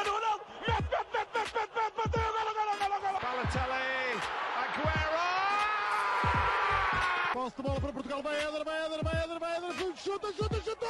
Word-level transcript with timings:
Cristiano 0.00 0.18
Ronaldo, 0.18 0.44
mete, 0.66 0.82
mete, 0.82 1.12
mete, 1.12 1.30
mete, 1.36 1.52
mete, 1.52 1.74
mete, 1.76 1.94
bateu, 1.96 2.28
golo, 2.32 2.52
golo, 2.56 2.72
golo, 2.80 2.96
golo. 3.04 3.18
Balotelli, 3.20 4.16
Aguero! 4.56 5.26
Posse 7.34 7.56
de 7.56 7.62
bola 7.62 7.80
para 7.80 7.92
Portugal, 7.92 8.22
vai 8.22 8.36
Eder, 8.42 8.64
vai 8.64 8.86
Eder, 8.86 9.04
vai 9.04 9.24
Eder, 9.24 9.38
vai 9.38 9.56
Eder, 9.58 9.96
chuta, 9.96 10.32
chuta, 10.32 10.56
chuta! 10.62 10.86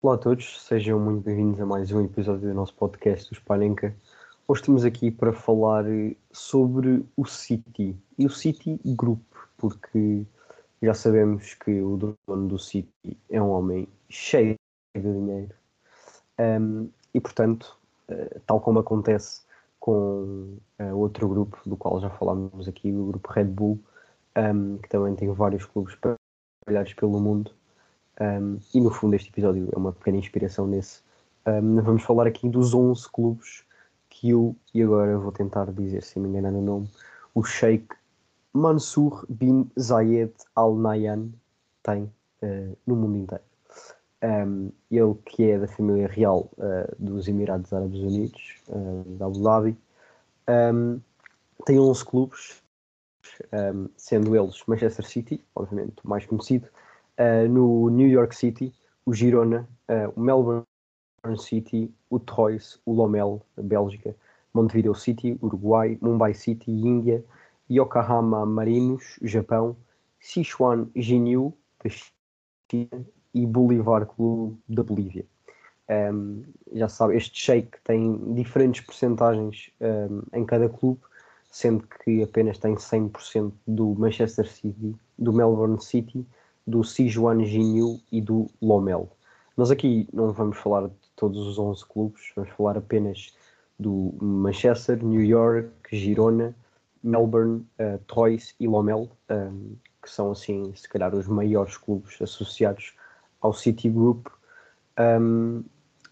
Olá 0.00 0.14
a 0.14 0.18
todos, 0.18 0.62
sejam 0.62 0.98
muito 0.98 1.22
bem-vindos 1.22 1.60
a 1.60 1.66
mais 1.66 1.92
um 1.92 2.02
episódio 2.02 2.48
do 2.48 2.54
nosso 2.54 2.72
podcast 2.74 3.28
do 3.28 3.34
Spanenka. 3.34 3.94
Hoje 4.48 4.62
estamos 4.62 4.84
aqui 4.86 5.10
para 5.10 5.34
falar 5.34 5.84
sobre 6.32 7.04
o 7.14 7.26
City 7.26 7.94
e 8.16 8.24
o 8.24 8.30
City 8.30 8.80
Group, 8.86 9.20
porque 9.58 10.24
já 10.82 10.94
sabemos 10.94 11.54
que 11.54 11.80
o 11.80 11.96
dono 12.26 12.48
do 12.48 12.58
City 12.58 13.18
é 13.30 13.40
um 13.40 13.50
homem 13.50 13.88
cheio 14.08 14.54
de 14.94 15.02
dinheiro 15.02 15.54
um, 16.38 16.90
e, 17.14 17.20
portanto, 17.20 17.78
uh, 18.10 18.40
tal 18.46 18.60
como 18.60 18.78
acontece 18.78 19.42
com 19.80 20.58
uh, 20.80 20.96
outro 20.96 21.28
grupo 21.28 21.58
do 21.66 21.76
qual 21.76 22.00
já 22.00 22.10
falámos 22.10 22.68
aqui, 22.68 22.92
o 22.92 23.06
grupo 23.06 23.32
Red 23.32 23.44
Bull, 23.44 23.80
um, 24.36 24.78
que 24.78 24.88
também 24.88 25.14
tem 25.14 25.30
vários 25.32 25.64
clubes 25.64 25.94
espalhados 25.94 26.92
pelo 26.94 27.20
mundo. 27.20 27.52
Um, 28.20 28.58
e 28.74 28.80
no 28.80 28.90
fundo, 28.90 29.14
este 29.14 29.30
episódio 29.30 29.68
é 29.72 29.78
uma 29.78 29.92
pequena 29.92 30.18
inspiração 30.18 30.66
nesse. 30.66 31.00
vamos 31.44 32.02
falar 32.02 32.26
aqui 32.26 32.48
dos 32.48 32.74
11 32.74 33.08
clubes 33.10 33.64
que 34.08 34.30
eu, 34.30 34.56
e 34.74 34.82
agora 34.82 35.18
vou 35.18 35.32
tentar 35.32 35.70
dizer, 35.72 36.02
se 36.02 36.18
me 36.18 36.28
enganar 36.28 36.50
no 36.50 36.62
nome, 36.62 36.90
o 37.34 37.44
Sheikh 37.44 37.94
Mansour 38.56 39.26
bin 39.28 39.70
Zayed 39.78 40.32
Al 40.54 40.74
Nahyan 40.74 41.30
tem 41.82 42.10
uh, 42.42 42.76
no 42.86 42.96
mundo 42.96 43.18
inteiro. 43.18 43.44
Um, 44.24 44.72
ele 44.90 45.14
que 45.26 45.50
é 45.50 45.58
da 45.58 45.68
família 45.68 46.08
real 46.08 46.50
uh, 46.56 46.90
dos 46.98 47.28
Emirados 47.28 47.70
Árabes 47.72 48.00
Unidos, 48.00 48.56
uh, 48.68 49.04
da 49.18 49.26
Abu 49.26 49.42
Dhabi, 49.42 49.76
um, 50.48 50.98
tem 51.66 51.78
11 51.78 52.04
clubes, 52.04 52.62
um, 53.52 53.88
sendo 53.94 54.34
eles 54.34 54.62
Manchester 54.66 55.06
City, 55.06 55.44
obviamente 55.54 55.96
o 56.02 56.08
mais 56.08 56.24
conhecido, 56.24 56.68
no 57.50 57.88
New 57.88 58.08
York 58.08 58.36
City, 58.36 58.74
o 59.06 59.12
Girona, 59.14 59.66
o 60.14 60.20
Melbourne 60.20 60.66
City, 61.38 61.90
o 62.10 62.18
Troyes, 62.18 62.78
o 62.84 62.92
Lomel, 62.92 63.40
Bélgica, 63.56 64.14
Montevideo 64.52 64.94
City, 64.94 65.38
Uruguai, 65.42 65.96
Mumbai 66.02 66.34
City, 66.34 66.70
Índia, 66.70 67.24
Yokohama 67.70 68.46
Marinos, 68.46 69.18
Japão, 69.22 69.76
Sichuan 70.20 70.88
Jinyu, 70.94 71.52
da 71.82 71.90
China, 71.90 73.06
e 73.36 73.46
Bolivar 73.46 74.06
Clube 74.06 74.56
da 74.66 74.82
Bolívia. 74.82 75.26
Um, 75.88 76.42
já 76.72 76.88
sabe, 76.88 77.16
este 77.16 77.38
shake 77.38 77.78
tem 77.84 78.34
diferentes 78.34 78.80
percentagens 78.80 79.70
um, 79.80 80.22
em 80.32 80.44
cada 80.44 80.68
clube, 80.68 81.00
sendo 81.50 81.86
que 81.86 82.22
apenas 82.22 82.58
tem 82.58 82.74
100% 82.74 83.52
do 83.66 83.94
Manchester 83.94 84.50
City, 84.50 84.96
do 85.18 85.32
Melbourne 85.32 85.80
City, 85.80 86.26
do 86.66 86.82
Sichuan 86.82 87.44
Jinyu 87.44 88.00
e 88.10 88.20
do 88.22 88.50
Lomel. 88.60 89.08
Nós 89.56 89.70
aqui 89.70 90.08
não 90.12 90.32
vamos 90.32 90.56
falar 90.56 90.88
de 90.88 90.94
todos 91.14 91.46
os 91.46 91.58
11 91.58 91.84
clubes, 91.86 92.32
vamos 92.34 92.50
falar 92.50 92.78
apenas 92.78 93.34
do 93.78 94.14
Manchester, 94.20 95.04
New 95.04 95.22
York, 95.22 95.70
Girona, 95.92 96.54
Melbourne, 97.06 97.64
uh, 97.80 97.98
Troyes 98.06 98.54
e 98.58 98.66
Lomel, 98.66 99.08
um, 99.30 99.76
que 100.02 100.10
são 100.10 100.32
assim, 100.32 100.74
se 100.74 100.88
calhar, 100.88 101.14
os 101.14 101.28
maiores 101.28 101.76
clubes 101.76 102.20
associados 102.20 102.94
ao 103.40 103.52
City 103.52 103.88
Group. 103.88 104.26
Um, 104.98 105.62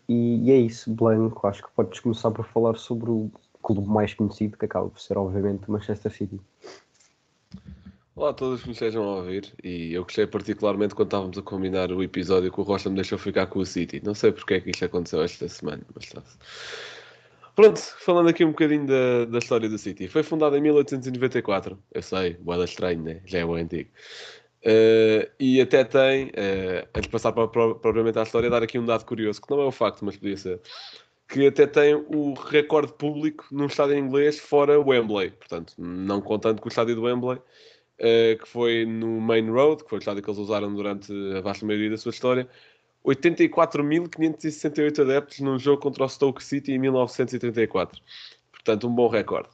e, 0.08 0.48
e, 0.48 0.52
é 0.52 0.56
isso, 0.56 0.92
Blanco, 0.92 1.46
acho 1.46 1.62
que 1.62 1.70
podes 1.74 1.98
começar 2.00 2.30
por 2.30 2.46
falar 2.46 2.76
sobre 2.76 3.10
o 3.10 3.30
clube 3.62 3.88
mais 3.88 4.14
conhecido, 4.14 4.56
que 4.56 4.66
acaba 4.66 4.88
por 4.88 5.00
ser, 5.00 5.18
obviamente, 5.18 5.70
Manchester 5.70 6.12
City. 6.12 6.40
Olá 8.14 8.30
a 8.30 8.34
todos 8.34 8.60
que 8.60 8.68
me 8.68 8.74
estejam 8.74 9.02
a 9.02 9.16
ouvir 9.16 9.52
e 9.64 9.92
eu 9.92 10.04
gostei 10.04 10.24
particularmente 10.24 10.94
quando 10.94 11.08
estávamos 11.08 11.36
a 11.36 11.42
combinar 11.42 11.90
o 11.90 12.00
episódio 12.00 12.52
que 12.52 12.60
o 12.60 12.62
Rocha 12.62 12.88
me 12.88 12.94
deixou 12.94 13.18
ficar 13.18 13.48
com 13.48 13.58
o 13.58 13.66
City. 13.66 14.00
Não 14.04 14.14
sei 14.14 14.30
porque 14.30 14.54
é 14.54 14.60
que 14.60 14.70
isto 14.70 14.84
aconteceu 14.84 15.20
esta 15.20 15.48
semana, 15.48 15.82
mas 15.92 16.04
está 16.04 16.22
Pronto, 17.54 17.80
falando 18.00 18.28
aqui 18.28 18.44
um 18.44 18.50
bocadinho 18.50 18.86
da, 18.86 19.26
da 19.26 19.38
história 19.38 19.68
do 19.68 19.78
City. 19.78 20.08
Foi 20.08 20.24
fundado 20.24 20.56
em 20.56 20.60
1894. 20.60 21.78
Eu 21.92 22.02
sei, 22.02 22.34
boada 22.34 22.64
estranho, 22.64 23.02
né? 23.02 23.20
Já 23.24 23.38
é 23.38 23.46
bem 23.46 23.62
antigo. 23.62 23.90
Uh, 24.64 25.30
e 25.38 25.60
até 25.60 25.84
tem, 25.84 26.28
uh, 26.28 26.88
antes 26.94 27.02
de 27.02 27.08
passar 27.10 27.32
para, 27.32 27.46
para, 27.46 27.74
propriamente 27.76 28.18
à 28.18 28.22
história, 28.22 28.50
dar 28.50 28.62
aqui 28.62 28.78
um 28.78 28.84
dado 28.84 29.04
curioso, 29.04 29.40
que 29.40 29.50
não 29.50 29.60
é 29.60 29.66
o 29.66 29.70
facto, 29.70 30.04
mas 30.04 30.16
podia 30.16 30.36
ser, 30.36 30.60
que 31.28 31.46
até 31.46 31.66
tem 31.66 31.94
o 31.94 32.32
recorde 32.32 32.92
público 32.94 33.46
num 33.52 33.66
estádio 33.66 33.98
inglês 33.98 34.40
fora 34.40 34.80
Wembley. 34.80 35.30
Portanto, 35.32 35.74
não 35.78 36.20
contando 36.20 36.60
com 36.60 36.66
o 36.66 36.70
estádio 36.70 36.96
do 36.96 37.02
Wembley, 37.02 37.36
uh, 37.36 38.38
que 38.42 38.48
foi 38.48 38.84
no 38.84 39.20
Main 39.20 39.48
Road, 39.50 39.84
que 39.84 39.90
foi 39.90 39.98
o 39.98 40.00
estádio 40.00 40.22
que 40.22 40.30
eles 40.30 40.40
usaram 40.40 40.74
durante 40.74 41.12
a 41.36 41.40
vasta 41.40 41.64
maioria 41.64 41.90
da 41.90 41.98
sua 41.98 42.10
história, 42.10 42.48
84.568 43.04 45.02
adeptos 45.02 45.40
num 45.40 45.58
jogo 45.58 45.82
contra 45.82 46.04
o 46.04 46.08
Stoke 46.08 46.42
City 46.42 46.72
em 46.72 46.78
1934. 46.78 48.00
Portanto, 48.50 48.88
um 48.88 48.94
bom 48.94 49.08
recorde. 49.08 49.50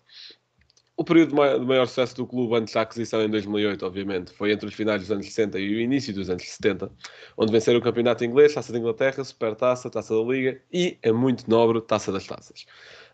O 0.96 1.04
período 1.04 1.30
de 1.30 1.66
maior 1.66 1.86
sucesso 1.86 2.14
do 2.14 2.26
clube 2.26 2.54
antes 2.54 2.74
da 2.74 2.82
aquisição 2.82 3.22
em 3.22 3.30
2008, 3.30 3.86
obviamente, 3.86 4.32
foi 4.32 4.52
entre 4.52 4.68
os 4.68 4.74
finais 4.74 5.00
dos 5.00 5.10
anos 5.10 5.24
60 5.24 5.58
e 5.58 5.76
o 5.76 5.80
início 5.80 6.12
dos 6.12 6.28
anos 6.28 6.46
70, 6.46 6.92
onde 7.38 7.50
venceram 7.50 7.78
o 7.78 7.82
Campeonato 7.82 8.22
Inglês, 8.22 8.52
Taça 8.52 8.70
da 8.70 8.78
Inglaterra, 8.78 9.24
Supertaça, 9.24 9.88
Taça 9.88 10.14
da 10.14 10.22
Liga 10.22 10.60
e, 10.70 10.98
a 11.02 11.10
muito 11.10 11.48
nobre, 11.48 11.80
Taça 11.80 12.12
das 12.12 12.26
Taças. 12.26 12.66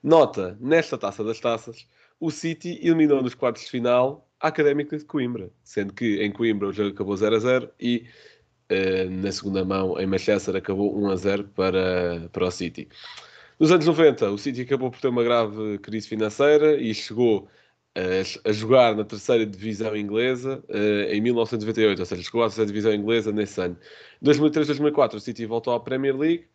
Nota, 0.03 0.59
nesta 0.61 0.99
Taça 0.99 1.23
das 1.23 1.39
Taças, 1.39 1.87
o 2.19 2.29
City 2.29 2.81
eliminou 2.83 3.23
nos 3.23 3.37
quartos 3.37 3.63
de 3.63 3.71
final 3.71 4.29
a 4.41 4.49
Académica 4.49 4.99
de 4.99 5.05
Coimbra, 5.05 5.51
sendo 5.63 5.93
que 5.93 6.21
em 6.21 6.33
Coimbra 6.33 6.67
o 6.69 6.73
jogo 6.73 6.91
acabou 6.91 7.17
0 7.17 7.37
a 7.37 7.39
0 7.39 7.71
e 7.79 8.05
na 9.11 9.31
segunda 9.31 9.65
mão 9.65 9.99
em 9.99 10.07
Manchester 10.07 10.57
acabou 10.57 10.99
1 10.99 11.11
a 11.11 11.17
0 11.17 11.45
para, 11.55 12.29
para 12.33 12.47
o 12.47 12.51
City. 12.51 12.89
Nos 13.59 13.73
anos 13.73 13.87
90, 13.87 14.31
o 14.31 14.39
City 14.39 14.63
acabou 14.63 14.91
por 14.91 15.01
ter 15.01 15.09
uma 15.09 15.23
grave 15.23 15.79
crise 15.79 16.07
financeira 16.07 16.77
e 16.77 16.93
chegou 16.95 17.49
a, 17.97 18.51
a 18.51 18.53
jogar 18.53 18.95
na 18.95 19.05
terceira 19.05 19.47
divisão 19.47 19.97
inglesa 19.97 20.63
uh, 20.69 21.11
em 21.11 21.21
1998, 21.23 21.99
ou 21.99 22.05
seja, 22.05 22.23
chegou 22.23 22.43
à 22.43 22.47
terceira 22.47 22.67
divisão 22.67 22.93
inglesa 22.93 23.33
nesse 23.33 23.59
ano. 23.61 23.79
Em 24.21 24.27
2003-2004, 24.27 25.15
o 25.15 25.21
City 25.21 25.47
voltou 25.47 25.73
à 25.73 25.81
Premier 25.81 26.15
League. 26.15 26.47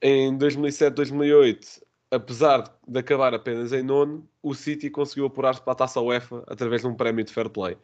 Em 0.00 0.38
2007-2008, 0.38 1.82
apesar 2.12 2.64
de 2.86 2.98
acabar 2.98 3.34
apenas 3.34 3.72
em 3.72 3.82
nono, 3.82 4.28
o 4.40 4.54
City 4.54 4.88
conseguiu 4.88 5.26
apurar-se 5.26 5.60
para 5.60 5.72
a 5.72 5.76
taça 5.76 6.00
UEFA 6.00 6.44
através 6.46 6.82
de 6.82 6.86
um 6.86 6.94
prémio 6.94 7.24
de 7.24 7.32
fair 7.32 7.50
play. 7.50 7.76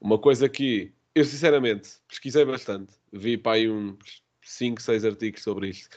Uma 0.00 0.18
coisa 0.18 0.48
que 0.48 0.92
eu, 1.14 1.24
sinceramente, 1.24 1.90
pesquisei 2.08 2.44
bastante. 2.44 2.92
Vi 3.12 3.36
para 3.36 3.52
aí 3.52 3.70
uns 3.70 4.22
5, 4.42 4.80
6 4.80 5.04
artigos 5.04 5.42
sobre 5.42 5.68
isto. 5.68 5.96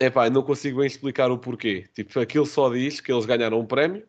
É 0.00 0.10
pá, 0.10 0.30
não 0.30 0.42
consigo 0.42 0.78
bem 0.78 0.86
explicar 0.86 1.30
o 1.30 1.38
porquê. 1.38 1.86
Tipo, 1.94 2.20
aquilo 2.20 2.46
só 2.46 2.70
diz 2.70 3.00
que 3.00 3.12
eles 3.12 3.26
ganharam 3.26 3.60
um 3.60 3.66
prémio 3.66 4.06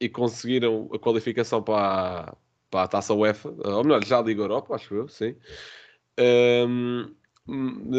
e 0.00 0.08
conseguiram 0.08 0.88
a 0.92 0.98
qualificação 0.98 1.62
para, 1.62 2.30
a, 2.30 2.36
para 2.70 2.82
a 2.84 2.88
taça 2.88 3.14
UEFA, 3.14 3.50
ou 3.50 3.84
melhor, 3.84 4.04
já 4.04 4.18
a 4.18 4.22
Liga 4.22 4.42
Europa, 4.42 4.74
acho 4.74 4.94
eu, 4.94 5.08
sim. 5.08 5.36
Um, 6.68 7.14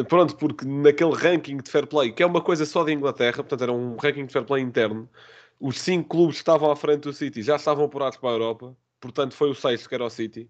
pronto, 0.08 0.36
porque 0.38 0.66
naquele 0.66 1.14
ranking 1.14 1.58
de 1.58 1.69
fair 1.69 1.88
play, 1.88 2.12
que 2.12 2.24
é 2.24 2.25
uma 2.25 2.42
coisa 2.42 2.66
só 2.66 2.84
da 2.84 2.92
Inglaterra, 2.92 3.38
portanto 3.38 3.62
era 3.64 3.74
um 3.74 3.95
ranking 3.98 4.25
de 4.25 4.33
fair 4.33 4.45
play 4.45 4.62
interno, 4.62 5.10
os 5.60 5.80
cinco 5.80 6.10
clubes 6.10 6.36
que 6.36 6.42
estavam 6.42 6.72
à 6.72 6.75
frente 6.75 7.01
do 7.01 7.13
City 7.13 7.42
já 7.42 7.56
estavam 7.56 7.86
apurados 7.86 8.18
para 8.18 8.30
a 8.30 8.33
Europa, 8.33 8.78
portanto 9.00 9.33
foi 9.33 9.50
o 9.50 9.56
sexto 9.56 9.89
que 9.89 9.95
era 9.95 10.06
o 10.06 10.10
City. 10.10 10.50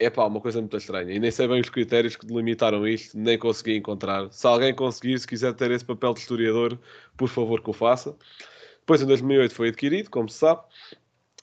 É 0.00 0.08
pá, 0.08 0.26
uma 0.26 0.40
coisa 0.40 0.60
muito 0.60 0.76
estranha. 0.76 1.12
E 1.12 1.18
nem 1.18 1.30
sei 1.30 1.48
bem 1.48 1.60
os 1.60 1.68
critérios 1.68 2.14
que 2.14 2.24
delimitaram 2.24 2.86
isto, 2.86 3.18
nem 3.18 3.36
consegui 3.36 3.76
encontrar. 3.76 4.32
Se 4.32 4.46
alguém 4.46 4.72
conseguir, 4.72 5.18
se 5.18 5.26
quiser 5.26 5.52
ter 5.54 5.70
esse 5.72 5.84
papel 5.84 6.14
de 6.14 6.20
historiador, 6.20 6.78
por 7.16 7.28
favor 7.28 7.60
que 7.60 7.70
o 7.70 7.72
faça. 7.72 8.16
Depois, 8.80 9.02
em 9.02 9.06
2008, 9.06 9.54
foi 9.54 9.68
adquirido, 9.68 10.08
como 10.08 10.28
se 10.28 10.38
sabe. 10.38 10.62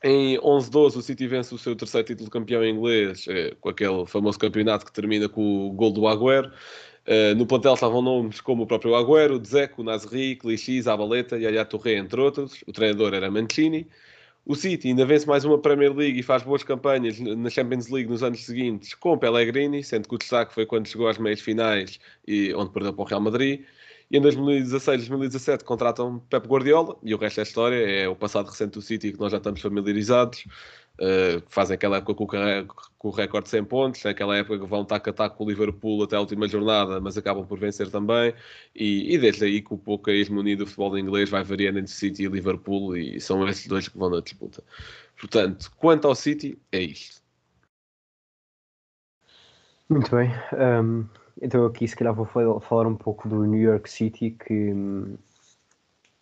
Em 0.03 0.37
11-12 0.39 0.97
o 0.97 1.01
City 1.01 1.27
vence 1.27 1.53
o 1.53 1.57
seu 1.57 1.75
terceiro 1.75 2.07
título 2.07 2.25
de 2.25 2.31
campeão 2.31 2.63
inglês, 2.63 3.25
eh, 3.27 3.55
com 3.59 3.69
aquele 3.69 4.05
famoso 4.05 4.39
campeonato 4.39 4.85
que 4.85 4.91
termina 4.93 5.27
com 5.27 5.67
o 5.67 5.71
gol 5.71 5.91
do 5.91 6.07
Agüero. 6.07 6.51
Uh, 7.07 7.35
no 7.35 7.45
plantel 7.45 7.75
estavam 7.75 8.01
nomes 8.01 8.41
como 8.41 8.63
o 8.63 8.67
próprio 8.67 8.95
Agüero, 8.95 9.39
Dzeko, 9.39 9.83
Nasri, 9.83 10.35
Clichy, 10.37 10.81
Zabaleta, 10.81 11.37
Yaya 11.37 11.63
Touré, 11.65 11.97
entre 11.97 12.19
outros. 12.19 12.63
O 12.67 12.71
treinador 12.71 13.13
era 13.13 13.29
Mancini. 13.29 13.87
O 14.47 14.53
City 14.53 14.89
ainda 14.89 15.05
vence 15.07 15.25
mais 15.25 15.43
uma 15.43 15.57
Premier 15.59 15.91
League 15.91 16.19
e 16.19 16.23
faz 16.23 16.43
boas 16.43 16.63
campanhas 16.63 17.19
na 17.19 17.49
Champions 17.49 17.89
League 17.89 18.07
nos 18.07 18.21
anos 18.21 18.45
seguintes 18.45 18.93
com 18.93 19.17
Pellegrini, 19.17 19.83
sendo 19.83 20.07
que 20.07 20.13
o 20.13 20.17
destaque 20.19 20.53
foi 20.53 20.67
quando 20.67 20.87
chegou 20.87 21.07
às 21.07 21.17
meias 21.17 21.41
finais 21.41 21.99
e 22.27 22.53
onde 22.53 22.71
perdeu 22.71 22.93
para 22.93 23.01
o 23.01 23.05
Real 23.07 23.21
Madrid. 23.21 23.65
E 24.11 24.17
em 24.17 24.21
2016, 24.21 25.07
2017 25.07 25.63
contratam 25.63 26.19
Pep 26.29 26.47
Guardiola 26.47 26.95
e 27.01 27.15
o 27.15 27.17
resto 27.17 27.39
é 27.39 27.43
história, 27.43 27.75
é 27.75 28.07
o 28.07 28.15
passado 28.15 28.47
recente 28.47 28.73
do 28.73 28.83
City 28.83 29.13
que 29.13 29.19
nós 29.19 29.31
já 29.31 29.39
estamos 29.39 29.61
familiarizados. 29.61 30.45
Uh, 30.99 31.43
fazem 31.49 31.75
aquela 31.75 31.97
época 31.97 32.13
com 32.15 32.25
com 32.97 33.09
o 33.09 33.11
recorde 33.11 33.45
de 33.45 33.49
100 33.51 33.65
pontos, 33.65 34.03
naquela 34.03 34.35
época 34.35 34.57
que 34.57 34.65
vão 34.65 34.85
taco 34.85 35.09
a 35.09 35.13
taco 35.13 35.37
com 35.37 35.43
o 35.43 35.49
Liverpool 35.49 36.03
até 36.03 36.15
a 36.15 36.19
última 36.19 36.47
jornada, 36.47 36.99
mas 36.99 37.17
acabam 37.17 37.45
por 37.45 37.59
vencer 37.59 37.91
também. 37.91 38.33
E, 38.73 39.13
e 39.13 39.17
desde 39.17 39.45
aí 39.45 39.61
que 39.61 39.73
o 39.73 39.77
pouco 39.77 40.09
a 40.09 40.13
hegemonia 40.13 40.57
do 40.57 40.65
futebol 40.65 40.97
inglês 40.97 41.29
vai 41.29 41.43
variando 41.43 41.79
entre 41.79 41.91
City 41.91 42.23
e 42.23 42.27
Liverpool, 42.27 42.95
e 42.95 43.19
são 43.19 43.47
esses 43.47 43.67
dois 43.67 43.87
que 43.87 43.97
vão 43.97 44.09
na 44.09 44.21
disputa. 44.21 44.63
Portanto, 45.19 45.71
quanto 45.77 46.07
ao 46.07 46.15
City, 46.15 46.57
é 46.71 46.81
isto. 46.81 47.21
Muito 49.89 50.15
bem. 50.15 50.31
Um, 50.53 51.05
então 51.41 51.65
aqui 51.65 51.87
se 51.87 51.95
calhar 51.95 52.13
vou 52.13 52.25
falar 52.25 52.87
um 52.87 52.95
pouco 52.95 53.29
do 53.29 53.45
New 53.45 53.61
York 53.61 53.89
City, 53.89 54.31
que 54.31 54.73
um, 54.73 55.15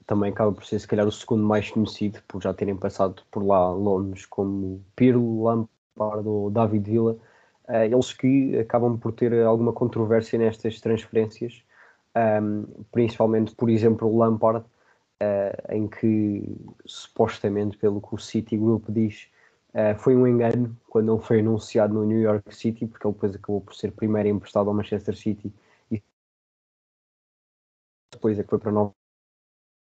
também 0.05 0.31
acaba 0.31 0.51
por 0.51 0.65
ser 0.65 0.79
se 0.79 0.87
calhar 0.87 1.07
o 1.07 1.11
segundo 1.11 1.43
mais 1.43 1.69
conhecido, 1.69 2.21
por 2.27 2.41
já 2.41 2.53
terem 2.53 2.75
passado 2.75 3.23
por 3.31 3.45
lá 3.45 3.71
lonos 3.71 4.25
como 4.25 4.83
Pirlo, 4.95 5.43
Lampard 5.43 6.27
ou 6.27 6.49
David 6.49 6.89
Villa. 6.89 7.17
Uh, 7.67 7.83
eles 7.85 8.13
que 8.13 8.57
acabam 8.59 8.97
por 8.97 9.13
ter 9.13 9.33
alguma 9.43 9.73
controvérsia 9.73 10.37
nestas 10.37 10.81
transferências, 10.81 11.63
um, 12.41 12.65
principalmente, 12.91 13.55
por 13.55 13.69
exemplo, 13.69 14.07
o 14.07 14.17
Lampard, 14.17 14.65
uh, 15.21 15.73
em 15.73 15.87
que 15.87 16.55
supostamente, 16.85 17.77
pelo 17.77 18.01
que 18.01 18.15
o 18.15 18.17
City 18.17 18.57
Group 18.57 18.85
diz, 18.89 19.29
Uh, 19.73 19.97
foi 19.97 20.15
um 20.15 20.27
engano 20.27 20.77
quando 20.87 21.11
ele 21.11 21.23
foi 21.23 21.39
anunciado 21.39 21.95
no 21.95 22.05
New 22.05 22.19
York 22.19 22.55
City, 22.55 22.85
porque 22.85 23.07
ele 23.07 23.13
depois 23.15 23.35
acabou 23.35 23.59
por 23.59 23.73
ser 23.73 23.91
primeiro 23.91 24.29
emprestado 24.29 24.69
ao 24.69 24.75
Manchester 24.75 25.17
City 25.17 25.51
e 25.89 26.03
depois 28.11 28.37
é 28.37 28.43
que 28.43 28.49
foi 28.49 28.59
para 28.59 28.71
Nova 28.71 28.93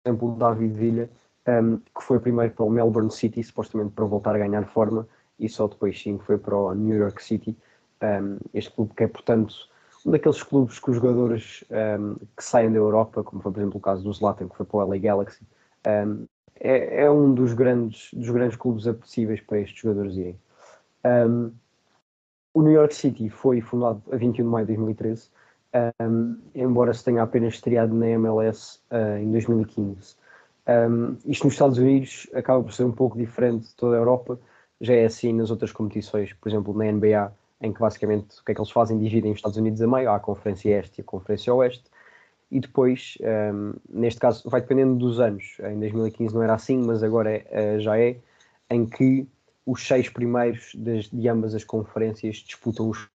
exemplo, 0.09 0.35
David 0.35 0.73
Villa, 0.73 1.09
um, 1.47 1.77
que 1.77 2.03
foi 2.03 2.19
primeiro 2.19 2.53
para 2.53 2.65
o 2.65 2.69
Melbourne 2.69 3.11
City, 3.11 3.43
supostamente 3.43 3.91
para 3.91 4.05
voltar 4.05 4.35
a 4.35 4.39
ganhar 4.39 4.65
forma, 4.67 5.07
e 5.39 5.47
só 5.47 5.67
depois 5.67 6.01
sim 6.01 6.17
foi 6.19 6.37
para 6.37 6.55
o 6.55 6.73
New 6.73 6.97
York 6.97 7.23
City. 7.23 7.57
Um, 8.01 8.37
este 8.53 8.71
clube 8.71 8.93
que 8.95 9.03
é, 9.03 9.07
portanto, 9.07 9.53
um 10.05 10.11
daqueles 10.11 10.41
clubes 10.43 10.79
que 10.79 10.89
os 10.89 10.95
jogadores 10.97 11.63
um, 11.99 12.15
que 12.35 12.43
saem 12.43 12.71
da 12.71 12.77
Europa, 12.77 13.23
como 13.23 13.41
foi, 13.41 13.51
por 13.51 13.59
exemplo, 13.59 13.77
o 13.77 13.81
caso 13.81 14.03
do 14.03 14.13
Zlatan, 14.13 14.47
que 14.47 14.55
foi 14.55 14.65
para 14.65 14.77
o 14.77 14.85
LA 14.85 14.97
Galaxy, 14.97 15.43
é, 16.59 17.03
é, 17.03 17.11
um 17.11 17.33
dos 17.33 17.53
grandes, 17.53 18.09
dos 18.13 18.29
grandes 18.29 18.57
clubes 18.57 18.87
apetecíveis 18.87 19.41
para 19.41 19.59
estes 19.59 19.79
jogadores 19.79 20.15
irem. 20.15 20.39
Um, 21.05 21.51
o 22.53 22.61
New 22.61 22.73
York 22.73 22.93
City 22.95 23.29
foi 23.29 23.61
fundado 23.61 24.01
a 24.11 24.17
21 24.17 24.43
de 24.43 24.49
maio 24.49 24.65
de 24.65 24.73
2013, 24.73 25.29
um, 26.01 26.37
embora 26.55 26.93
se 26.93 27.03
tenha 27.03 27.23
apenas 27.23 27.55
estreado 27.55 27.93
na 27.93 28.07
MLS 28.07 28.79
uh, 28.91 29.17
em 29.21 29.31
2015. 29.31 30.15
Um, 30.67 31.17
isto 31.25 31.45
nos 31.45 31.53
Estados 31.53 31.77
Unidos 31.77 32.27
acaba 32.33 32.63
por 32.63 32.73
ser 32.73 32.83
um 32.83 32.91
pouco 32.91 33.17
diferente 33.17 33.67
de 33.67 33.75
toda 33.75 33.95
a 33.95 33.99
Europa, 33.99 34.39
já 34.81 34.93
é 34.93 35.05
assim 35.05 35.33
nas 35.33 35.49
outras 35.49 35.71
competições, 35.71 36.33
por 36.33 36.49
exemplo, 36.49 36.77
na 36.77 36.91
NBA, 36.91 37.33
em 37.61 37.73
que 37.73 37.79
basicamente 37.79 38.39
o 38.39 38.45
que 38.45 38.51
é 38.51 38.55
que 38.55 38.61
eles 38.61 38.71
fazem? 38.71 38.97
Dividem 38.97 39.31
os 39.31 39.37
Estados 39.37 39.57
Unidos 39.57 39.81
a 39.81 39.87
meio, 39.87 40.09
há 40.09 40.15
a 40.15 40.19
Conferência 40.19 40.79
Este 40.79 40.99
e 40.99 41.01
a 41.01 41.05
Conferência 41.05 41.53
Oeste, 41.53 41.85
e 42.51 42.59
depois, 42.59 43.17
um, 43.53 43.73
neste 43.89 44.19
caso, 44.19 44.49
vai 44.49 44.61
dependendo 44.61 44.95
dos 44.95 45.19
anos. 45.19 45.57
Em 45.59 45.79
2015 45.79 46.33
não 46.33 46.43
era 46.43 46.53
assim, 46.53 46.77
mas 46.77 47.03
agora 47.03 47.43
é, 47.49 47.79
já 47.79 47.99
é, 47.99 48.17
em 48.69 48.85
que 48.85 49.27
os 49.65 49.85
seis 49.85 50.09
primeiros 50.09 50.73
das, 50.75 51.09
de 51.09 51.27
ambas 51.27 51.53
as 51.53 51.63
conferências 51.63 52.37
disputam 52.37 52.89
os 52.89 53.07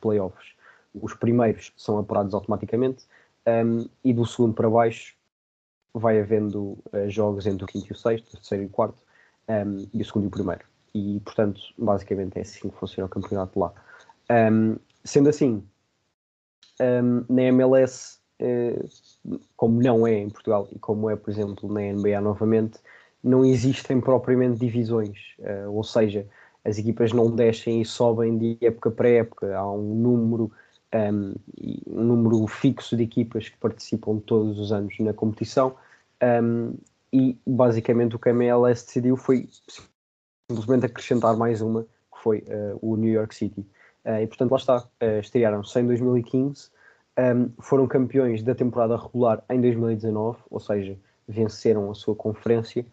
playoffs. 0.00 0.54
Os 0.94 1.14
primeiros 1.14 1.72
são 1.76 1.98
apurados 1.98 2.34
automaticamente 2.34 3.04
um, 3.46 3.88
e 4.02 4.12
do 4.12 4.24
segundo 4.24 4.54
para 4.54 4.70
baixo 4.70 5.16
vai 5.92 6.20
havendo 6.20 6.78
uh, 6.92 7.08
jogos 7.08 7.46
entre 7.46 7.64
o 7.64 7.66
quinto 7.66 7.86
e 7.88 7.92
o 7.92 7.96
sexto, 7.96 8.28
o 8.28 8.36
terceiro 8.36 8.64
e 8.64 8.66
o 8.66 8.70
quarto, 8.70 8.98
um, 9.48 9.86
e 9.92 10.00
o 10.00 10.04
segundo 10.04 10.24
e 10.24 10.28
o 10.28 10.30
primeiro. 10.30 10.64
E, 10.94 11.20
portanto, 11.24 11.60
basicamente 11.76 12.38
é 12.38 12.42
assim 12.42 12.68
que 12.68 12.76
funciona 12.76 13.06
o 13.06 13.10
campeonato 13.10 13.58
lá. 13.58 13.72
Um, 14.30 14.76
sendo 15.04 15.28
assim, 15.28 15.62
na 17.28 17.42
MLS 17.42 18.18
eh, 18.38 18.84
como 19.56 19.80
não 19.80 20.06
é 20.06 20.14
em 20.18 20.28
Portugal 20.28 20.68
e 20.72 20.78
como 20.78 21.08
é, 21.08 21.16
por 21.16 21.30
exemplo, 21.30 21.72
na 21.72 21.80
NBA 21.80 22.20
novamente, 22.20 22.78
não 23.22 23.44
existem 23.44 24.00
propriamente 24.00 24.58
divisões, 24.58 25.18
eh, 25.40 25.66
ou 25.68 25.82
seja, 25.84 26.26
as 26.64 26.78
equipas 26.78 27.12
não 27.12 27.30
descem 27.30 27.80
e 27.80 27.84
sobem 27.84 28.36
de 28.36 28.58
época 28.60 28.90
para 28.90 29.08
época, 29.08 29.56
há 29.56 29.70
um 29.70 29.94
número, 29.94 30.50
um, 30.94 31.34
um 31.86 32.04
número 32.04 32.46
fixo 32.46 32.96
de 32.96 33.02
equipas 33.02 33.48
que 33.48 33.56
participam 33.58 34.18
todos 34.18 34.58
os 34.58 34.72
anos 34.72 34.98
na 35.00 35.12
competição. 35.12 35.74
Um, 36.22 36.74
e 37.12 37.38
basicamente 37.46 38.16
o 38.16 38.18
que 38.18 38.28
a 38.28 38.32
MLS 38.32 38.86
decidiu 38.86 39.16
foi 39.16 39.48
simplesmente 40.48 40.86
acrescentar 40.86 41.36
mais 41.36 41.60
uma, 41.60 41.82
que 41.82 42.22
foi 42.22 42.38
uh, 42.38 42.78
o 42.80 42.96
New 42.96 43.12
York 43.12 43.34
City. 43.34 43.60
Uh, 44.04 44.20
e 44.22 44.26
portanto 44.26 44.50
lá 44.50 44.56
está, 44.58 44.78
uh, 44.78 45.20
estrearam-se 45.20 45.78
em 45.80 45.86
2015 45.86 46.70
um, 47.18 47.50
foram 47.60 47.86
campeões 47.86 48.42
da 48.42 48.54
temporada 48.54 48.96
regular 48.96 49.42
em 49.48 49.60
2019, 49.60 50.38
ou 50.50 50.60
seja, 50.60 50.98
venceram 51.28 51.90
a 51.90 51.94
sua 51.94 52.14
conferência, 52.14 52.84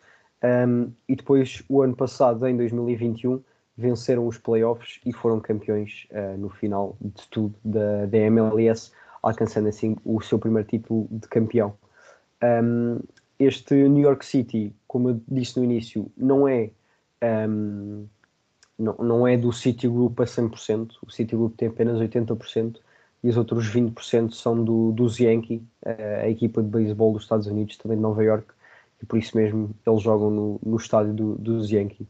um, 0.44 0.92
e 1.08 1.16
depois, 1.16 1.64
o 1.70 1.82
ano 1.82 1.96
passado, 1.96 2.46
em 2.48 2.56
2021, 2.58 3.44
venceram 3.82 4.28
os 4.28 4.38
playoffs 4.38 5.00
e 5.06 5.12
foram 5.12 5.40
campeões 5.40 6.08
uh, 6.12 6.38
no 6.38 6.50
final 6.50 6.96
de 7.02 7.28
tudo 7.30 7.56
da, 7.64 8.06
da 8.06 8.18
MLS, 8.18 8.92
alcançando 9.22 9.68
assim 9.68 9.98
o 10.06 10.22
seu 10.22 10.40
primeiro 10.40 10.68
título 10.68 11.08
de 11.10 11.28
campeão. 11.28 11.74
Um, 12.44 13.00
este 13.40 13.74
New 13.74 14.04
York 14.04 14.26
City, 14.26 14.74
como 14.88 15.10
eu 15.10 15.22
disse 15.28 15.58
no 15.58 15.66
início, 15.66 16.12
não 16.16 16.48
é, 16.48 16.70
um, 17.50 18.06
não, 18.78 18.96
não 18.98 19.28
é 19.28 19.36
do 19.36 19.52
City 19.52 19.88
Group 19.88 20.20
a 20.20 20.26
100%, 20.26 20.92
o 21.06 21.12
City 21.12 21.36
Group 21.36 21.56
tem 21.58 21.68
apenas 21.68 22.00
80%, 22.00 22.78
e 23.24 23.30
os 23.30 23.38
outros 23.38 23.68
20% 23.68 24.32
são 24.34 24.64
do, 24.64 24.92
dos 24.92 25.20
Yankee, 25.20 25.64
a 25.86 26.28
equipa 26.28 26.62
de 26.62 26.70
beisebol 26.70 27.14
dos 27.14 27.24
Estados 27.24 27.46
Unidos, 27.46 27.78
também 27.78 27.98
de 27.98 28.02
Nova 28.02 28.24
York, 28.24 28.48
e 29.02 29.06
por 29.06 29.18
isso 29.18 29.36
mesmo 29.38 29.76
eles 29.86 30.02
jogam 30.02 30.30
no, 30.30 30.60
no 30.64 30.78
estádio 30.78 31.14
do, 31.14 31.36
dos 31.36 31.72
Yankee. 31.72 32.08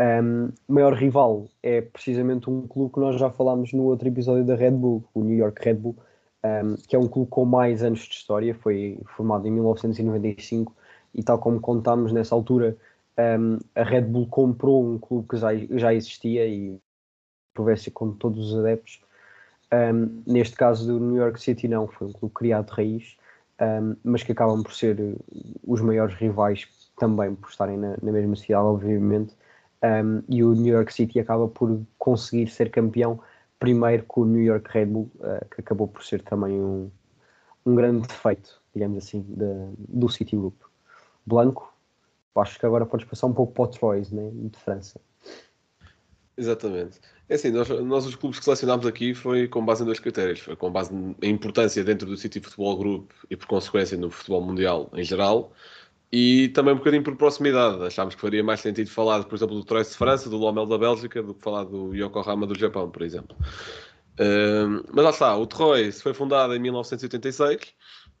Um, 0.00 0.50
maior 0.66 0.92
rival 0.94 1.48
é 1.62 1.80
precisamente 1.80 2.50
um 2.50 2.66
clube 2.66 2.92
que 2.92 3.00
nós 3.00 3.18
já 3.18 3.30
falámos 3.30 3.72
no 3.72 3.84
outro 3.84 4.08
episódio 4.08 4.44
da 4.44 4.56
Red 4.56 4.72
Bull, 4.72 5.04
o 5.14 5.22
New 5.22 5.36
York 5.36 5.64
Red 5.64 5.74
Bull, 5.74 5.96
um, 6.44 6.74
que 6.88 6.96
é 6.96 6.98
um 6.98 7.06
clube 7.06 7.30
com 7.30 7.44
mais 7.44 7.82
anos 7.82 8.00
de 8.00 8.14
história, 8.14 8.54
foi 8.54 8.98
formado 9.16 9.46
em 9.46 9.52
1995 9.52 10.74
e 11.14 11.22
tal 11.22 11.38
como 11.38 11.60
contámos 11.60 12.12
nessa 12.12 12.34
altura, 12.34 12.76
um, 13.38 13.58
a 13.74 13.84
Red 13.84 14.02
Bull 14.02 14.26
comprou 14.26 14.84
um 14.84 14.98
clube 14.98 15.28
que 15.28 15.36
já, 15.36 15.54
já 15.54 15.94
existia 15.94 16.46
e 16.46 16.78
provesse 17.54 17.90
com 17.90 18.12
todos 18.12 18.50
os 18.52 18.58
adeptos 18.58 19.00
um, 19.74 20.22
neste 20.26 20.56
caso 20.56 20.86
do 20.86 21.00
New 21.00 21.16
York 21.16 21.40
City 21.40 21.66
não, 21.68 21.88
foi 21.88 22.08
um 22.08 22.12
clube 22.12 22.34
criado 22.34 22.66
de 22.66 22.72
raiz, 22.72 23.16
mas 24.02 24.22
que 24.22 24.32
acabam 24.32 24.62
por 24.62 24.72
ser 24.72 25.16
os 25.66 25.80
maiores 25.80 26.14
rivais 26.16 26.68
também 26.98 27.34
por 27.34 27.48
estarem 27.48 27.76
na, 27.76 27.96
na 28.02 28.12
mesma 28.12 28.36
cidade, 28.36 28.64
obviamente. 28.64 29.34
Um, 29.84 30.22
e 30.28 30.42
o 30.42 30.54
New 30.54 30.72
York 30.72 30.94
City 30.94 31.20
acaba 31.20 31.46
por 31.46 31.78
conseguir 31.98 32.48
ser 32.48 32.70
campeão 32.70 33.20
primeiro 33.58 34.04
com 34.04 34.22
o 34.22 34.24
New 34.24 34.42
York 34.42 34.70
Red 34.72 34.86
Bull, 34.86 35.10
uh, 35.16 35.44
que 35.54 35.60
acabou 35.60 35.86
por 35.86 36.02
ser 36.02 36.22
também 36.22 36.58
um, 36.58 36.90
um 37.66 37.74
grande 37.74 38.06
defeito, 38.08 38.62
digamos 38.74 39.04
assim, 39.04 39.20
de, 39.20 39.74
do 39.76 40.08
City 40.08 40.36
Group. 40.36 40.54
Blanco, 41.26 41.70
acho 42.36 42.58
que 42.58 42.64
agora 42.64 42.86
podes 42.86 43.06
passar 43.06 43.26
um 43.26 43.34
pouco 43.34 43.52
para 43.52 43.64
o 43.64 43.68
Troyes, 43.68 44.10
né, 44.10 44.30
de 44.32 44.58
França. 44.58 44.98
Exatamente. 46.36 46.98
É 47.28 47.34
assim, 47.34 47.50
nós, 47.50 47.68
nós 47.68 48.06
os 48.06 48.16
clubes 48.16 48.38
que 48.38 48.44
selecionámos 48.44 48.86
aqui 48.86 49.14
foi 49.14 49.46
com 49.46 49.64
base 49.64 49.82
em 49.82 49.86
dois 49.86 50.00
critérios. 50.00 50.40
Foi 50.40 50.56
com 50.56 50.70
base 50.70 50.92
na 50.92 51.28
importância 51.28 51.84
dentro 51.84 52.06
do 52.06 52.16
City 52.16 52.40
Futebol 52.40 52.76
Group 52.76 53.10
e 53.30 53.36
por 53.36 53.46
consequência 53.46 53.96
no 53.96 54.10
futebol 54.10 54.42
mundial 54.42 54.90
em 54.94 55.04
geral. 55.04 55.52
E 56.16 56.46
também 56.50 56.72
um 56.72 56.76
bocadinho 56.76 57.02
por 57.02 57.16
proximidade. 57.16 57.84
Achámos 57.84 58.14
que 58.14 58.20
faria 58.20 58.44
mais 58.44 58.60
sentido 58.60 58.88
falar, 58.88 59.24
por 59.24 59.34
exemplo, 59.34 59.56
do 59.56 59.64
Troyes 59.64 59.90
de 59.90 59.96
França, 59.96 60.30
do 60.30 60.36
Lomel 60.36 60.64
da 60.64 60.78
Bélgica, 60.78 61.20
do 61.20 61.34
que 61.34 61.42
falar 61.42 61.64
do 61.64 61.92
Yokohama 61.92 62.46
do 62.46 62.56
Japão, 62.56 62.88
por 62.88 63.02
exemplo. 63.02 63.36
Uh, 64.20 64.86
mas 64.92 65.04
lá 65.04 65.10
está, 65.10 65.36
o 65.36 65.44
Troyes 65.44 66.00
foi 66.00 66.14
fundado 66.14 66.54
em 66.54 66.60
1986 66.60 67.74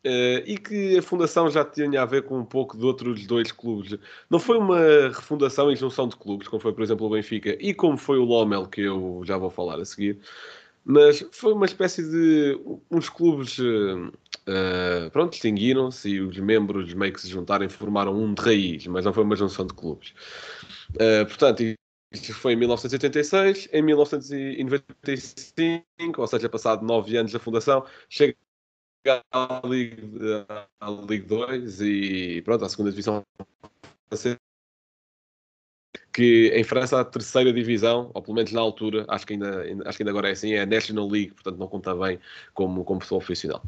Uh, 0.06 0.44
e 0.44 0.58
que 0.58 0.98
a 0.98 1.02
fundação 1.02 1.48
já 1.48 1.64
tinha 1.64 2.02
a 2.02 2.04
ver 2.04 2.24
com 2.24 2.38
um 2.38 2.44
pouco 2.44 2.76
de 2.76 2.84
outros 2.84 3.26
dois 3.26 3.50
clubes. 3.50 3.98
Não 4.28 4.38
foi 4.38 4.58
uma 4.58 4.78
refundação 5.08 5.72
e 5.72 5.76
junção 5.76 6.06
de 6.06 6.14
clubes, 6.14 6.46
como 6.46 6.60
foi, 6.60 6.74
por 6.74 6.82
exemplo, 6.82 7.06
o 7.06 7.10
Benfica 7.10 7.56
e 7.58 7.72
como 7.72 7.96
foi 7.96 8.18
o 8.18 8.24
Lomel, 8.24 8.66
que 8.66 8.82
eu 8.82 9.22
já 9.24 9.38
vou 9.38 9.48
falar 9.48 9.80
a 9.80 9.84
seguir, 9.86 10.20
mas 10.84 11.26
foi 11.32 11.54
uma 11.54 11.64
espécie 11.64 12.02
de. 12.02 12.60
uns 12.90 13.08
clubes. 13.08 13.56
Uh, 14.46 15.10
pronto, 15.10 15.32
distinguiram-se 15.32 16.10
e 16.10 16.20
os 16.20 16.36
membros 16.38 16.92
meio 16.92 17.12
que 17.12 17.20
se 17.20 17.28
juntaram 17.28 17.64
e 17.64 17.68
formaram 17.68 18.14
um 18.14 18.34
de 18.34 18.42
raiz, 18.42 18.86
mas 18.86 19.04
não 19.04 19.12
foi 19.12 19.24
uma 19.24 19.36
junção 19.36 19.66
de 19.66 19.72
clubes. 19.72 20.12
Uh, 20.94 21.24
portanto, 21.26 21.62
isto 22.12 22.34
foi 22.34 22.52
em 22.52 22.56
1986, 22.56 23.68
em 23.72 23.82
1995, 23.82 26.20
ou 26.20 26.26
seja, 26.26 26.48
passado 26.48 26.84
nove 26.84 27.16
anos 27.16 27.32
da 27.32 27.40
fundação, 27.40 27.86
chega 28.08 28.36
à 29.32 29.62
Ligue, 29.64 29.96
à 30.80 30.90
Ligue 30.90 31.26
2 31.26 31.80
e 31.80 32.42
pronto, 32.42 32.64
à 32.64 32.68
segunda 32.68 32.90
divisão 32.90 33.24
francesa. 34.08 34.38
Que 36.12 36.52
em 36.54 36.62
França 36.62 37.00
a 37.00 37.04
terceira 37.04 37.52
divisão, 37.52 38.10
ou 38.14 38.22
pelo 38.22 38.36
menos 38.36 38.52
na 38.52 38.60
altura, 38.60 39.04
acho 39.08 39.26
que 39.26 39.32
ainda, 39.32 39.64
acho 39.84 39.96
que 39.96 40.04
ainda 40.04 40.10
agora 40.10 40.28
é 40.28 40.32
assim, 40.32 40.52
é 40.52 40.60
a 40.60 40.66
National 40.66 41.08
League, 41.08 41.32
portanto 41.32 41.58
não 41.58 41.66
conta 41.66 41.92
bem 41.96 42.20
como, 42.52 42.84
como 42.84 43.00
futebol 43.00 43.18
profissional. 43.18 43.60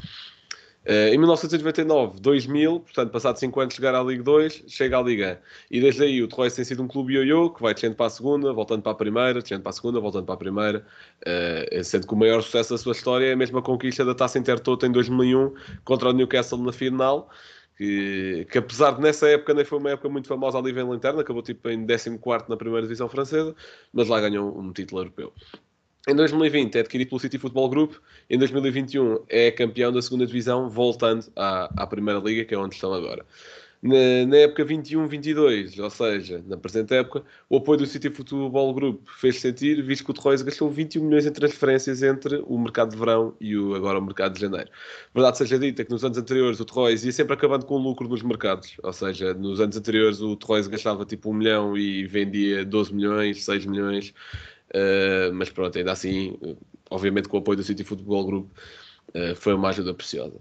Uh, 0.87 1.13
em 1.13 1.17
1999, 1.17 2.21
2000, 2.21 2.79
portanto, 2.79 3.11
passado 3.11 3.37
5 3.37 3.59
anos 3.59 3.73
chegar 3.73 3.93
à 3.93 4.01
Liga 4.01 4.23
2, 4.23 4.63
chega 4.69 4.97
à 4.97 5.01
Liga 5.01 5.41
1. 5.69 5.75
E 5.75 5.81
desde 5.81 6.03
aí 6.03 6.23
o 6.23 6.29
Troyes 6.29 6.55
tem 6.55 6.63
sido 6.63 6.81
um 6.81 6.87
clube 6.87 7.13
ioiô, 7.13 7.49
que 7.49 7.61
vai 7.61 7.73
descendo 7.73 7.95
para 7.95 8.05
a 8.05 8.09
segunda, 8.09 8.53
voltando 8.53 8.81
para 8.81 8.93
a 8.93 8.95
primeira, 8.95 9.41
descendo 9.41 9.63
para 9.63 9.71
a 9.71 9.73
segunda, 9.73 9.99
voltando 9.99 10.25
para 10.25 10.35
a 10.35 10.37
primeira, 10.37 10.87
uh, 11.27 11.83
sendo 11.83 12.07
que 12.07 12.13
o 12.13 12.17
maior 12.17 12.41
sucesso 12.41 12.73
da 12.73 12.77
sua 12.77 12.93
história 12.93 13.25
é 13.25 13.33
a 13.33 13.35
mesma 13.35 13.61
conquista 13.61 14.05
da 14.05 14.15
Taça 14.15 14.39
Intertoto 14.39 14.85
em 14.85 14.91
2001 14.91 15.53
contra 15.83 16.07
o 16.07 16.13
Newcastle 16.13 16.63
na 16.63 16.71
final, 16.71 17.29
que, 17.77 18.47
que, 18.49 18.57
apesar 18.57 18.91
de 18.91 19.01
nessa 19.01 19.27
época 19.27 19.53
nem 19.53 19.65
foi 19.65 19.79
uma 19.79 19.91
época 19.91 20.07
muito 20.07 20.29
famosa 20.29 20.57
a 20.57 20.61
nível 20.61 20.95
interno, 20.95 21.19
acabou 21.19 21.43
tipo 21.43 21.69
em 21.69 21.85
14 21.85 22.45
na 22.47 22.55
primeira 22.55 22.83
divisão 22.83 23.09
francesa, 23.09 23.53
mas 23.91 24.07
lá 24.07 24.21
ganhou 24.21 24.57
um 24.57 24.71
título 24.71 25.01
europeu. 25.01 25.33
Em 26.09 26.15
2020 26.15 26.73
é 26.75 26.79
adquirido 26.79 27.09
pelo 27.09 27.19
City 27.19 27.37
Football 27.37 27.67
Group. 27.67 27.95
Em 28.29 28.37
2021 28.37 29.25
é 29.27 29.51
campeão 29.51 29.91
da 29.91 30.01
segunda 30.01 30.25
divisão, 30.25 30.69
voltando 30.69 31.25
à, 31.35 31.69
à 31.83 31.85
primeira 31.85 32.17
liga, 32.21 32.45
que 32.45 32.55
é 32.55 32.57
onde 32.57 32.75
estão 32.75 32.93
agora. 32.93 33.25
Na, 33.83 34.25
na 34.25 34.37
época 34.37 34.65
21-22, 34.65 35.77
ou 35.83 35.89
seja, 35.89 36.41
na 36.47 36.55
presente 36.55 36.93
época, 36.93 37.23
o 37.49 37.57
apoio 37.57 37.79
do 37.79 37.85
City 37.85 38.09
Football 38.09 38.73
Group 38.73 39.01
fez 39.19 39.41
sentir, 39.41 39.83
visto 39.83 40.05
que 40.05 40.11
o 40.11 40.13
Torroiz 40.13 40.41
gastou 40.41 40.69
21 40.71 41.03
milhões 41.03 41.25
em 41.25 41.31
transferências 41.31 42.01
entre 42.01 42.41
o 42.47 42.57
mercado 42.57 42.91
de 42.91 42.97
verão 42.97 43.35
e 43.41 43.57
o, 43.57 43.75
agora 43.75 43.99
o 43.99 44.01
mercado 44.01 44.33
de 44.33 44.39
janeiro. 44.39 44.69
Verdade 45.13 45.37
seja 45.37 45.59
dita 45.59 45.83
que 45.83 45.91
nos 45.91 46.05
anos 46.05 46.17
anteriores 46.17 46.59
o 46.61 46.65
Torroiz 46.65 47.03
ia 47.03 47.11
sempre 47.11 47.33
acabando 47.33 47.65
com 47.65 47.77
lucro 47.77 48.07
nos 48.07 48.23
mercados, 48.23 48.77
ou 48.81 48.93
seja, 48.93 49.33
nos 49.33 49.59
anos 49.59 49.75
anteriores 49.75 50.21
o 50.21 50.37
Torroiz 50.37 50.67
gastava 50.67 51.05
tipo 51.05 51.29
1 51.29 51.33
milhão 51.33 51.77
e 51.77 52.07
vendia 52.07 52.63
12 52.63 52.93
milhões, 52.93 53.43
6 53.43 53.65
milhões. 53.65 54.13
Uh, 54.73 55.33
mas 55.33 55.49
pronto, 55.49 55.77
ainda 55.77 55.91
assim, 55.91 56.37
obviamente 56.89 57.29
com 57.29 57.37
o 57.37 57.39
apoio 57.39 57.57
do 57.57 57.63
City 57.63 57.83
Football 57.83 58.25
Group, 58.25 58.51
uh, 59.09 59.35
foi 59.35 59.53
uma 59.53 59.69
ajuda 59.69 59.93
preciosa. 59.93 60.39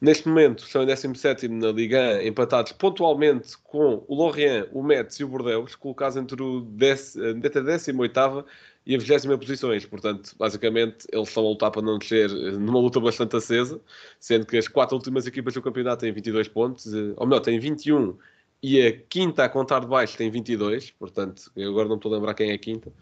Neste 0.00 0.28
momento, 0.28 0.64
estão 0.64 0.82
em 0.82 0.86
17 0.86 1.48
na 1.48 1.72
Liga 1.72 2.18
1, 2.22 2.26
empatados 2.26 2.72
pontualmente 2.72 3.56
com 3.64 4.04
o 4.06 4.14
Lorient, 4.14 4.68
o 4.72 4.82
Metz 4.82 5.16
e 5.20 5.24
o 5.24 5.28
Bordeaux, 5.28 5.74
colocados 5.74 6.16
entre, 6.16 6.42
o 6.42 6.60
dec, 6.60 7.00
entre 7.16 7.58
a 7.58 7.62
18 7.62 8.44
e 8.86 8.94
a 8.94 8.98
20 8.98 9.38
posições. 9.38 9.84
Portanto, 9.84 10.34
basicamente, 10.38 11.06
eles 11.12 11.28
estão 11.28 11.44
a 11.44 11.48
lutar 11.48 11.70
para 11.70 11.82
não 11.82 11.98
descer 11.98 12.30
numa 12.30 12.78
luta 12.78 13.00
bastante 13.00 13.36
acesa, 13.36 13.80
sendo 14.20 14.46
que 14.46 14.56
as 14.56 14.68
quatro 14.68 14.96
últimas 14.96 15.26
equipas 15.26 15.54
do 15.54 15.62
campeonato 15.62 16.00
têm 16.00 16.12
22 16.12 16.48
pontos, 16.48 16.86
ou 17.16 17.26
melhor, 17.26 17.40
têm 17.40 17.58
21 17.58 18.16
e 18.62 18.80
a 18.86 18.92
quinta 18.92 19.44
a 19.44 19.48
contar 19.48 19.80
de 19.80 19.86
baixo 19.86 20.16
tem 20.16 20.30
22, 20.30 20.90
portanto, 20.92 21.50
eu 21.54 21.70
agora 21.70 21.88
não 21.88 21.96
estou 21.96 22.12
a 22.12 22.16
lembrar 22.16 22.34
quem 22.34 22.50
é 22.50 22.54
a 22.54 22.58
quinta. 22.58 22.92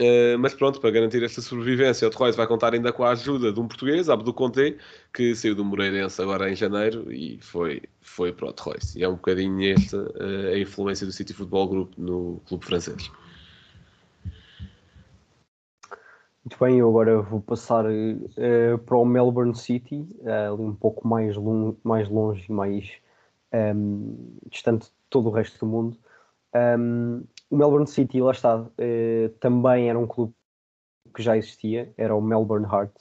Uh, 0.00 0.38
mas 0.38 0.54
pronto, 0.54 0.80
para 0.80 0.92
garantir 0.92 1.24
esta 1.24 1.40
sobrevivência, 1.40 2.06
o 2.06 2.10
Torres 2.10 2.36
vai 2.36 2.46
contar 2.46 2.72
ainda 2.72 2.92
com 2.92 3.02
a 3.02 3.10
ajuda 3.10 3.52
de 3.52 3.58
um 3.58 3.66
português, 3.66 4.08
Abdo 4.08 4.32
Conte, 4.32 4.78
que 5.12 5.34
saiu 5.34 5.56
do 5.56 5.64
Moreirense 5.64 6.22
agora 6.22 6.48
em 6.48 6.54
janeiro 6.54 7.12
e 7.12 7.36
foi, 7.40 7.82
foi 8.00 8.32
para 8.32 8.48
o 8.48 8.52
Torres. 8.52 8.94
E 8.94 9.02
é 9.02 9.08
um 9.08 9.14
bocadinho 9.14 9.74
esta 9.74 9.98
uh, 9.98 10.54
a 10.54 10.58
influência 10.58 11.04
do 11.04 11.12
City 11.12 11.34
Football 11.34 11.68
Group 11.68 11.92
no 11.98 12.40
clube 12.46 12.64
francês. 12.64 13.10
Muito 16.44 16.56
bem, 16.60 16.78
eu 16.78 16.88
agora 16.88 17.20
vou 17.20 17.40
passar 17.40 17.84
uh, 17.84 18.78
para 18.86 18.96
o 18.96 19.04
Melbourne 19.04 19.56
City, 19.56 20.06
ali 20.24 20.62
um 20.62 20.74
pouco 20.76 21.08
mais, 21.08 21.36
long, 21.36 21.76
mais 21.82 22.08
longe 22.08 22.46
e 22.48 22.52
mais 22.52 22.88
um, 23.52 24.36
distante 24.48 24.86
de 24.86 24.92
todo 25.10 25.28
o 25.28 25.32
resto 25.32 25.58
do 25.58 25.66
mundo. 25.66 25.96
Um, 26.54 27.24
o 27.50 27.56
Melbourne 27.56 27.86
City, 27.86 28.20
lá 28.20 28.32
está, 28.32 28.56
uh, 28.58 29.28
também 29.40 29.88
era 29.88 29.98
um 29.98 30.06
clube 30.06 30.34
que 31.14 31.22
já 31.22 31.36
existia, 31.36 31.92
era 31.96 32.14
o 32.14 32.20
Melbourne 32.20 32.66
Heart. 32.66 32.92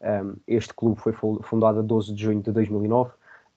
Um, 0.00 0.36
este 0.46 0.74
clube 0.74 1.00
foi 1.00 1.12
fundado 1.12 1.80
a 1.80 1.82
12 1.82 2.14
de 2.14 2.22
junho 2.22 2.42
de 2.42 2.52
2009 2.52 3.12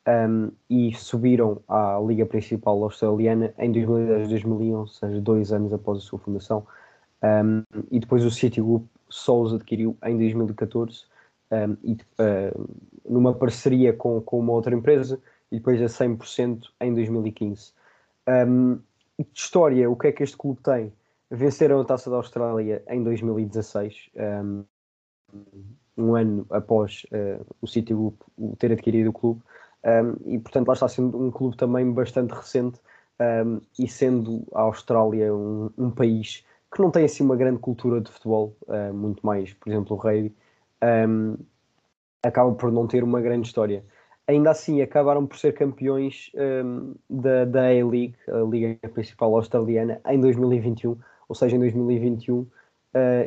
um, 0.07 0.51
e 0.69 0.93
subiram 0.95 1.61
à 1.67 1.99
Liga 2.05 2.25
Principal 2.25 2.81
Australiana 2.83 3.53
em 3.57 3.71
2010-2011, 3.71 4.73
ou 4.73 4.87
seja, 4.87 5.21
dois 5.21 5.51
anos 5.51 5.73
após 5.73 5.99
a 5.99 6.01
sua 6.01 6.19
fundação. 6.19 6.65
Um, 7.21 7.63
e 7.91 7.99
depois 7.99 8.23
o 8.23 8.31
City 8.31 8.61
Group 8.61 8.85
só 9.09 9.41
os 9.41 9.53
adquiriu 9.53 9.97
em 10.05 10.17
2014 10.17 11.03
e, 11.83 11.93
uh, 11.93 12.69
numa 13.07 13.33
parceria 13.33 13.91
com, 13.91 14.21
com 14.21 14.39
uma 14.39 14.53
outra 14.53 14.73
empresa 14.73 15.19
e 15.51 15.57
depois 15.57 15.81
a 15.81 15.85
100% 15.85 16.69
em 16.81 16.93
2015. 16.93 17.73
Um, 18.27 18.79
de 19.23 19.39
história, 19.39 19.89
o 19.89 19.95
que 19.95 20.07
é 20.07 20.11
que 20.11 20.23
este 20.23 20.37
clube 20.37 20.61
tem? 20.61 20.93
Venceram 21.29 21.79
a 21.79 21.85
Taça 21.85 22.09
da 22.09 22.15
Austrália 22.15 22.83
em 22.87 23.03
2016, 23.03 24.09
um, 24.15 24.63
um 25.97 26.15
ano 26.15 26.45
após 26.49 27.05
uh, 27.11 27.45
o 27.61 27.67
City 27.67 27.93
Group 27.93 28.19
ter 28.57 28.71
adquirido 28.71 29.09
o 29.09 29.13
clube, 29.13 29.41
um, 29.85 30.33
e 30.33 30.39
portanto 30.39 30.67
lá 30.67 30.73
está 30.73 30.87
sendo 30.87 31.21
um 31.21 31.29
clube 31.29 31.55
também 31.57 31.91
bastante 31.91 32.31
recente, 32.31 32.79
um, 33.19 33.61
e 33.77 33.87
sendo 33.87 34.47
a 34.53 34.61
Austrália 34.61 35.33
um, 35.33 35.69
um, 35.77 35.91
país 35.91 36.45
que 36.73 36.81
não 36.81 36.89
tem 36.89 37.03
assim 37.03 37.23
uma 37.23 37.35
grande 37.35 37.59
cultura 37.59 37.99
de 37.99 38.09
futebol, 38.09 38.55
uh, 38.67 38.93
muito 38.93 39.25
mais, 39.25 39.53
por 39.53 39.69
exemplo, 39.69 39.95
o 39.95 39.99
rugby, 39.99 40.33
acaba 42.23 42.53
por 42.53 42.71
não 42.71 42.87
ter 42.87 43.03
uma 43.03 43.21
grande 43.21 43.47
história 43.47 43.83
ainda 44.29 44.51
assim 44.51 44.79
acabaram 44.79 45.25
por 45.25 45.39
ser 45.39 45.53
campeões 45.53 46.31
um, 46.35 46.93
da, 47.09 47.45
da 47.45 47.63
A-League, 47.65 48.13
a 48.27 48.37
liga 48.47 48.77
principal 48.89 49.35
australiana, 49.35 49.99
em 50.07 50.21
2021, 50.21 50.95
ou 51.27 51.35
seja, 51.35 51.55
em 51.55 51.59
2021 51.59 52.41
uh, 52.41 52.47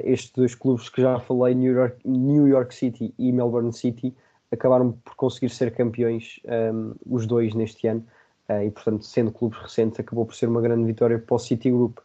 estes 0.04 0.30
dois 0.30 0.54
clubes 0.54 0.88
que 0.88 1.02
já 1.02 1.18
falei, 1.18 1.56
New 1.56 1.73
York, 1.73 1.97
New 2.09 2.47
York 2.47 2.73
City 2.73 3.12
e 3.18 3.32
Melbourne 3.32 3.73
City, 3.73 4.14
acabaram 4.52 4.92
por 4.92 5.16
conseguir 5.16 5.49
ser 5.49 5.75
campeões 5.75 6.38
um, 6.73 6.94
os 7.04 7.26
dois 7.26 7.52
neste 7.52 7.88
ano, 7.88 8.06
uh, 8.49 8.62
e 8.62 8.71
portanto, 8.71 9.04
sendo 9.04 9.32
clubes 9.32 9.59
recentes, 9.59 9.99
acabou 9.99 10.25
por 10.25 10.37
ser 10.37 10.49
uma 10.49 10.61
grande 10.61 10.85
vitória 10.85 11.18
para 11.18 11.35
o 11.35 11.38
City 11.38 11.68
Group. 11.68 11.99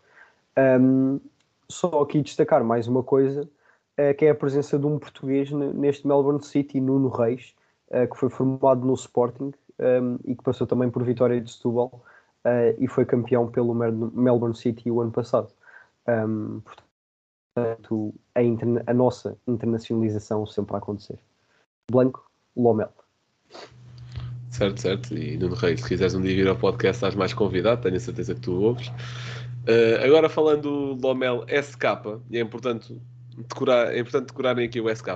Um, 0.58 1.20
só 1.70 2.02
aqui 2.02 2.24
destacar 2.24 2.64
mais 2.64 2.88
uma 2.88 3.04
coisa, 3.04 3.44
uh, 3.44 4.18
que 4.18 4.26
é 4.26 4.32
a 4.32 4.36
presença 4.36 4.80
de 4.80 4.88
um 4.88 4.98
português 4.98 5.52
neste 5.52 6.08
Melbourne 6.08 6.44
City, 6.44 6.82
Nuno 6.82 7.10
Reis, 7.10 7.54
uh, 7.90 8.08
que 8.10 8.18
foi 8.18 8.30
formado 8.30 8.86
no 8.86 8.94
Sporting 8.94 9.54
um, 9.80 9.84
ehm, 9.84 10.18
e 10.26 10.36
que 10.36 10.44
passou 10.44 10.66
também 10.66 10.90
por 10.90 11.04
Vitória 11.04 11.40
de 11.40 11.52
Setúbal 11.52 12.04
uh, 12.46 12.76
e 12.78 12.88
foi 12.88 13.06
campeão 13.06 13.48
pelo 13.48 13.74
Melbourne 13.74 14.56
City 14.56 14.90
o 14.90 15.02
ano 15.02 15.12
passado. 15.12 15.50
Um, 16.08 16.12
ehm, 16.12 16.62
portanto, 17.54 18.14
a, 18.36 18.92
a, 18.92 18.94
nossa 18.94 19.38
internacionalização 19.48 20.46
sempre 20.46 20.76
a 20.76 20.78
acontecer. 20.78 21.20
Blanco, 21.90 22.30
Lomel. 22.56 22.92
Certo, 24.52 24.82
certo. 24.82 25.14
E 25.16 25.38
Nuno 25.38 25.56
Reis, 25.56 25.82
se 25.82 25.88
quiseres 25.88 26.16
um 26.16 26.22
dia 26.22 26.36
vir 26.36 26.48
ao 26.48 26.56
podcast, 26.56 26.98
estás 26.98 27.16
mais 27.16 27.34
convidado, 27.34 27.82
tenho 27.82 27.96
a 27.96 28.00
certeza 28.00 28.34
que 28.34 28.42
tu 28.42 28.54
ouves. 28.62 28.88
Uh, 28.88 30.04
agora 30.04 30.30
falando 30.30 30.96
do 30.96 31.08
Lomel 31.08 31.46
SK, 31.48 32.22
e 32.32 32.38
é 32.38 32.42
importante 32.42 33.00
decorar, 33.38 33.94
é 33.94 34.00
importante 34.00 34.28
decorarem 34.28 34.66
aqui 34.66 34.80
o 34.82 34.90
SK 34.90 35.10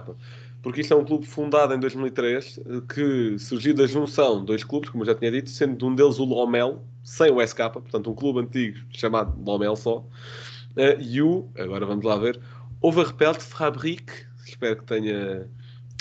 porque 0.61 0.81
isto 0.81 0.93
é 0.93 0.97
um 0.97 1.03
clube 1.03 1.25
fundado 1.25 1.73
em 1.73 1.79
2003 1.79 2.59
que 2.93 3.37
surgiu 3.39 3.73
da 3.73 3.87
junção 3.87 4.41
de 4.41 4.45
dois 4.45 4.63
clubes, 4.63 4.89
como 4.89 5.03
eu 5.03 5.07
já 5.07 5.15
tinha 5.15 5.31
dito, 5.31 5.49
sendo 5.49 5.87
um 5.87 5.95
deles 5.95 6.19
o 6.19 6.25
Lomel, 6.25 6.83
sem 7.03 7.31
o 7.31 7.45
SK, 7.45 7.57
portanto 7.73 8.11
um 8.11 8.15
clube 8.15 8.39
antigo 8.39 8.77
chamado 8.91 9.33
Lomel 9.43 9.75
só, 9.75 9.99
uh, 9.99 11.01
e 11.01 11.21
o, 11.21 11.49
agora 11.57 11.85
vamos 11.85 12.05
lá 12.05 12.17
ver, 12.17 12.39
Overpelt 12.81 13.39
Fabrique, 13.39 14.13
espero 14.45 14.77
que 14.77 14.85
tenha 14.85 15.47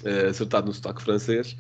uh, 0.05 0.29
acertado 0.29 0.67
no 0.67 0.75
sotaque 0.75 1.03
francês, 1.03 1.57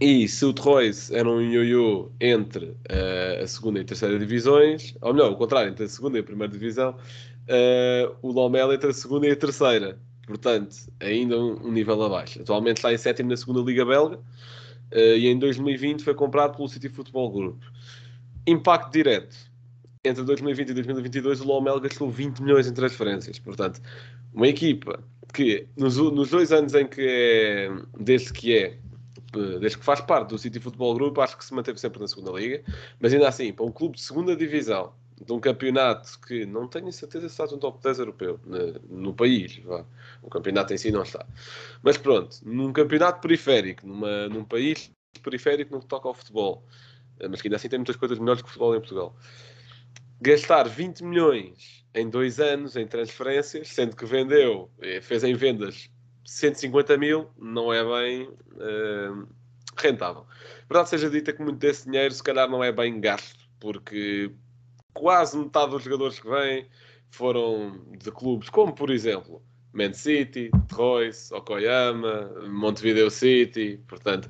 e 0.00 0.28
se 0.28 0.44
o 0.44 0.52
Troyes 0.52 1.10
era 1.10 1.28
um 1.28 1.40
ioiô 1.40 2.12
entre 2.20 2.66
uh, 2.66 3.42
a 3.42 3.46
segunda 3.46 3.80
e 3.80 3.82
a 3.82 3.84
terceira 3.84 4.16
divisões, 4.18 4.94
ou 5.00 5.12
melhor, 5.12 5.32
o 5.32 5.36
contrário, 5.36 5.70
entre 5.70 5.84
a 5.84 5.88
segunda 5.88 6.18
e 6.18 6.20
a 6.20 6.24
primeira 6.24 6.52
divisão, 6.52 6.90
uh, 6.92 8.16
o 8.22 8.30
Lomel 8.30 8.72
entre 8.72 8.90
a 8.90 8.94
segunda 8.94 9.26
e 9.26 9.32
a 9.32 9.36
terceira. 9.36 9.98
Portanto, 10.28 10.76
ainda 11.00 11.38
um, 11.38 11.72
nível 11.72 12.02
abaixo. 12.02 12.42
Atualmente 12.42 12.76
está 12.76 12.92
em 12.92 12.98
sétimo 12.98 13.30
na 13.30 13.36
segunda 13.36 13.62
Liga 13.62 13.82
Belga 13.82 14.16
uh, 14.18 15.16
e 15.16 15.26
em 15.26 15.38
2020 15.38 16.04
foi 16.04 16.14
comprado 16.14 16.54
pelo 16.54 16.68
City 16.68 16.90
Football 16.90 17.32
Group. 17.32 17.62
Impacto 18.46 18.92
direto. 18.92 19.34
Entre 20.04 20.22
2020 20.22 20.68
e 20.68 20.74
2022 20.74 21.40
o 21.40 21.46
Lomel 21.46 21.80
gastou 21.80 22.10
20 22.10 22.40
milhões 22.42 22.66
em 22.66 22.74
transferências. 22.74 23.38
Portanto, 23.38 23.80
uma 24.34 24.46
equipa 24.46 25.02
que 25.32 25.66
nos, 25.74 25.96
nos 25.96 26.28
dois 26.28 26.52
anos 26.52 26.74
em 26.74 26.86
que 26.86 27.00
é, 27.00 27.70
desde 27.98 28.30
que 28.30 28.54
é 28.54 28.78
desde 29.60 29.78
que 29.78 29.84
faz 29.84 30.00
parte 30.00 30.28
do 30.28 30.38
City 30.38 30.60
Football 30.60 30.94
Group, 30.94 31.18
acho 31.18 31.36
que 31.36 31.44
se 31.44 31.54
manteve 31.54 31.78
sempre 31.78 32.00
na 32.00 32.08
segunda 32.08 32.32
liga, 32.32 32.62
mas 33.00 33.12
ainda 33.12 33.28
assim, 33.28 33.52
para 33.52 33.64
um 33.64 33.72
clube 33.72 33.96
de 33.96 34.02
segunda 34.02 34.34
divisão, 34.34 34.92
de 35.24 35.32
um 35.32 35.40
campeonato 35.40 36.18
que 36.20 36.46
não 36.46 36.68
tenho 36.68 36.92
certeza 36.92 37.28
se 37.28 37.34
está 37.34 37.46
no 37.46 37.58
top 37.58 37.82
10 37.82 37.98
europeu, 37.98 38.40
no, 38.44 39.02
no 39.02 39.14
país, 39.14 39.58
vá. 39.58 39.84
o 40.22 40.30
campeonato 40.30 40.72
em 40.72 40.78
si 40.78 40.90
não 40.90 41.02
está. 41.02 41.26
Mas 41.82 41.96
pronto, 41.96 42.36
num 42.44 42.72
campeonato 42.72 43.20
periférico, 43.20 43.86
numa, 43.86 44.28
num 44.28 44.44
país 44.44 44.90
periférico 45.22 45.74
no 45.74 45.80
que 45.80 45.86
toca 45.86 46.08
ao 46.08 46.14
futebol, 46.14 46.64
eh, 47.18 47.28
mas 47.28 47.40
que 47.40 47.48
ainda 47.48 47.56
assim 47.56 47.68
tem 47.68 47.78
muitas 47.78 47.96
coisas 47.96 48.18
melhores 48.18 48.42
que 48.42 48.48
o 48.48 48.50
futebol 48.50 48.74
em 48.74 48.80
Portugal. 48.80 49.16
Gastar 50.20 50.68
20 50.68 51.04
milhões 51.04 51.84
em 51.94 52.08
dois 52.08 52.38
anos 52.40 52.76
em 52.76 52.86
transferências, 52.86 53.68
sendo 53.68 53.96
que 53.96 54.04
vendeu, 54.04 54.70
eh, 54.80 55.00
fez 55.00 55.24
em 55.24 55.34
vendas 55.34 55.90
150 56.24 56.96
mil, 56.98 57.30
não 57.38 57.72
é 57.72 57.82
bem 57.82 58.28
uh, 58.28 59.26
rentável. 59.76 60.26
Verdade 60.68 60.90
seja 60.90 61.08
dita 61.08 61.32
que 61.32 61.42
muito 61.42 61.58
desse 61.58 61.86
dinheiro 61.86 62.12
se 62.12 62.22
calhar 62.22 62.48
não 62.50 62.62
é 62.62 62.70
bem 62.70 63.00
gasto, 63.00 63.48
porque 63.58 64.30
quase 64.98 65.36
metade 65.38 65.70
dos 65.70 65.82
jogadores 65.82 66.18
que 66.18 66.28
vêm 66.28 66.66
foram 67.10 67.80
de 67.98 68.10
clubes 68.10 68.50
como, 68.50 68.72
por 68.72 68.90
exemplo, 68.90 69.42
Man 69.72 69.92
City, 69.92 70.50
Troyes, 70.68 71.30
Okoyama, 71.32 72.30
Montevideo 72.48 73.10
City, 73.10 73.80
portanto 73.88 74.28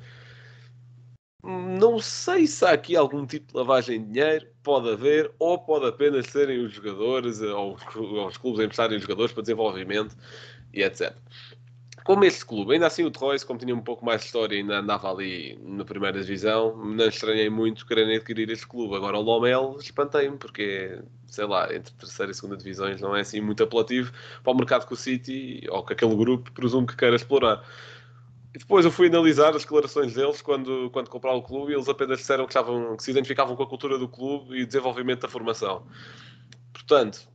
não 1.43 1.99
sei 2.01 2.47
se 2.47 2.65
há 2.65 2.73
aqui 2.73 2.97
algum 2.97 3.25
tipo 3.25 3.47
de 3.53 3.57
lavagem 3.57 4.05
de 4.05 4.13
dinheiro, 4.13 4.47
pode 4.63 4.91
haver, 4.91 5.33
ou 5.39 5.59
pode 5.59 5.87
apenas 5.87 6.27
serem 6.27 6.65
os 6.65 6.73
jogadores 6.73 7.41
ou 7.41 7.75
os, 7.75 8.37
clubes 8.37 8.61
emprestarem 8.61 8.99
jogadores 8.99 9.33
para 9.33 9.43
desenvolvimento 9.43 10.17
e 10.75 10.83
etc. 10.83 11.17
Como 12.09 12.25
este 12.25 12.43
clube, 12.43 12.73
ainda 12.73 12.87
assim 12.87 13.05
o 13.05 13.11
Troyes, 13.11 13.45
como 13.45 13.59
tinha 13.59 13.75
um 13.75 13.83
pouco 13.83 14.03
mais 14.03 14.23
de 14.23 14.29
história 14.29 14.57
e 14.57 14.61
ainda 14.61 14.79
andava 14.79 15.13
ali 15.13 15.59
na 15.63 15.85
primeira 15.85 16.19
divisão, 16.19 16.75
não 16.75 17.05
estranhei 17.07 17.51
muito 17.51 17.85
quererem 17.85 18.17
adquirir 18.17 18.49
este 18.49 18.67
clube. 18.67 18.97
Agora 18.97 19.19
o 19.19 19.21
Lomel 19.21 19.77
espantei-me, 19.79 20.39
porque, 20.39 21.03
sei 21.27 21.45
lá, 21.45 21.71
entre 21.71 21.93
terceira 21.93 22.33
e 22.33 22.35
segunda 22.35 22.57
divisões 22.57 23.03
não 23.03 23.15
é 23.15 23.21
assim 23.21 23.43
muito 23.43 23.63
apelativo 23.63 24.11
para 24.43 24.51
o 24.51 24.57
mercado 24.57 24.87
que 24.87 24.95
o 24.95 24.97
City 24.97 25.67
ou 25.69 25.85
que 25.85 25.93
aquele 25.93 26.17
grupo 26.17 26.51
presumo 26.53 26.87
que 26.87 26.97
queira 26.97 27.15
explorar. 27.15 27.63
E 28.55 28.59
depois 28.59 28.87
eu 28.87 28.91
fui 28.91 29.09
analisar 29.09 29.55
as 29.55 29.65
declarações 29.65 30.15
deles 30.15 30.41
quando, 30.41 30.89
quando 30.91 31.11
compraram 31.11 31.37
o 31.37 31.43
clube 31.43 31.73
e 31.73 31.75
eles 31.75 31.91
apenas 31.91 32.21
disseram 32.21 32.47
que, 32.47 32.53
estavam, 32.53 32.97
que 32.97 33.03
se 33.03 33.11
identificavam 33.11 33.55
com 33.55 33.65
a 33.65 33.69
cultura 33.69 33.99
do 33.99 34.09
clube 34.09 34.59
e 34.59 34.65
desenvolvimento 34.65 35.21
da 35.21 35.29
formação. 35.29 35.83
Portanto, 36.73 37.29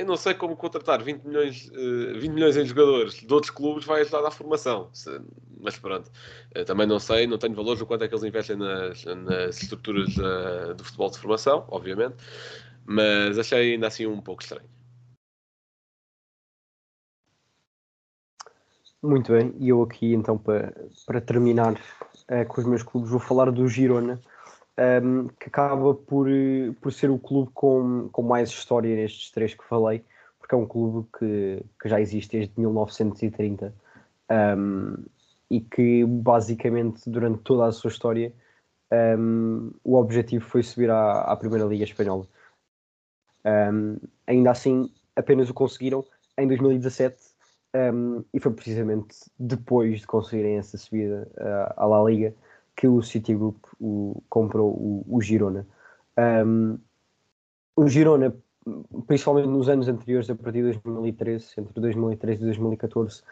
eu 0.00 0.06
não 0.06 0.16
sei 0.16 0.34
como 0.34 0.56
contratar 0.56 1.02
20 1.02 1.24
milhões, 1.24 1.68
uh, 1.68 2.16
eh, 2.16 2.18
20 2.18 2.32
milhões 2.32 2.56
em 2.56 2.64
jogadores 2.64 3.14
de 3.14 3.32
outros 3.32 3.50
clubes 3.50 3.84
vai 3.84 4.00
ajudar 4.00 4.26
à 4.26 4.30
formação. 4.30 4.90
Mas 5.60 5.78
pronto, 5.78 6.10
uh, 6.56 6.64
também 6.64 6.86
não 6.86 6.98
sei, 6.98 7.26
não 7.26 7.38
tenho 7.38 7.54
valores 7.54 7.80
o 7.82 7.86
quanto 7.86 8.04
é 8.04 8.08
que 8.08 8.14
eles 8.14 8.24
investem 8.24 8.56
nas, 8.56 9.04
nas 9.04 9.62
estruturas 9.62 10.16
uh, 10.16 10.74
do 10.74 10.82
futebol 10.82 11.10
de 11.10 11.18
formação, 11.18 11.66
obviamente, 11.68 12.16
mas 12.84 13.38
achei 13.38 13.74
ainda 13.74 13.86
assim 13.88 14.06
um 14.06 14.20
pouco 14.20 14.42
estranho. 14.42 14.68
Muito 19.02 19.32
bem, 19.32 19.54
e 19.58 19.68
eu 19.68 19.82
aqui 19.82 20.12
então 20.14 20.36
para, 20.36 20.74
para 21.06 21.20
terminar 21.20 21.72
uh, 21.74 22.46
com 22.48 22.60
os 22.60 22.66
meus 22.66 22.82
clubes 22.82 23.10
vou 23.10 23.20
falar 23.20 23.50
do 23.50 23.66
Girona, 23.68 24.20
um, 24.80 25.28
que 25.28 25.48
acaba 25.48 25.94
por, 25.94 26.26
por 26.80 26.92
ser 26.92 27.10
o 27.10 27.18
clube 27.18 27.50
com, 27.52 28.08
com 28.10 28.22
mais 28.22 28.48
história 28.48 28.94
nestes 28.96 29.30
três 29.30 29.54
que 29.54 29.64
falei, 29.64 30.02
porque 30.38 30.54
é 30.54 30.58
um 30.58 30.66
clube 30.66 31.06
que, 31.18 31.62
que 31.80 31.88
já 31.88 32.00
existe 32.00 32.38
desde 32.38 32.58
1930 32.58 33.74
um, 34.30 34.96
e 35.50 35.60
que 35.60 36.04
basicamente 36.04 37.08
durante 37.10 37.42
toda 37.42 37.66
a 37.66 37.72
sua 37.72 37.88
história 37.88 38.32
um, 39.18 39.70
o 39.84 39.96
objetivo 39.96 40.44
foi 40.44 40.62
subir 40.62 40.90
à, 40.90 41.22
à 41.22 41.36
Primeira 41.36 41.66
Liga 41.66 41.84
Espanhola. 41.84 42.26
ainda 44.26 44.50
assim, 44.50 44.90
apenas 45.14 45.50
o 45.50 45.54
conseguiram 45.54 46.04
em 46.38 46.48
2017 46.48 47.16
um, 47.92 48.24
e 48.32 48.40
foi 48.40 48.52
precisamente 48.52 49.16
depois 49.38 50.00
de 50.00 50.06
conseguirem 50.06 50.56
essa 50.56 50.76
subida 50.78 51.28
uh, 51.36 51.74
à 51.76 51.86
La 51.86 52.02
Liga 52.02 52.34
que 52.80 52.88
o 52.88 53.02
Citigroup 53.02 53.62
o, 53.78 54.22
comprou 54.30 54.70
o, 54.70 55.04
o 55.06 55.20
Girona. 55.20 55.66
Um, 56.18 56.78
o 57.76 57.86
Girona, 57.86 58.34
principalmente 59.06 59.48
nos 59.48 59.68
anos 59.68 59.86
anteriores, 59.86 60.30
a 60.30 60.34
partir 60.34 60.62
de 60.62 60.78
2013, 60.80 61.60
entre 61.60 61.78
2013 61.78 62.40
e 62.40 62.44
2014, 62.46 63.22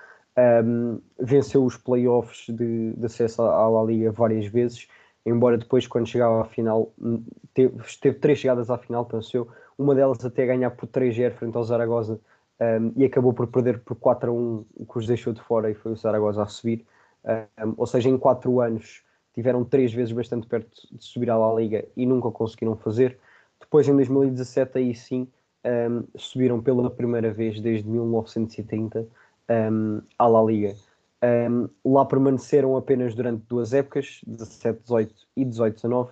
um, 0.67 1.01
venceu 1.19 1.65
os 1.65 1.79
playoffs 1.79 2.55
de, 2.55 2.93
de 2.93 3.07
acesso 3.07 3.41
à 3.41 3.83
Liga 3.87 4.13
várias 4.13 4.45
vezes, 4.49 4.87
embora 5.25 5.57
depois, 5.57 5.87
quando 5.87 6.07
chegava 6.07 6.43
à 6.43 6.45
final, 6.45 6.93
hum, 7.01 7.25
teve, 7.55 7.83
teve 8.03 8.19
três 8.19 8.39
chegadas 8.39 8.69
à 8.69 8.77
final, 8.77 9.07
pensou, 9.07 9.49
uma 9.79 9.95
delas 9.95 10.23
até 10.23 10.45
ganhar 10.45 10.73
por 10.73 10.89
3-0 10.89 11.33
frente 11.33 11.57
ao 11.57 11.65
Zaragoza 11.65 12.21
um, 12.61 12.93
e 12.97 13.05
acabou 13.07 13.33
por 13.33 13.47
perder 13.47 13.79
por 13.79 13.97
4 13.97 14.31
a 14.31 14.35
1, 14.35 14.67
o 14.75 14.85
que 14.85 14.99
os 14.99 15.07
deixou 15.07 15.33
de 15.33 15.41
fora 15.41 15.71
e 15.71 15.75
foi 15.75 15.93
o 15.93 15.97
Zaragoza 15.97 16.43
a 16.43 16.47
subir. 16.47 16.85
Um, 17.25 17.73
ou 17.79 17.87
seja, 17.87 18.11
em 18.11 18.19
4 18.19 18.61
anos 18.61 19.08
tiveram 19.39 19.65
três 19.65 19.93
vezes 19.93 20.13
bastante 20.13 20.49
perto 20.49 20.69
de 20.91 21.05
subir 21.05 21.31
à 21.31 21.37
La 21.37 21.55
Liga 21.55 21.85
e 21.97 22.05
nunca 22.05 22.29
conseguiram 22.29 22.75
fazer. 22.75 23.17
Depois, 23.61 23.87
em 23.87 23.95
2017, 23.95 24.79
aí 24.79 24.93
sim, 24.97 25.29
um, 25.65 26.03
subiram 26.17 26.61
pela 26.61 26.91
primeira 26.91 27.33
vez 27.33 27.61
desde 27.61 27.89
1930 27.89 29.07
um, 29.71 30.03
à 30.19 30.27
La 30.27 30.43
Liga. 30.43 30.75
Um, 31.23 31.69
lá 31.85 32.05
permaneceram 32.05 32.77
apenas 32.77 33.15
durante 33.15 33.45
duas 33.49 33.73
épocas, 33.73 34.21
17-18 34.29 35.13
e 35.37 35.45
18-19. 35.45 36.09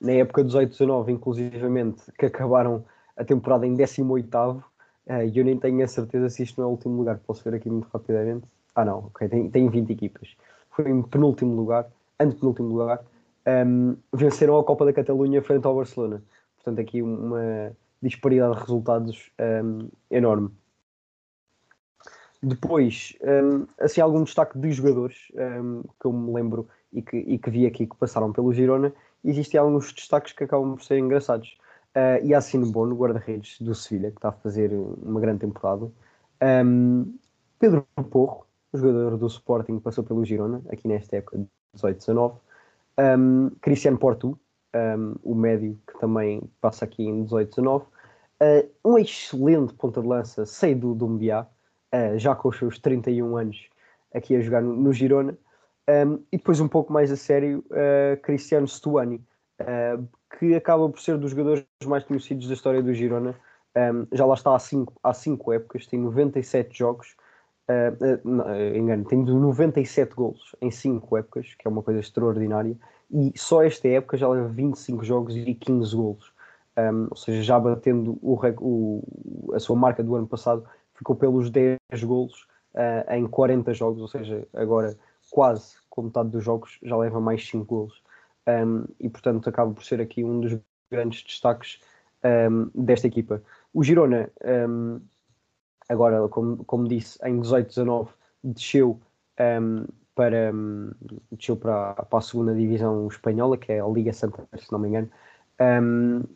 na 0.00 0.12
época 0.12 0.42
18-19, 0.42 1.10
inclusivamente, 1.10 2.10
que 2.18 2.24
acabaram 2.24 2.86
a 3.18 3.22
temporada 3.22 3.66
em 3.66 3.76
18º, 3.76 4.64
Uh, 5.06 5.28
e 5.30 5.38
eu 5.38 5.44
nem 5.44 5.58
tenho 5.58 5.84
a 5.84 5.86
certeza 5.86 6.30
se 6.30 6.44
isto 6.44 6.58
não 6.58 6.64
é 6.64 6.66
o 6.68 6.70
último 6.70 6.96
lugar. 6.96 7.18
Posso 7.26 7.44
ver 7.44 7.54
aqui 7.56 7.68
muito 7.68 7.86
rapidamente. 7.92 8.46
Ah, 8.74 8.86
não, 8.86 9.00
ok, 9.00 9.28
tem, 9.28 9.50
tem 9.50 9.68
20 9.68 9.90
equipas. 9.90 10.34
Foi 10.70 10.88
em 10.88 11.02
penúltimo 11.02 11.54
lugar, 11.54 11.86
antepenúltimo 12.18 12.68
lugar. 12.68 13.04
Um, 13.46 13.96
venceram 14.12 14.58
a 14.58 14.64
Copa 14.64 14.84
da 14.84 14.92
Catalunha 14.92 15.42
frente 15.42 15.66
ao 15.66 15.76
Barcelona. 15.76 16.22
Portanto, 16.56 16.80
aqui 16.80 17.02
uma 17.02 17.76
disparidade 18.00 18.54
de 18.54 18.60
resultados 18.60 19.30
um, 19.38 19.88
enorme. 20.10 20.50
Depois, 22.42 23.16
um, 23.22 23.66
assim, 23.78 24.00
algum 24.00 24.22
destaque 24.22 24.58
de 24.58 24.72
jogadores 24.72 25.16
que 26.00 26.06
eu 26.06 26.12
me 26.12 26.32
lembro 26.32 26.68
e 26.92 27.00
que, 27.02 27.16
e 27.16 27.38
que 27.38 27.50
vi 27.50 27.66
aqui 27.66 27.86
que 27.86 27.96
passaram 27.96 28.32
pelo 28.32 28.52
Girona. 28.52 28.92
Existem 29.24 29.58
alguns 29.58 29.92
destaques 29.92 30.32
que 30.32 30.44
acabam 30.44 30.74
por 30.74 30.82
ser 30.82 30.98
engraçados. 30.98 31.56
Uh, 31.96 32.24
e 32.24 32.34
Assino 32.34 32.70
Bono, 32.70 32.96
guarda-redes 32.96 33.60
do 33.60 33.74
Sevilha, 33.74 34.10
que 34.10 34.18
está 34.18 34.30
a 34.30 34.32
fazer 34.32 34.72
uma 34.72 35.20
grande 35.20 35.40
temporada. 35.40 35.90
Pedro 37.58 37.86
Porro, 38.10 38.46
jogador 38.74 39.16
do 39.16 39.26
Sporting, 39.26 39.78
passou 39.78 40.04
pelo 40.04 40.24
Girona, 40.24 40.60
aqui 40.68 40.88
nesta 40.88 41.16
época 41.16 41.46
de 41.74 41.82
18-19. 41.82 42.36
Um, 42.98 43.50
Cristiano 43.60 43.98
Porto, 43.98 44.38
um, 44.74 45.14
o 45.22 45.34
médio, 45.34 45.78
que 45.86 45.98
também 45.98 46.42
passa 46.60 46.84
aqui 46.84 47.04
em 47.04 47.24
18-19. 47.24 47.82
Uh, 47.82 47.86
ah, 48.40 48.64
um 48.84 48.98
excelente 48.98 49.72
ponta 49.74 50.00
de 50.00 50.06
lança, 50.06 50.44
Seidu 50.44 50.94
Dumbiá, 50.94 51.46
uh, 51.94 52.18
já 52.18 52.34
com 52.34 52.48
os 52.48 52.58
seus 52.58 52.78
31 52.78 53.36
anos, 53.36 53.68
aqui 54.14 54.36
a 54.36 54.40
jogar 54.40 54.62
no, 54.62 54.74
no 54.74 54.92
Girona. 54.92 55.36
Um, 55.88 56.14
e 56.32 56.38
depois, 56.38 56.60
um 56.60 56.68
pouco 56.68 56.92
mais 56.92 57.12
a 57.12 57.16
sério, 57.16 57.64
uh, 57.70 58.20
Cristiano 58.22 58.66
Stuani, 58.66 59.22
uh, 59.60 60.08
que 60.38 60.54
acaba 60.54 60.88
por 60.88 61.00
ser 61.00 61.18
dos 61.18 61.30
jogadores 61.30 61.64
mais 61.84 62.04
conhecidos 62.04 62.48
da 62.48 62.54
história 62.54 62.82
do 62.82 62.94
Girona. 62.94 63.34
Um, 63.76 64.06
já 64.12 64.24
lá 64.24 64.34
está 64.34 64.54
há 64.54 64.58
5 64.58 64.94
há 65.02 65.12
cinco 65.12 65.52
épocas, 65.52 65.86
tem 65.86 65.98
97 65.98 66.78
jogos, 66.78 67.16
uh, 67.68 68.76
engano, 68.76 69.04
tem 69.04 69.24
97 69.24 70.14
golos 70.14 70.54
em 70.60 70.70
5 70.70 71.16
épocas, 71.16 71.54
que 71.54 71.66
é 71.66 71.70
uma 71.70 71.82
coisa 71.82 72.00
extraordinária, 72.00 72.76
e 73.10 73.32
só 73.36 73.62
esta 73.62 73.88
época 73.88 74.16
já 74.16 74.28
leva 74.28 74.48
25 74.48 75.04
jogos 75.04 75.36
e 75.36 75.54
15 75.54 75.96
golos. 75.96 76.32
Um, 76.76 77.06
ou 77.10 77.16
seja, 77.16 77.40
já 77.42 77.60
batendo 77.60 78.18
o, 78.20 78.36
o, 78.60 79.54
a 79.54 79.60
sua 79.60 79.76
marca 79.76 80.02
do 80.02 80.16
ano 80.16 80.26
passado, 80.26 80.64
ficou 80.94 81.14
pelos 81.14 81.48
10 81.48 81.78
golos 82.02 82.48
uh, 82.74 83.12
em 83.12 83.26
40 83.26 83.72
jogos, 83.74 84.02
ou 84.02 84.08
seja, 84.08 84.46
agora 84.52 84.96
quase 85.30 85.76
com 85.88 86.02
metade 86.02 86.30
dos 86.30 86.44
jogos 86.44 86.78
já 86.82 86.96
leva 86.96 87.20
mais 87.20 87.46
5 87.48 87.64
golos 87.64 88.02
um, 88.46 88.84
e 89.00 89.08
portanto 89.08 89.48
acaba 89.48 89.72
por 89.72 89.84
ser 89.84 90.00
aqui 90.00 90.24
um 90.24 90.40
dos 90.40 90.58
grandes 90.90 91.22
destaques 91.22 91.80
um, 92.24 92.70
desta 92.74 93.06
equipa. 93.06 93.42
O 93.72 93.82
Girona, 93.82 94.30
agora, 95.88 96.28
como, 96.28 96.64
como 96.64 96.88
disse, 96.88 97.18
em 97.24 97.40
18-19 97.40 98.08
desceu 98.42 99.00
para, 100.14 100.52
desceu 101.32 101.56
para, 101.56 101.94
para 101.94 102.18
a 102.18 102.22
segunda 102.22 102.54
divisão 102.54 103.08
espanhola, 103.08 103.56
que 103.56 103.72
é 103.72 103.80
a 103.80 103.86
Liga 103.86 104.12
Santander, 104.12 104.60
se 104.60 104.70
não 104.70 104.78
me 104.78 104.88
engano, 104.88 105.10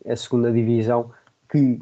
a 0.05 0.15
segunda 0.15 0.51
divisão 0.51 1.11
que 1.49 1.79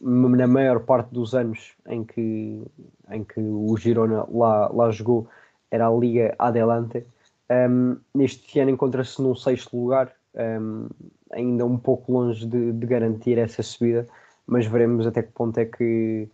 na 0.00 0.46
maior 0.46 0.80
parte 0.80 1.12
dos 1.12 1.34
anos 1.34 1.74
em 1.86 2.04
que, 2.04 2.62
em 3.10 3.24
que 3.24 3.40
o 3.40 3.76
Girona 3.76 4.26
lá, 4.30 4.68
lá 4.68 4.90
jogou 4.90 5.28
era 5.70 5.86
a 5.86 5.90
Liga 5.90 6.34
Adelante, 6.38 7.04
um, 7.50 7.96
neste 8.14 8.58
ano 8.60 8.70
encontra-se 8.70 9.20
num 9.20 9.34
sexto 9.34 9.76
lugar 9.76 10.12
um, 10.34 10.88
ainda 11.32 11.66
um 11.66 11.76
pouco 11.76 12.12
longe 12.12 12.46
de, 12.46 12.72
de, 12.72 12.86
garantir 12.86 13.38
essa 13.38 13.62
subida, 13.62 14.06
mas 14.46 14.66
veremos 14.66 15.06
até 15.06 15.22
que 15.22 15.32
ponto 15.32 15.58
é 15.58 15.64
que 15.64 16.28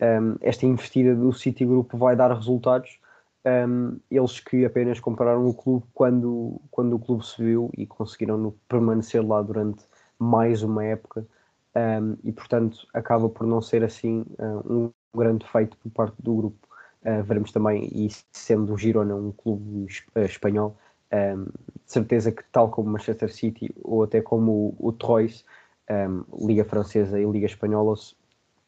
um, 0.00 0.36
esta 0.40 0.66
investida 0.66 1.14
do 1.14 1.32
Citigroup 1.32 1.92
vai 1.94 2.16
dar 2.16 2.32
resultados. 2.32 2.98
Um, 3.44 3.98
eles 4.10 4.40
que 4.40 4.64
apenas 4.64 5.00
compraram 5.00 5.46
o 5.46 5.54
clube 5.54 5.86
quando, 5.94 6.60
quando 6.70 6.96
o 6.96 6.98
clube 6.98 7.24
subiu 7.24 7.70
e 7.76 7.86
conseguiram 7.86 8.52
permanecer 8.68 9.26
lá 9.26 9.40
durante 9.40 9.84
mais 10.18 10.62
uma 10.62 10.84
época 10.84 11.24
um, 11.78 12.16
e 12.24 12.32
portanto 12.32 12.86
acaba 12.92 13.28
por 13.28 13.46
não 13.46 13.62
ser 13.62 13.84
assim 13.84 14.24
uh, 14.38 14.72
um 14.72 14.90
grande 15.16 15.46
feito 15.46 15.76
por 15.76 15.90
parte 15.90 16.16
do 16.20 16.34
grupo. 16.34 16.68
Uh, 17.02 17.22
veremos 17.22 17.52
também, 17.52 17.88
e 17.92 18.08
sendo 18.32 18.74
o 18.74 18.78
Girona 18.78 19.14
um 19.14 19.30
clube 19.30 19.86
uh, 20.16 20.20
espanhol, 20.20 20.76
um, 21.12 21.44
de 21.44 21.52
certeza 21.92 22.32
que 22.32 22.42
tal 22.50 22.70
como 22.70 22.90
Manchester 22.90 23.32
City 23.32 23.72
ou 23.82 24.02
até 24.02 24.20
como 24.20 24.76
o, 24.78 24.88
o 24.88 24.92
Troyes, 24.92 25.44
Liga 26.38 26.66
Francesa 26.66 27.18
e 27.18 27.24
Liga 27.24 27.46
Espanhola, 27.46 27.94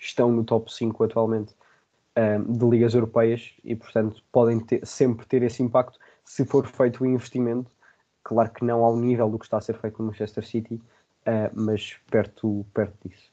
estão 0.01 0.33
no 0.33 0.43
top 0.43 0.73
5 0.73 1.05
atualmente 1.05 1.55
de 2.49 2.67
ligas 2.67 2.93
europeias 2.93 3.55
e 3.65 3.75
portanto 3.75 4.23
podem 4.31 4.61
ter, 4.61 4.85
sempre 4.85 5.25
ter 5.25 5.43
esse 5.43 5.63
impacto 5.63 5.99
se 6.25 6.45
for 6.45 6.67
feito 6.67 7.03
o 7.03 7.07
investimento. 7.07 7.71
Claro 8.23 8.51
que 8.51 8.65
não 8.65 8.85
ao 8.85 8.97
nível 8.97 9.31
do 9.31 9.39
que 9.39 9.45
está 9.45 9.59
a 9.59 9.61
ser 9.61 9.77
feito 9.79 9.99
no 9.99 10.07
Manchester 10.07 10.47
City, 10.47 10.75
uh, 10.75 11.51
mas 11.55 11.97
perto, 12.11 12.65
perto 12.73 13.09
disso. 13.09 13.33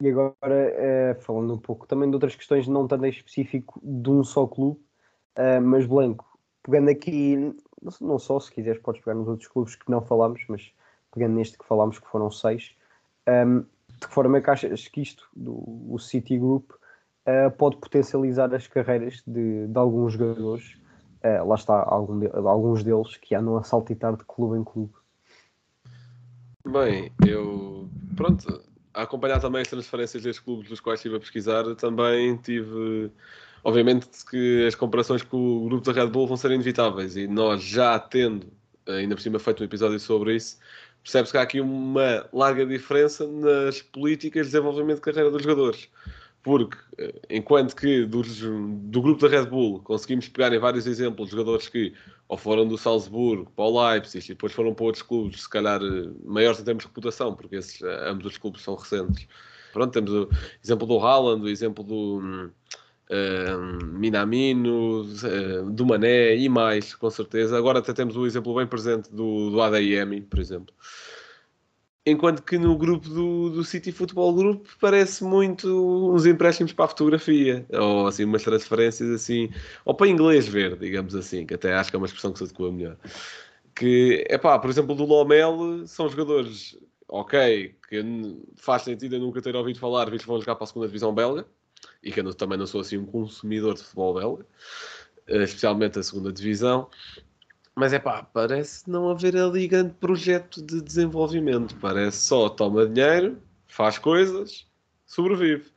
E 0.00 0.10
agora, 0.10 0.36
uh, 0.42 1.20
falando 1.22 1.54
um 1.54 1.58
pouco 1.58 1.86
também 1.86 2.08
de 2.08 2.16
outras 2.16 2.34
questões, 2.34 2.66
não 2.66 2.88
tanto 2.88 3.04
em 3.04 3.10
específico 3.10 3.80
de 3.82 4.10
um 4.10 4.24
só 4.24 4.46
clube, 4.46 4.80
uh, 5.38 5.62
mas 5.62 5.86
Blanco, 5.86 6.26
pegando 6.62 6.90
aqui, 6.90 7.54
não 8.00 8.18
só, 8.18 8.40
se 8.40 8.50
quiseres, 8.50 8.80
podes 8.82 9.00
pegar 9.00 9.14
nos 9.14 9.28
outros 9.28 9.48
clubes 9.48 9.76
que 9.76 9.90
não 9.90 10.00
falámos, 10.00 10.44
mas 10.48 10.72
pegando 11.12 11.34
neste 11.34 11.58
que 11.58 11.64
falámos, 11.64 11.98
que 11.98 12.08
foram 12.08 12.30
seis, 12.30 12.74
um, 13.28 13.64
de 14.02 14.08
que 14.08 14.14
forma 14.14 14.38
é 14.38 14.40
que 14.40 14.50
achas 14.50 14.88
que 14.88 15.00
isto, 15.00 15.28
do 15.34 15.52
o 15.88 15.98
City 15.98 16.38
Group, 16.38 16.70
uh, 16.72 17.50
pode 17.56 17.76
potencializar 17.76 18.52
as 18.54 18.66
carreiras 18.66 19.22
de, 19.26 19.66
de 19.66 19.78
alguns 19.78 20.12
jogadores? 20.14 20.76
Uh, 21.24 21.46
lá 21.46 21.54
está, 21.54 21.82
algum 21.86 22.18
de, 22.18 22.26
alguns 22.34 22.82
deles 22.82 23.16
que 23.16 23.34
andam 23.34 23.56
a 23.56 23.62
saltitar 23.62 24.16
de 24.16 24.24
clube 24.24 24.58
em 24.58 24.64
clube. 24.64 24.92
Bem, 26.66 27.12
eu 27.26 27.88
pronto, 28.16 28.62
a 28.92 29.02
acompanhar 29.02 29.40
também 29.40 29.62
as 29.62 29.68
transferências 29.68 30.22
destes 30.22 30.44
clubes 30.44 30.68
dos 30.68 30.80
quais 30.80 30.98
estive 30.98 31.16
a 31.16 31.20
pesquisar, 31.20 31.64
também 31.76 32.36
tive 32.36 33.10
obviamente 33.64 34.08
que 34.28 34.66
as 34.66 34.74
comparações 34.74 35.22
com 35.22 35.36
o 35.36 35.64
grupo 35.68 35.84
da 35.84 35.92
Red 35.92 36.08
Bull 36.08 36.26
vão 36.26 36.36
ser 36.36 36.50
inevitáveis 36.50 37.16
e 37.16 37.28
nós 37.28 37.62
já 37.62 37.98
tendo 37.98 38.46
ainda 38.86 39.14
por 39.14 39.20
cima 39.20 39.38
feito 39.38 39.62
um 39.62 39.66
episódio 39.66 39.98
sobre 40.00 40.36
isso, 40.36 40.58
percebe-se 41.02 41.32
que 41.32 41.38
há 41.38 41.42
aqui 41.42 41.60
uma 41.60 42.26
larga 42.32 42.64
diferença 42.64 43.26
nas 43.26 43.82
políticas 43.82 44.46
de 44.46 44.52
desenvolvimento 44.52 44.96
de 44.96 45.02
carreira 45.02 45.30
dos 45.30 45.42
jogadores. 45.42 45.88
Porque, 46.42 46.76
eh, 46.98 47.20
enquanto 47.30 47.76
que 47.76 48.04
dos, 48.04 48.40
do 48.40 49.00
grupo 49.00 49.20
da 49.20 49.28
Red 49.28 49.46
Bull 49.46 49.80
conseguimos 49.80 50.28
pegar 50.28 50.52
em 50.52 50.58
vários 50.58 50.86
exemplos 50.86 51.28
de 51.28 51.36
jogadores 51.36 51.68
que 51.68 51.92
ou 52.28 52.36
foram 52.36 52.66
do 52.66 52.78
Salzburgo 52.78 53.52
para 53.54 53.64
o 53.64 53.90
Leipzig 53.90 54.24
e 54.24 54.28
depois 54.34 54.52
foram 54.52 54.74
para 54.74 54.86
outros 54.86 55.02
clubes, 55.02 55.42
se 55.42 55.48
calhar 55.48 55.80
eh, 55.82 56.08
maiores 56.24 56.58
em 56.60 56.64
termos 56.64 56.82
de 56.82 56.88
reputação, 56.88 57.34
porque 57.34 57.56
esses, 57.56 57.82
eh, 57.82 58.08
ambos 58.08 58.26
os 58.26 58.38
clubes 58.38 58.62
são 58.62 58.74
recentes. 58.74 59.28
Pronto, 59.72 59.92
temos 59.92 60.10
o 60.10 60.28
exemplo 60.62 60.86
do 60.86 60.98
Haaland, 60.98 61.44
o 61.44 61.48
exemplo 61.48 61.84
do 61.84 62.50
Minamino, 63.78 65.02
uh, 65.02 65.70
do 65.70 65.84
Mané 65.86 66.36
e 66.36 66.48
mais, 66.48 66.94
com 66.94 67.10
certeza. 67.10 67.56
Agora 67.56 67.80
até 67.80 67.92
temos 67.92 68.16
o 68.16 68.26
exemplo 68.26 68.54
bem 68.54 68.66
presente 68.66 69.10
do, 69.10 69.50
do 69.50 69.60
ADM, 69.60 70.22
por 70.28 70.38
exemplo. 70.38 70.74
Enquanto 72.04 72.42
que 72.42 72.58
no 72.58 72.76
grupo 72.76 73.08
do, 73.08 73.50
do 73.50 73.64
City 73.64 73.92
Football 73.92 74.34
Group 74.34 74.66
parece 74.80 75.22
muito 75.22 76.12
uns 76.12 76.26
empréstimos 76.26 76.72
para 76.72 76.86
a 76.86 76.88
fotografia, 76.88 77.64
ou 77.70 78.08
assim, 78.08 78.24
umas 78.24 78.42
transferências 78.42 79.08
assim, 79.10 79.50
ou 79.84 79.94
para 79.94 80.08
inglês 80.08 80.48
ver, 80.48 80.76
digamos 80.76 81.14
assim, 81.14 81.46
que 81.46 81.54
até 81.54 81.74
acho 81.74 81.90
que 81.90 81.96
é 81.96 81.98
uma 81.98 82.06
expressão 82.06 82.32
que 82.32 82.38
se 82.38 82.44
adequa 82.44 82.72
melhor. 82.72 82.96
Que, 83.74 84.26
é 84.28 84.36
pá, 84.36 84.58
por 84.58 84.68
exemplo, 84.68 84.96
do 84.96 85.04
Lomel 85.04 85.86
são 85.86 86.08
jogadores, 86.08 86.76
ok, 87.08 87.76
que 87.88 88.04
faz 88.56 88.82
sentido 88.82 89.16
eu 89.16 89.20
nunca 89.20 89.40
ter 89.40 89.54
ouvido 89.54 89.78
falar, 89.78 90.10
visto 90.10 90.24
que 90.24 90.28
vão 90.28 90.40
jogar 90.40 90.56
para 90.56 90.64
a 90.64 90.66
segunda 90.66 90.88
divisão 90.88 91.14
belga, 91.14 91.46
e 92.02 92.10
que 92.10 92.20
eu 92.20 92.34
também 92.34 92.58
não 92.58 92.66
sou 92.66 92.80
assim 92.80 92.98
um 92.98 93.06
consumidor 93.06 93.74
de 93.74 93.82
futebol 93.82 94.14
belga, 94.14 94.46
eh, 95.26 95.42
especialmente 95.42 95.98
a 95.98 96.02
segunda 96.02 96.32
divisão, 96.32 96.88
mas 97.74 97.92
é 97.92 97.98
pá, 97.98 98.22
parece 98.22 98.88
não 98.90 99.08
haver 99.08 99.36
ali 99.36 99.66
grande 99.66 99.94
projeto 99.94 100.62
de 100.62 100.82
desenvolvimento. 100.82 101.74
Parece 101.76 102.18
só 102.18 102.48
toma 102.48 102.86
dinheiro, 102.86 103.38
faz 103.66 103.98
coisas, 103.98 104.66
sobrevive. 105.06 105.70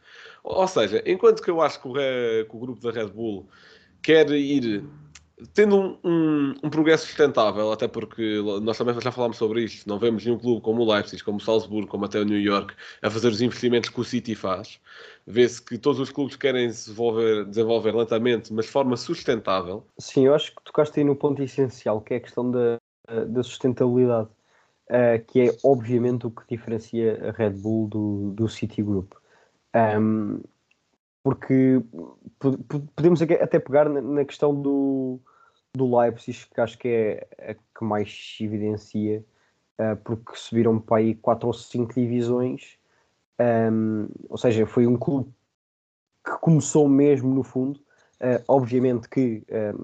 Ou 0.43 0.67
seja, 0.67 1.01
enquanto 1.05 1.41
que 1.41 1.49
eu 1.49 1.61
acho 1.61 1.81
que 1.81 1.87
o, 1.87 1.93
que 1.93 2.55
o 2.55 2.59
grupo 2.59 2.81
da 2.81 2.91
Red 2.91 3.07
Bull 3.07 3.47
quer 4.01 4.29
ir 4.31 4.83
tendo 5.53 5.77
um, 5.77 5.99
um, 6.03 6.55
um, 6.63 6.69
progresso 6.69 7.07
sustentável, 7.07 7.71
até 7.71 7.87
porque 7.87 8.41
nós 8.61 8.77
também 8.77 8.99
já 8.99 9.11
falámos 9.11 9.37
sobre 9.37 9.63
isto, 9.63 9.87
não 9.87 9.99
vemos 9.99 10.25
nenhum 10.25 10.39
clube 10.39 10.61
como 10.61 10.81
o 10.81 10.91
Leipzig, 10.91 11.21
como 11.23 11.37
o 11.37 11.41
Salzburgo, 11.41 11.87
como 11.87 12.05
até 12.05 12.19
o 12.19 12.25
New 12.25 12.39
York, 12.39 12.73
a 13.01 13.09
fazer 13.09 13.27
os 13.27 13.41
investimentos 13.41 13.89
que 13.89 13.99
o 13.99 14.03
City 14.03 14.33
faz. 14.33 14.79
Vê-se 15.27 15.61
que 15.61 15.77
todos 15.77 15.99
os 15.99 16.09
clubes 16.09 16.35
querem 16.35 16.67
desenvolver, 16.67 17.45
desenvolver 17.45 17.93
lentamente, 17.93 18.53
mas 18.53 18.65
de 18.65 18.71
forma 18.71 18.95
sustentável. 18.95 19.85
Sim, 19.97 20.27
eu 20.27 20.35
acho 20.35 20.55
que 20.55 20.63
tocaste 20.63 20.99
aí 20.99 21.05
no 21.05 21.15
ponto 21.15 21.41
essencial, 21.41 21.99
que 21.99 22.13
é 22.13 22.17
a 22.17 22.21
questão 22.21 22.49
da, 22.49 22.77
da 23.27 23.43
sustentabilidade, 23.43 24.29
uh, 24.89 25.25
que 25.27 25.49
é 25.49 25.57
obviamente 25.63 26.27
o 26.27 26.31
que 26.31 26.43
diferencia 26.47 27.29
a 27.29 27.31
Red 27.31 27.51
Bull 27.51 27.87
do, 27.89 28.31
do 28.31 28.47
City 28.47 28.81
Group. 28.81 29.13
Um, 29.75 30.41
porque 31.25 31.81
podemos 32.95 33.19
até 33.19 33.57
pegar 33.57 33.89
na 33.89 34.23
questão 34.23 34.53
do, 34.53 35.19
do 35.73 35.97
Leipzig, 35.97 36.45
que 36.53 36.61
acho 36.61 36.77
que 36.77 36.87
é 36.87 37.27
a 37.49 37.53
que 37.55 37.83
mais 37.83 38.37
evidencia, 38.39 39.25
uh, 39.79 39.95
porque 40.03 40.33
subiram 40.35 40.79
para 40.79 40.97
aí 40.97 41.15
4 41.15 41.47
ou 41.47 41.51
5 41.51 41.95
divisões, 41.95 42.77
ou 44.29 44.37
seja, 44.37 44.67
foi 44.67 44.85
um 44.85 44.95
clube 44.95 45.33
que 46.23 46.37
começou 46.37 46.87
mesmo 46.87 47.33
no 47.33 47.41
fundo. 47.41 47.79
Uh, 48.21 48.39
obviamente 48.47 49.09
que, 49.09 49.43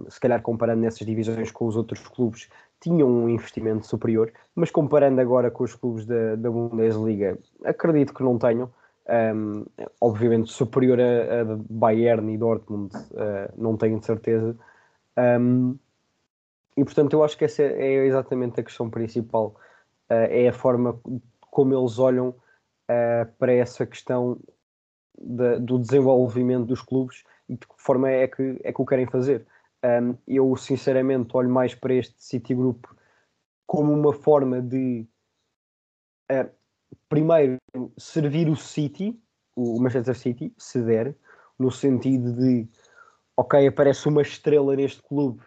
se 0.10 0.20
calhar 0.20 0.44
comparando 0.44 0.82
nessas 0.82 1.08
divisões 1.08 1.50
com 1.50 1.66
os 1.66 1.76
outros 1.76 2.08
clubes, 2.08 2.50
tinham 2.80 3.10
um 3.10 3.28
investimento 3.28 3.88
superior, 3.88 4.32
mas 4.54 4.70
comparando 4.70 5.20
agora 5.20 5.50
com 5.50 5.64
os 5.64 5.74
clubes 5.74 6.06
da, 6.06 6.36
da 6.36 6.52
Bundesliga, 6.52 7.36
acredito 7.64 8.14
que 8.14 8.22
não 8.22 8.38
tenham 8.38 8.72
um, 9.10 9.66
obviamente 10.00 10.52
superior 10.52 11.00
a, 11.00 11.42
a, 11.42 11.46
Bayern 11.70 12.34
e 12.34 12.38
Dortmund, 12.38 12.96
uh, 12.96 13.52
não 13.58 13.78
tenho 13.78 14.00
de 14.00 14.06
certeza. 14.06 14.56
Um, 15.18 15.78
e 16.78 16.84
portanto, 16.84 17.14
eu 17.14 17.24
acho 17.24 17.38
que 17.38 17.46
essa 17.46 17.64
é 17.64 18.06
exatamente 18.06 18.60
a 18.60 18.64
questão 18.64 18.90
principal. 18.90 19.56
Uh, 20.10 20.28
é 20.30 20.48
a 20.48 20.54
forma 20.54 21.00
como 21.40 21.74
eles 21.74 22.00
olham 22.00 22.30
uh, 22.30 23.32
para 23.38 23.54
essa 23.54 23.86
questão 23.86 24.40
do 25.18 25.78
desenvolvimento 25.78 26.66
dos 26.66 26.82
clubes 26.82 27.24
e 27.48 27.54
de 27.54 27.68
que 27.68 27.76
forma 27.78 28.10
é 28.10 28.28
que, 28.28 28.60
é 28.64 28.74
que 28.74 28.82
o 28.82 28.86
querem 28.86 29.06
fazer. 29.06 29.46
Um, 29.84 30.16
eu, 30.28 30.56
sinceramente, 30.56 31.36
olho 31.36 31.50
mais 31.50 31.76
para 31.76 31.94
este 31.94 32.16
City 32.24 32.56
Group 32.56 32.86
como 33.68 33.94
uma 33.94 34.14
forma 34.14 34.62
de 34.62 35.06
primeiro, 37.10 37.58
servir 37.98 38.50
o 38.50 38.56
City, 38.56 39.20
o 39.56 39.80
Manchester 39.82 40.18
City, 40.18 40.54
se 40.58 40.82
der, 40.82 41.16
no 41.60 41.72
sentido 41.72 42.34
de, 42.34 42.68
ok, 43.38 43.68
aparece 43.68 44.08
uma 44.08 44.22
estrela 44.22 44.76
neste 44.76 45.02
clube, 45.04 45.42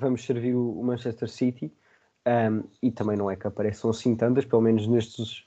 vamos 0.00 0.24
servir 0.24 0.54
o 0.54 0.82
Manchester 0.82 1.28
City, 1.28 1.72
um, 2.26 2.62
e 2.82 2.90
também 2.90 3.16
não 3.16 3.30
é 3.30 3.36
que 3.36 3.46
apareçam 3.46 3.90
assim 3.90 4.14
tantas, 4.14 4.44
pelo 4.44 4.62
menos 4.62 4.86
nestes, 4.86 5.44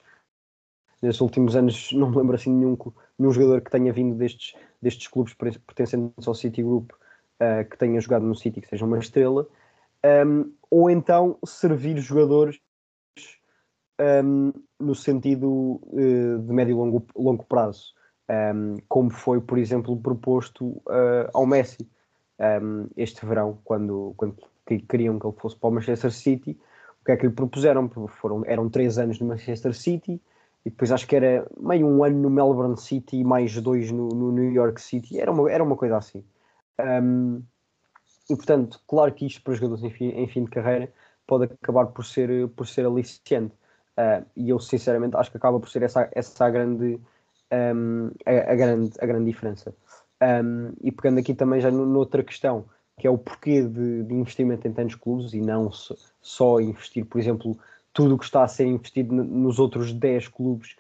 nestes 1.02 1.22
últimos 1.22 1.56
anos, 1.56 1.92
não 1.94 2.10
me 2.10 2.18
lembro 2.18 2.36
assim 2.36 2.52
nenhum, 2.52 2.78
nenhum 3.18 3.32
jogador 3.32 3.62
que 3.62 3.72
tenha 3.72 3.94
vindo 3.94 4.16
destes, 4.16 4.56
destes 4.82 5.08
clubes 5.08 5.34
pertencentes 5.34 6.28
ao 6.28 6.34
City 6.34 6.64
Group 6.64 6.92
uh, 6.92 7.70
que 7.70 7.78
tenha 7.78 8.00
jogado 8.02 8.26
no 8.26 8.36
City, 8.36 8.62
que 8.62 8.68
seja 8.68 8.86
uma 8.86 9.00
estrela, 9.00 9.48
um, 10.26 10.52
ou 10.70 10.90
então 10.90 11.38
servir 11.46 11.98
jogadores 12.00 12.60
um, 14.24 14.52
no 14.82 14.96
sentido 14.96 15.80
uh, 15.84 16.40
de 16.40 16.54
médio 16.54 16.72
e 16.72 16.76
longo, 16.76 17.06
longo 17.16 17.46
prazo, 17.46 17.94
um, 18.30 18.78
como 18.88 19.10
foi, 19.10 19.42
por 19.42 19.58
exemplo, 19.58 19.96
proposto 19.98 20.66
uh, 20.66 21.30
ao 21.34 21.46
Messi 21.46 21.88
um, 22.40 22.88
este 22.98 23.26
verão, 23.26 23.60
quando, 23.64 24.14
quando 24.18 24.36
queriam 24.88 25.20
que 25.20 25.26
ele 25.26 25.36
fosse 25.38 25.56
para 25.56 25.70
o 25.70 25.72
Manchester 25.72 26.12
City. 26.12 26.58
O 27.02 27.06
que 27.06 27.12
é 27.12 27.18
que 27.18 27.26
lhe 27.26 27.34
propuseram? 27.34 27.90
Foram, 28.08 28.44
eram 28.46 28.70
três 28.70 28.98
anos 28.98 29.20
no 29.20 29.28
Manchester 29.28 29.74
City 29.74 30.22
e 30.66 30.70
depois 30.70 30.92
acho 30.92 31.08
que 31.08 31.16
era 31.16 31.48
meio 31.60 31.88
um 31.88 32.04
ano 32.04 32.20
no 32.20 32.30
Melbourne 32.30 32.78
City 32.78 33.18
e 33.18 33.24
mais 33.24 33.60
dois 33.60 33.92
no, 33.92 34.10
no 34.10 34.32
New 34.32 34.52
York 34.52 34.80
City. 34.82 35.20
Era 35.20 35.32
uma, 35.32 35.52
era 35.52 35.64
uma 35.64 35.76
coisa 35.76 35.98
assim. 35.98 36.24
Um, 36.80 37.42
e 38.30 38.36
portanto, 38.36 38.80
claro 38.88 39.12
que 39.14 39.26
isto 39.26 39.42
para 39.44 39.54
os 39.54 39.58
jogadores 39.58 39.84
em 39.84 39.90
fim, 39.90 40.10
em 40.10 40.28
fim 40.28 40.44
de 40.46 40.52
carreira 40.52 40.92
pode 41.26 41.46
acabar 41.46 41.88
por 41.88 42.06
ser, 42.06 42.48
por 42.50 42.68
ser 42.68 42.86
aliciante. 42.86 43.54
Uh, 43.98 44.26
e 44.36 44.50
eu 44.50 44.60
sinceramente 44.60 45.16
acho 45.18 45.30
que 45.30 45.38
acaba 45.38 45.60
por 45.60 45.70
ser 45.70 45.84
essa, 45.84 46.10
essa 46.14 46.46
a, 46.46 46.50
grande, 46.50 47.00
um, 47.52 48.12
a, 48.26 48.52
a, 48.52 48.56
grande, 48.56 48.92
a 49.00 49.06
grande 49.06 49.26
diferença. 49.26 49.74
Um, 50.22 50.74
e 50.82 50.92
pegando 50.92 51.20
aqui 51.20 51.34
também 51.34 51.60
já 51.60 51.72
noutra 51.72 52.24
questão, 52.24 52.66
que 52.98 53.08
é 53.08 53.10
o 53.10 53.18
porquê 53.18 53.62
de, 53.64 54.04
de 54.04 54.14
investimento 54.14 54.68
em 54.68 54.74
tantos 54.74 54.96
clubes 54.96 55.34
e 55.34 55.42
não 55.42 55.72
só, 55.72 55.96
só 56.22 56.62
investir, 56.62 57.06
por 57.06 57.20
exemplo, 57.20 57.58
tudo 57.94 58.16
o 58.16 58.18
que 58.18 58.26
está 58.26 58.44
a 58.44 58.48
ser 58.48 58.66
investido 58.66 59.14
nos 59.14 59.60
outros 59.60 59.92
10 59.92 60.28
clubes, 60.30 60.76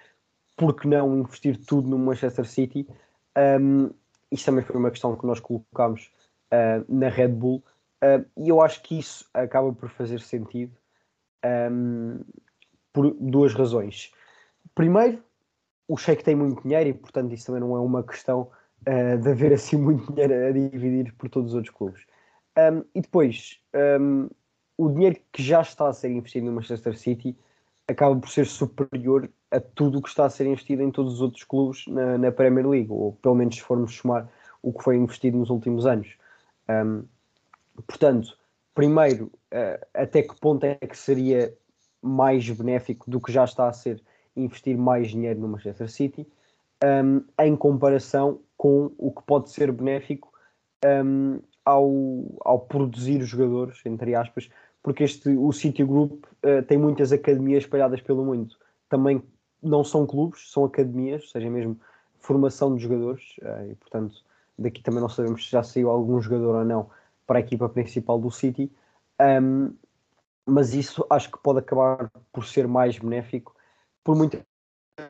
porque 0.55 0.87
não 0.87 1.19
investir 1.19 1.57
tudo 1.65 1.89
no 1.89 1.97
Manchester 1.97 2.45
City? 2.45 2.87
Um, 3.37 3.89
isto 4.31 4.45
também 4.45 4.63
foi 4.63 4.77
uma 4.77 4.91
questão 4.91 5.15
que 5.15 5.25
nós 5.25 5.39
colocámos 5.39 6.11
uh, 6.53 6.85
na 6.87 7.09
Red 7.09 7.29
Bull, 7.29 7.63
uh, 8.03 8.25
e 8.37 8.49
eu 8.49 8.61
acho 8.61 8.81
que 8.83 8.99
isso 8.99 9.27
acaba 9.33 9.73
por 9.73 9.89
fazer 9.89 10.21
sentido 10.21 10.71
um, 11.43 12.19
por 12.93 13.13
duas 13.19 13.53
razões. 13.53 14.11
Primeiro, 14.75 15.23
o 15.87 15.97
Sheik 15.97 16.23
tem 16.23 16.35
muito 16.35 16.63
dinheiro 16.63 16.89
e, 16.89 16.93
portanto, 16.93 17.33
isso 17.33 17.47
também 17.47 17.61
não 17.61 17.75
é 17.75 17.79
uma 17.79 18.03
questão 18.03 18.49
uh, 18.87 19.17
de 19.17 19.29
haver 19.29 19.53
assim 19.53 19.77
muito 19.77 20.11
dinheiro 20.11 20.33
a 20.33 20.51
dividir 20.51 21.13
por 21.15 21.29
todos 21.29 21.51
os 21.51 21.55
outros 21.55 21.73
clubes. 21.73 22.05
Um, 22.57 22.83
e 22.93 23.01
depois, 23.01 23.59
um, 23.99 24.29
o 24.77 24.89
dinheiro 24.89 25.17
que 25.31 25.41
já 25.41 25.61
está 25.61 25.87
a 25.89 25.93
ser 25.93 26.09
investido 26.11 26.45
no 26.45 26.53
Manchester 26.53 26.97
City 26.97 27.37
acaba 27.87 28.15
por 28.15 28.29
ser 28.29 28.45
superior 28.45 29.29
a 29.51 29.59
tudo 29.59 29.99
o 29.99 30.01
que 30.01 30.09
está 30.09 30.25
a 30.25 30.29
ser 30.29 30.47
investido 30.47 30.81
em 30.81 30.91
todos 30.91 31.15
os 31.15 31.21
outros 31.21 31.43
clubes 31.43 31.85
na, 31.87 32.17
na 32.17 32.31
Premier 32.31 32.67
League, 32.67 32.91
ou 32.91 33.13
pelo 33.13 33.35
menos 33.35 33.55
se 33.55 33.61
formos 33.61 33.95
somar 33.95 34.29
o 34.61 34.71
que 34.71 34.83
foi 34.83 34.95
investido 34.95 35.37
nos 35.37 35.49
últimos 35.49 35.85
anos. 35.85 36.15
Um, 36.69 37.03
portanto, 37.85 38.37
primeiro, 38.73 39.25
uh, 39.53 39.85
até 39.93 40.21
que 40.23 40.39
ponto 40.39 40.63
é 40.63 40.75
que 40.75 40.97
seria 40.97 41.53
mais 42.01 42.49
benéfico 42.49 43.09
do 43.09 43.19
que 43.19 43.31
já 43.31 43.43
está 43.43 43.67
a 43.67 43.73
ser 43.73 44.01
investir 44.35 44.77
mais 44.77 45.09
dinheiro 45.09 45.39
no 45.39 45.47
Manchester 45.47 45.89
City, 45.89 46.27
um, 46.83 47.23
em 47.39 47.55
comparação 47.55 48.39
com 48.57 48.91
o 48.97 49.11
que 49.11 49.21
pode 49.23 49.51
ser 49.51 49.71
benéfico 49.71 50.31
um, 50.85 51.39
ao, 51.63 51.89
ao 52.41 52.59
produzir 52.59 53.21
os 53.21 53.27
jogadores, 53.27 53.81
entre 53.85 54.15
aspas, 54.15 54.49
porque 54.81 55.03
este, 55.03 55.29
o 55.29 55.51
City 55.51 55.83
Group 55.83 56.25
uh, 56.25 56.63
tem 56.67 56.77
muitas 56.77 57.11
academias 57.11 57.63
espalhadas 57.63 58.01
pelo 58.01 58.25
mundo. 58.25 58.55
Também 58.89 59.21
não 59.61 59.83
são 59.83 60.07
clubes, 60.07 60.51
são 60.51 60.65
academias, 60.65 61.29
seja 61.29 61.49
mesmo 61.49 61.79
formação 62.19 62.75
de 62.75 62.81
jogadores, 62.81 63.35
uh, 63.41 63.71
e 63.71 63.75
portanto 63.75 64.23
daqui 64.57 64.81
também 64.81 65.01
não 65.01 65.09
sabemos 65.09 65.45
se 65.45 65.51
já 65.51 65.63
saiu 65.63 65.89
algum 65.89 66.21
jogador 66.21 66.55
ou 66.55 66.65
não 66.65 66.89
para 67.25 67.39
a 67.39 67.41
equipa 67.41 67.69
principal 67.69 68.19
do 68.19 68.31
City. 68.31 68.71
Um, 69.19 69.73
mas 70.45 70.73
isso 70.73 71.05
acho 71.09 71.31
que 71.31 71.37
pode 71.41 71.59
acabar 71.59 72.11
por 72.31 72.45
ser 72.45 72.67
mais 72.67 72.97
benéfico 72.97 73.55
por 74.03 74.15
muitas 74.15 74.41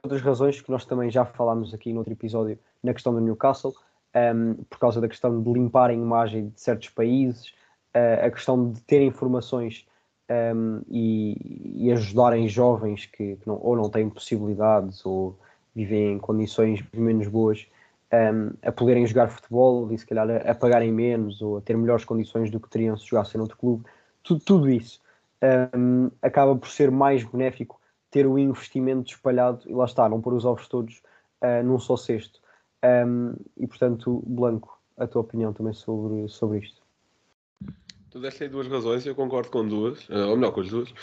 outras 0.03 0.21
razões 0.21 0.61
que 0.61 0.71
nós 0.71 0.85
também 0.85 1.09
já 1.09 1.25
falámos 1.25 1.73
aqui 1.73 1.91
no 1.91 1.99
outro 1.99 2.13
episódio 2.13 2.57
na 2.83 2.93
questão 2.93 3.13
do 3.13 3.19
Newcastle, 3.19 3.73
um, 4.15 4.55
por 4.69 4.79
causa 4.79 5.01
da 5.01 5.07
questão 5.07 5.41
de 5.41 5.51
limpar 5.51 5.89
a 5.89 5.93
imagem 5.93 6.49
de 6.49 6.61
certos 6.61 6.89
países, 6.89 7.49
uh, 7.95 8.25
a 8.25 8.31
questão 8.31 8.71
de 8.71 8.81
ter 8.81 9.01
informações 9.01 9.85
um, 10.55 10.81
e, 10.89 11.85
e, 11.85 11.91
ajudarem 11.91 12.47
jovens 12.47 13.05
que, 13.05 13.35
que 13.35 13.47
não, 13.47 13.59
ou 13.61 13.75
não 13.75 13.89
têm 13.89 14.09
possibilidades 14.09 15.05
ou 15.05 15.37
vivem 15.75 16.13
em 16.13 16.19
condições 16.19 16.83
menos 16.93 17.27
boas 17.27 17.67
um, 18.13 18.53
a 18.61 18.71
poderem 18.71 19.05
jogar 19.05 19.29
futebol 19.29 19.91
e 19.91 19.97
se 19.97 20.05
calhar 20.05 20.29
a, 20.29 20.51
a, 20.51 20.55
pagarem 20.55 20.91
menos 20.91 21.41
ou 21.41 21.57
a 21.57 21.61
ter 21.61 21.77
melhores 21.77 22.05
condições 22.05 22.49
do 22.49 22.59
que 22.59 22.69
teriam 22.69 22.95
se 22.97 23.05
jogassem 23.05 23.37
noutro 23.37 23.57
clube. 23.57 23.85
Tudo, 24.23 24.41
tudo 24.43 24.69
isso 24.69 25.01
um, 25.75 26.11
acaba 26.21 26.55
por 26.55 26.69
ser 26.69 26.91
mais 26.91 27.23
benéfico 27.23 27.79
ter 28.09 28.27
o 28.27 28.37
investimento 28.37 29.11
espalhado 29.11 29.61
e 29.65 29.73
lá 29.73 29.85
está, 29.85 30.07
não 30.09 30.21
pôr 30.21 30.33
os 30.33 30.45
ovos 30.45 30.67
todos 30.67 31.01
uh, 31.41 31.63
num 31.63 31.79
só 31.79 31.95
cesto. 31.95 32.39
Um, 32.83 33.33
e 33.57 33.67
portanto, 33.67 34.21
Blanco, 34.25 34.79
a 34.97 35.07
tua 35.07 35.21
opinião 35.21 35.53
também 35.53 35.73
sobre, 35.73 36.27
sobre 36.27 36.59
isto? 36.59 36.81
Tu 38.09 38.19
deste 38.19 38.43
aí 38.43 38.49
duas 38.49 38.67
razões, 38.67 39.05
eu 39.05 39.15
concordo 39.15 39.49
com 39.49 39.65
duas, 39.65 40.05
ah, 40.09 40.27
ou 40.27 40.35
melhor, 40.35 40.51
com 40.51 40.59
as 40.59 40.69
duas, 40.69 40.93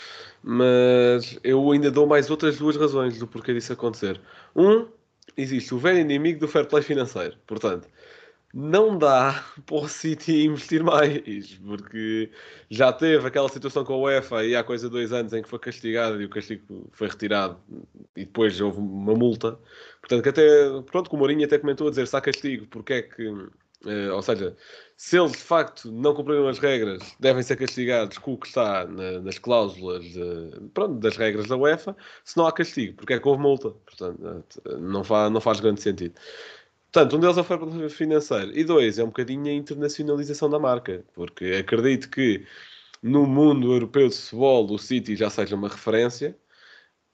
mas 0.43 1.39
eu 1.43 1.71
ainda 1.71 1.89
dou 1.89 2.05
mais 2.05 2.29
outras 2.29 2.59
duas 2.59 2.77
razões 2.77 3.17
do 3.17 3.25
porquê 3.25 3.51
disso 3.51 3.73
acontecer. 3.73 4.21
Um, 4.55 4.87
existe 5.35 5.73
o 5.73 5.79
velho 5.79 5.99
inimigo 5.99 6.39
do 6.39 6.47
fair 6.47 6.67
play 6.67 6.83
financeiro. 6.83 7.35
Portanto, 7.47 7.87
não 8.53 8.97
dá 8.97 9.43
o 9.71 9.87
City 9.87 10.45
investir 10.45 10.83
mais, 10.83 11.55
porque 11.55 12.31
já 12.69 12.91
teve 12.91 13.27
aquela 13.27 13.49
situação 13.49 13.83
com 13.83 13.93
a 13.93 13.97
UEFA 13.97 14.45
e 14.45 14.55
há 14.55 14.63
coisa 14.63 14.87
de 14.87 14.93
dois 14.93 15.13
anos 15.13 15.33
em 15.33 15.41
que 15.41 15.49
foi 15.49 15.59
castigado 15.59 16.21
e 16.21 16.25
o 16.25 16.29
castigo 16.29 16.89
foi 16.91 17.07
retirado 17.07 17.59
e 18.15 18.25
depois 18.25 18.59
houve 18.59 18.79
uma 18.79 19.15
multa. 19.15 19.59
Portanto, 20.01 20.23
que 20.23 20.29
até, 20.29 20.81
pronto, 20.91 21.09
que 21.09 21.15
o 21.15 21.19
Mourinho 21.19 21.45
até 21.45 21.57
comentou 21.57 21.87
a 21.87 21.89
dizer 21.89 22.07
se 22.07 22.15
há 22.15 22.21
castigo, 22.21 22.65
porque 22.67 22.93
é 22.93 23.01
que, 23.03 23.27
eh, 23.85 24.11
ou 24.11 24.21
seja, 24.21 24.55
se 24.97 25.17
eles 25.17 25.31
de 25.33 25.37
facto 25.37 25.91
não 25.91 26.13
cumpriram 26.13 26.47
as 26.47 26.59
regras, 26.59 27.15
devem 27.19 27.43
ser 27.43 27.55
castigados 27.55 28.17
com 28.17 28.33
o 28.33 28.37
que 28.37 28.47
está 28.47 28.85
na, 28.85 29.19
nas 29.21 29.37
cláusulas 29.37 30.03
de, 30.03 30.69
pronto, 30.73 30.99
das 30.99 31.15
regras 31.15 31.47
da 31.47 31.55
UEFA, 31.55 31.95
se 32.23 32.35
não 32.37 32.47
há 32.47 32.51
castigo, 32.51 32.95
porque 32.97 33.13
é 33.13 33.19
que 33.19 33.27
houve 33.27 33.41
multa. 33.41 33.69
Portanto, 33.69 34.43
não 34.79 35.03
faz, 35.03 35.31
não 35.31 35.39
faz 35.39 35.59
grande 35.59 35.81
sentido. 35.81 36.15
Portanto, 36.91 37.17
um 37.17 37.19
deles 37.19 37.37
é 37.37 37.41
o 37.41 37.43
fair 37.43 37.89
financeiro. 37.89 38.51
E 38.57 38.63
dois, 38.63 38.97
é 38.99 39.03
um 39.03 39.07
bocadinho 39.07 39.45
a 39.47 39.53
internacionalização 39.53 40.49
da 40.49 40.59
marca. 40.59 41.05
Porque 41.13 41.45
acredito 41.59 42.09
que 42.09 42.45
no 43.03 43.25
mundo 43.27 43.71
europeu 43.73 44.09
de 44.09 44.15
futebol 44.15 44.71
o 44.71 44.79
City 44.79 45.15
já 45.15 45.29
seja 45.29 45.55
uma 45.55 45.69
referência. 45.69 46.37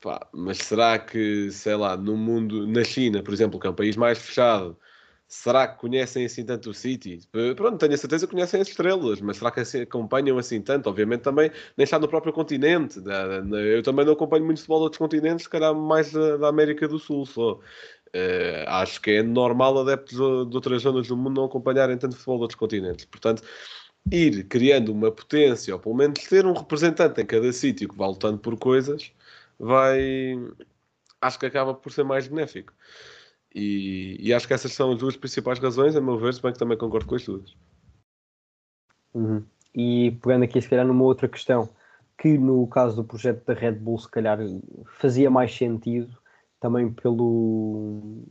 Pá, 0.02 0.28
mas 0.34 0.60
será 0.60 1.00
que, 1.00 1.52
sei 1.52 1.76
lá, 1.76 1.98
no 1.98 2.16
mundo, 2.18 2.68
na 2.68 2.84
China, 2.84 3.24
por 3.24 3.34
exemplo, 3.34 3.60
que 3.60 3.68
é 3.68 3.70
um 3.70 3.76
país 3.76 3.96
mais 3.98 4.20
fechado, 4.20 4.78
será 5.28 5.68
que 5.68 5.80
conhecem 5.80 6.26
assim 6.26 6.46
tanto 6.46 6.70
o 6.70 6.74
City? 6.74 7.20
Pronto, 7.56 7.78
tenho 7.80 7.94
a 7.94 7.98
certeza 7.98 8.28
que 8.28 8.34
conhecem 8.34 8.62
as 8.62 8.68
estrelas, 8.68 9.20
mas 9.22 9.38
será 9.38 9.52
que 9.52 9.62
assim, 9.62 9.82
acompanham 9.82 10.38
assim 10.38 10.62
tanto? 10.62 10.88
Obviamente 10.90 11.22
também 11.22 11.52
nem 11.76 11.84
está 11.84 11.98
no 11.98 12.08
próprio 12.08 12.34
continente. 12.34 13.00
Eu 13.74 13.82
também 13.84 14.06
não 14.06 14.14
acompanho 14.14 14.46
muito 14.46 14.60
futebol 14.60 14.80
de 14.80 14.84
outros 14.84 15.00
continentes, 15.00 15.44
se 15.46 15.50
calhar 15.50 15.74
mais 15.74 16.12
da, 16.12 16.38
da 16.38 16.48
América 16.50 16.88
do 16.88 17.00
Sul 17.00 17.26
só. 17.26 17.60
Uh, 18.16 18.64
acho 18.68 19.02
que 19.02 19.12
é 19.12 19.22
normal 19.22 19.78
adeptos 19.78 20.16
de 20.16 20.56
outras 20.56 20.84
zonas 20.84 21.06
do 21.06 21.18
mundo 21.18 21.36
não 21.36 21.46
acompanharem 21.46 21.98
tanto 21.98 22.16
futebol 22.16 22.38
de 22.38 22.42
outros 22.44 22.60
continentes. 22.60 23.04
Portanto, 23.04 23.44
ir 24.10 24.46
criando 24.46 24.94
uma 24.94 25.12
potência, 25.12 25.74
ou 25.74 25.82
pelo 25.82 25.96
menos 25.96 26.24
ter 26.24 26.46
um 26.46 26.54
representante 26.54 27.20
em 27.20 27.26
cada 27.26 27.52
sítio 27.52 27.90
que 27.90 27.98
vá 27.98 28.08
lutando 28.08 28.38
por 28.38 28.58
coisas, 28.58 29.12
vai. 29.60 30.34
Acho 31.20 31.38
que 31.40 31.46
acaba 31.46 31.74
por 31.74 31.92
ser 31.92 32.06
mais 32.06 32.26
benéfico. 32.26 32.72
E, 33.54 34.18
e 34.20 34.34
acho 34.34 34.48
que 34.48 34.54
essas 34.54 34.72
são 34.72 34.94
as 34.94 34.98
duas 34.98 35.18
principais 35.18 35.60
razões, 35.60 35.96
a 35.96 36.02
meu 36.02 36.18
ver, 36.18 36.34
se 36.34 36.42
bem 36.42 36.54
que 36.54 36.60
também 36.60 36.78
concordo 36.78 37.08
com 37.08 37.16
as 37.16 37.26
duas. 37.26 37.54
Uhum. 39.14 39.44
E 39.74 40.12
pegando 40.22 40.44
aqui, 40.44 40.62
se 40.62 40.70
calhar, 40.70 40.88
numa 40.88 41.04
outra 41.04 41.28
questão, 41.28 41.70
que 42.18 42.38
no 42.38 42.66
caso 42.68 42.96
do 42.96 43.04
projeto 43.04 43.44
da 43.46 43.54
Red 43.54 43.74
Bull, 43.74 43.98
se 43.98 44.10
calhar 44.10 44.40
fazia 45.00 45.30
mais 45.30 45.54
sentido 45.54 46.18
também 46.66 46.90
pelo, 46.90 48.24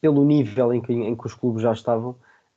pelo 0.00 0.24
nível 0.24 0.72
em 0.72 0.80
que, 0.80 0.94
em 0.94 1.14
que 1.14 1.26
os 1.26 1.34
clubes 1.34 1.60
já 1.60 1.74
estavam, 1.74 2.16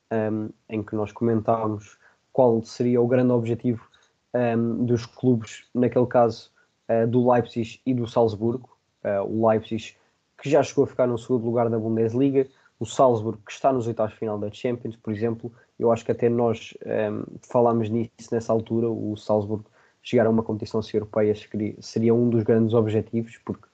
um, 0.09 0.49
em 0.69 0.81
que 0.81 0.95
nós 0.95 1.11
comentávamos 1.11 1.97
qual 2.31 2.63
seria 2.63 3.01
o 3.01 3.07
grande 3.07 3.33
objetivo 3.33 3.85
um, 4.33 4.85
dos 4.85 5.05
clubes, 5.05 5.65
naquele 5.73 6.05
caso 6.05 6.51
uh, 6.89 7.05
do 7.05 7.29
Leipzig 7.29 7.81
e 7.85 7.93
do 7.93 8.07
Salzburgo. 8.07 8.77
Uh, 9.03 9.23
o 9.27 9.49
Leipzig 9.49 9.97
que 10.41 10.49
já 10.49 10.63
chegou 10.63 10.85
a 10.85 10.87
ficar 10.87 11.05
no 11.05 11.17
segundo 11.17 11.43
lugar 11.43 11.69
da 11.69 11.77
Bundesliga, 11.77 12.47
o 12.79 12.85
Salzburgo 12.85 13.41
que 13.45 13.51
está 13.51 13.73
nos 13.73 13.87
oitavos 13.87 14.15
final 14.15 14.39
da 14.39 14.49
Champions, 14.49 14.95
por 14.95 15.11
exemplo. 15.11 15.51
Eu 15.77 15.91
acho 15.91 16.05
que 16.05 16.13
até 16.13 16.29
nós 16.29 16.73
um, 16.85 17.25
falámos 17.41 17.89
nisso 17.89 18.29
nessa 18.31 18.53
altura. 18.53 18.89
O 18.89 19.17
Salzburgo 19.17 19.65
chegar 20.01 20.27
a 20.27 20.29
uma 20.29 20.43
competição 20.43 20.79
europeia 20.93 21.33
seria 21.81 22.13
um 22.13 22.29
dos 22.29 22.43
grandes 22.43 22.73
objetivos, 22.73 23.37
porque 23.43 23.67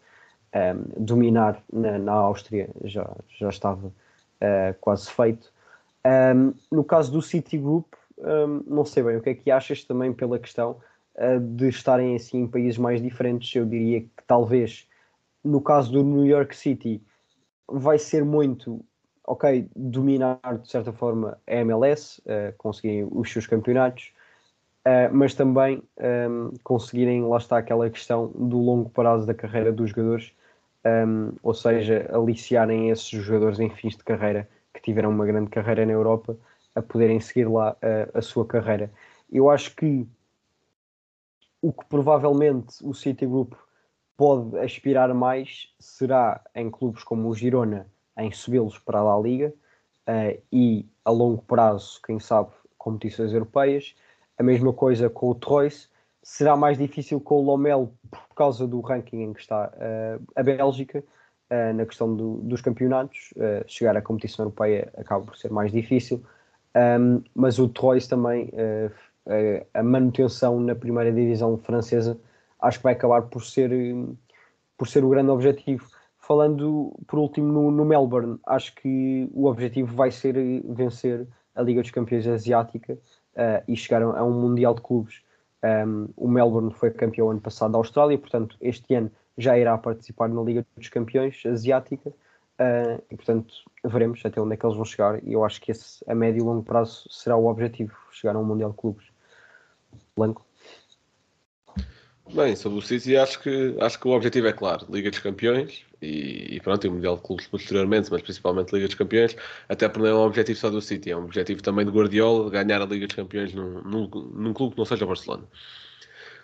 um, 0.56 1.04
dominar 1.06 1.62
na, 1.72 1.98
na, 1.98 2.14
Áustria 2.14 2.70
já, 2.84 3.10
já 3.40 3.50
estava 3.50 3.88
uh, 3.88 4.76
quase 4.80 5.10
feito. 5.10 5.52
Um, 6.06 6.54
no 6.72 6.84
caso 6.84 7.12
do 7.12 7.22
Citigroup, 7.22 7.86
um, 8.18 8.64
não 8.68 8.86
sei 8.86 9.04
bem 9.04 9.18
o 9.18 9.22
que 9.22 9.30
é 9.30 9.36
que 9.36 9.52
achas 9.52 9.84
também 9.84 10.14
pela 10.14 10.40
questão 10.40 10.78
uh, 11.16 11.40
de 11.40 11.70
estarem 11.70 12.16
assim 12.16 12.42
em 12.42 12.48
países 12.48 12.78
mais 12.78 13.02
diferentes. 13.02 13.54
Eu 13.56 13.66
diria 13.66 14.02
que 14.02 14.10
talvez 14.28 14.88
no 15.44 15.62
caso 15.62 15.92
do 15.92 16.04
New 16.04 16.26
York 16.26 16.56
City 16.56 17.02
vai 17.68 17.98
ser 17.98 18.24
muito 18.24 18.84
ok, 19.26 19.70
dominar 19.76 20.40
de 20.62 20.70
certa 20.70 20.92
forma 20.92 21.38
a 21.48 21.56
MLS, 21.56 22.22
uh, 22.22 22.54
conseguirem 22.58 23.08
os 23.12 23.32
seus 23.32 23.48
campeonatos, 23.48 24.12
uh, 24.86 25.14
mas 25.14 25.34
também 25.34 25.82
um, 26.30 26.52
conseguirem, 26.64 27.24
lá 27.24 27.38
está 27.38 27.58
aquela 27.58 27.90
questão 27.90 28.28
do 28.28 28.58
longo 28.58 28.90
prazo 28.90 29.26
da 29.26 29.34
carreira 29.34 29.72
dos 29.72 29.92
jogadores 29.92 30.34
um, 30.86 31.34
ou 31.44 31.54
seja, 31.54 32.10
aliciarem 32.12 32.89
esses 32.89 33.10
jogadores 33.10 33.60
em 33.60 33.70
fins 33.70 33.96
de 33.96 34.04
carreira 34.04 34.50
que 34.74 34.82
tiveram 34.82 35.10
uma 35.10 35.26
grande 35.26 35.50
carreira 35.50 35.86
na 35.86 35.91
Europa 35.91 36.38
a 36.74 36.82
poderem 36.82 37.20
seguir 37.20 37.48
lá 37.48 37.76
a, 37.82 38.20
a 38.20 38.22
sua 38.22 38.46
carreira. 38.46 38.91
Eu 39.32 39.50
acho 39.50 39.76
que 39.76 40.08
o 41.62 41.72
que 41.72 41.86
provavelmente 41.86 42.76
o 42.84 42.94
Citigroup 42.94 43.54
pode 44.17 44.58
aspirar 44.60 45.13
mais 45.13 45.74
será 45.80 46.41
em 46.56 46.70
clubes 46.70 47.04
como 47.04 47.30
o 47.30 47.36
Girona, 47.36 47.88
em 48.17 48.32
subi-los 48.32 48.78
para 48.80 49.00
a 49.00 49.04
La 49.04 49.22
Liga 49.22 49.54
uh, 50.08 50.41
e 50.52 50.86
a 51.06 51.12
longo 51.12 51.41
prazo, 51.44 52.00
quem 52.04 52.20
sabe, 52.20 52.52
competições 52.78 53.32
europeias. 53.32 53.96
A 54.38 54.44
mesma 54.44 54.74
coisa 54.74 55.10
com 55.10 55.30
o 55.30 55.36
Troyes. 55.36 55.90
Será 56.24 56.56
mais 56.56 56.78
difícil 56.78 57.20
com 57.20 57.36
o 57.36 57.42
Lomel 57.42 57.94
por 58.10 58.36
causa 58.36 58.68
do 58.68 58.80
ranking 58.80 59.22
em 59.24 59.34
que 59.34 59.42
está 59.42 59.72
uh, 59.74 60.24
a 60.36 60.44
Bélgica, 60.44 61.00
uh, 61.00 61.74
na 61.74 61.86
questão 61.86 62.16
do, 62.16 62.38
dos 62.38 62.62
campeonatos. 62.62 63.34
chegar 63.68 63.98
à 63.98 64.02
competição 64.02 64.46
europeia 64.46 64.92
acaba 64.98 65.26
por 65.26 65.36
ser 65.36 65.52
mais 65.52 65.72
difícil. 65.72 66.24
Um, 66.76 67.22
mas 67.36 67.60
o 67.60 67.68
Troyes 67.68 68.08
também, 68.08 68.50
a 69.74 69.84
manutenção 69.84 70.58
na 70.60 70.74
primeira 70.74 71.12
divisão 71.12 71.58
francesa, 71.58 72.18
acho 72.62 72.78
que 72.78 72.84
vai 72.84 72.94
acabar 72.94 73.24
por 73.24 73.44
ser, 73.44 73.72
por 74.78 74.88
ser 74.88 75.04
o 75.04 75.10
grande 75.10 75.32
objetivo. 75.32 75.86
Falando 76.18 76.94
por 77.08 77.20
último 77.20 77.52
no, 77.52 77.72
no 77.72 77.84
Melbourne, 77.84 78.40
acho 78.46 78.74
que 78.76 79.28
o 79.34 79.48
objetivo 79.48 79.94
vai 79.94 80.12
ser 80.12 80.36
vencer 80.64 81.28
a 81.56 81.62
Liga 81.62 81.82
dos 81.82 81.92
Campeões 81.92 82.28
Asiática 82.28 82.94
uh, 82.94 83.64
e 83.68 83.76
chegar 83.76 84.02
a 84.02 84.24
um 84.24 84.40
Mundial 84.40 84.74
de 84.74 84.82
Clubes. 84.82 85.22
Um, 85.63 86.10
o 86.17 86.28
Melbourne 86.28 86.74
foi 86.74 86.89
campeão 86.91 87.30
ano 87.30 87.39
passado 87.39 87.71
da 87.71 87.78
Austrália, 87.78 88.17
portanto, 88.17 88.58
este 88.60 88.95
ano 88.95 89.12
já 89.38 89.58
irá 89.58 89.78
participar 89.78 90.28
na 90.28 90.41
Liga 90.41 90.65
dos 90.76 90.89
Campeões 90.89 91.41
Asiática 91.45 92.10
uh, 92.10 93.04
e, 93.10 93.15
portanto, 93.15 93.54
veremos 93.84 94.21
até 94.26 94.41
onde 94.41 94.54
é 94.54 94.58
que 94.58 94.65
eles 94.65 94.76
vão 94.76 94.86
chegar. 94.86 95.24
E 95.24 95.34
eu 95.34 95.45
acho 95.45 95.62
que 95.62 95.71
esse, 95.71 96.04
a 96.08 96.15
médio 96.15 96.41
e 96.41 96.43
longo 96.43 96.63
prazo 96.63 97.08
será 97.10 97.36
o 97.36 97.47
objetivo 97.47 97.95
chegar 98.12 98.36
a 98.36 98.39
um 98.39 98.43
Mundial 98.43 98.71
de 98.71 98.78
Clubes. 98.78 99.08
Blanco. 100.15 100.45
Bem, 102.34 102.56
sobre 102.56 102.80
o 102.80 102.82
City, 102.82 103.18
acho 103.18 103.40
que, 103.42 103.76
acho 103.82 104.00
que 104.00 104.08
o 104.08 104.12
objetivo 104.12 104.48
é 104.48 104.54
claro: 104.54 104.86
Liga 104.90 105.10
dos 105.10 105.20
Campeões 105.20 105.84
e, 106.02 106.56
e 106.56 106.60
pronto, 106.62 106.86
e 106.86 106.90
o 106.90 106.94
Mundial 106.94 107.18
de 107.18 107.24
Clubes 107.24 107.48
posteriormente, 107.48 108.10
mas 108.12 108.22
principalmente 108.22 108.72
Liga 108.72 108.88
dos 108.88 108.96
Campeões, 108.96 109.36
até 109.68 109.90
porque 109.90 110.08
não 110.08 110.16
é 110.16 110.20
um 110.20 110.26
objetivo 110.26 110.58
só 110.58 110.70
do 110.70 110.82
City, 110.82 111.12
é 111.12 111.18
um 111.18 111.26
objetivo 111.26 111.62
também 111.62 111.86
do 111.86 111.92
Guardiola 111.92 112.50
ganhar 112.50 112.82
a 112.82 112.86
Liga 112.86 113.08
dos 113.08 113.16
Campeões 113.16 113.54
num, 113.54 113.82
num, 113.82 114.10
num 114.34 114.54
clube 114.54 114.74
que 114.74 114.80
não 114.80 114.86
seja 114.86 115.04
o 115.04 115.08
Barcelona. 115.08 115.44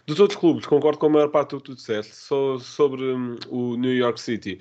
Dos 0.05 0.19
outros 0.19 0.39
clubes, 0.39 0.65
concordo 0.65 0.97
com 0.97 1.07
a 1.07 1.09
maior 1.09 1.29
parte 1.29 1.51
do 1.51 1.57
que 1.57 1.65
tu 1.65 1.75
disseste. 1.75 2.15
So, 2.15 2.59
sobre 2.59 3.03
um, 3.03 3.35
o 3.49 3.75
New 3.75 3.93
York 3.93 4.19
City, 4.21 4.59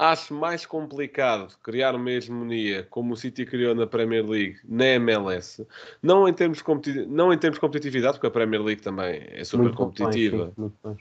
acho 0.00 0.32
mais 0.32 0.64
complicado 0.64 1.54
criar 1.62 1.94
uma 1.94 2.10
hegemonia 2.10 2.86
como 2.88 3.12
o 3.12 3.16
City 3.16 3.44
criou 3.44 3.74
na 3.74 3.86
Premier 3.86 4.26
League, 4.26 4.56
na 4.66 4.86
MLS, 4.94 5.66
não 6.02 6.26
em 6.26 6.32
termos 6.32 6.62
de, 6.80 7.04
não 7.04 7.30
em 7.30 7.36
termos 7.36 7.56
de 7.56 7.60
competitividade, 7.60 8.14
porque 8.14 8.26
a 8.26 8.30
Premier 8.30 8.62
League 8.62 8.80
também 8.80 9.22
é 9.30 9.44
super 9.44 9.64
muito 9.64 9.76
competitiva. 9.76 10.52
Bem, 10.56 10.96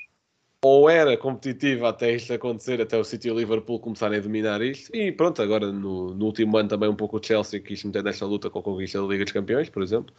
ou 0.62 0.90
era 0.90 1.16
competitiva 1.16 1.88
até 1.88 2.14
isto 2.14 2.34
acontecer, 2.34 2.82
até 2.82 2.98
o 2.98 3.04
City 3.06 3.30
e 3.30 3.32
o 3.32 3.40
Liverpool 3.40 3.80
começarem 3.80 4.20
a 4.20 4.22
dominar 4.22 4.62
isto. 4.62 4.94
E 4.94 5.14
pronto, 5.14 5.42
agora 5.42 5.72
no, 5.72 6.14
no 6.14 6.26
último 6.26 6.58
ano 6.58 6.68
também 6.68 6.90
um 6.90 6.96
pouco 6.96 7.18
o 7.18 7.24
Chelsea 7.24 7.62
quis 7.62 7.82
meter 7.86 8.04
nesta 8.04 8.26
luta 8.26 8.50
com 8.50 8.60
a 8.60 8.64
conquista 8.64 9.02
da 9.02 9.08
Liga 9.08 9.24
dos 9.24 9.32
Campeões, 9.32 9.70
por 9.70 9.82
exemplo. 9.82 10.14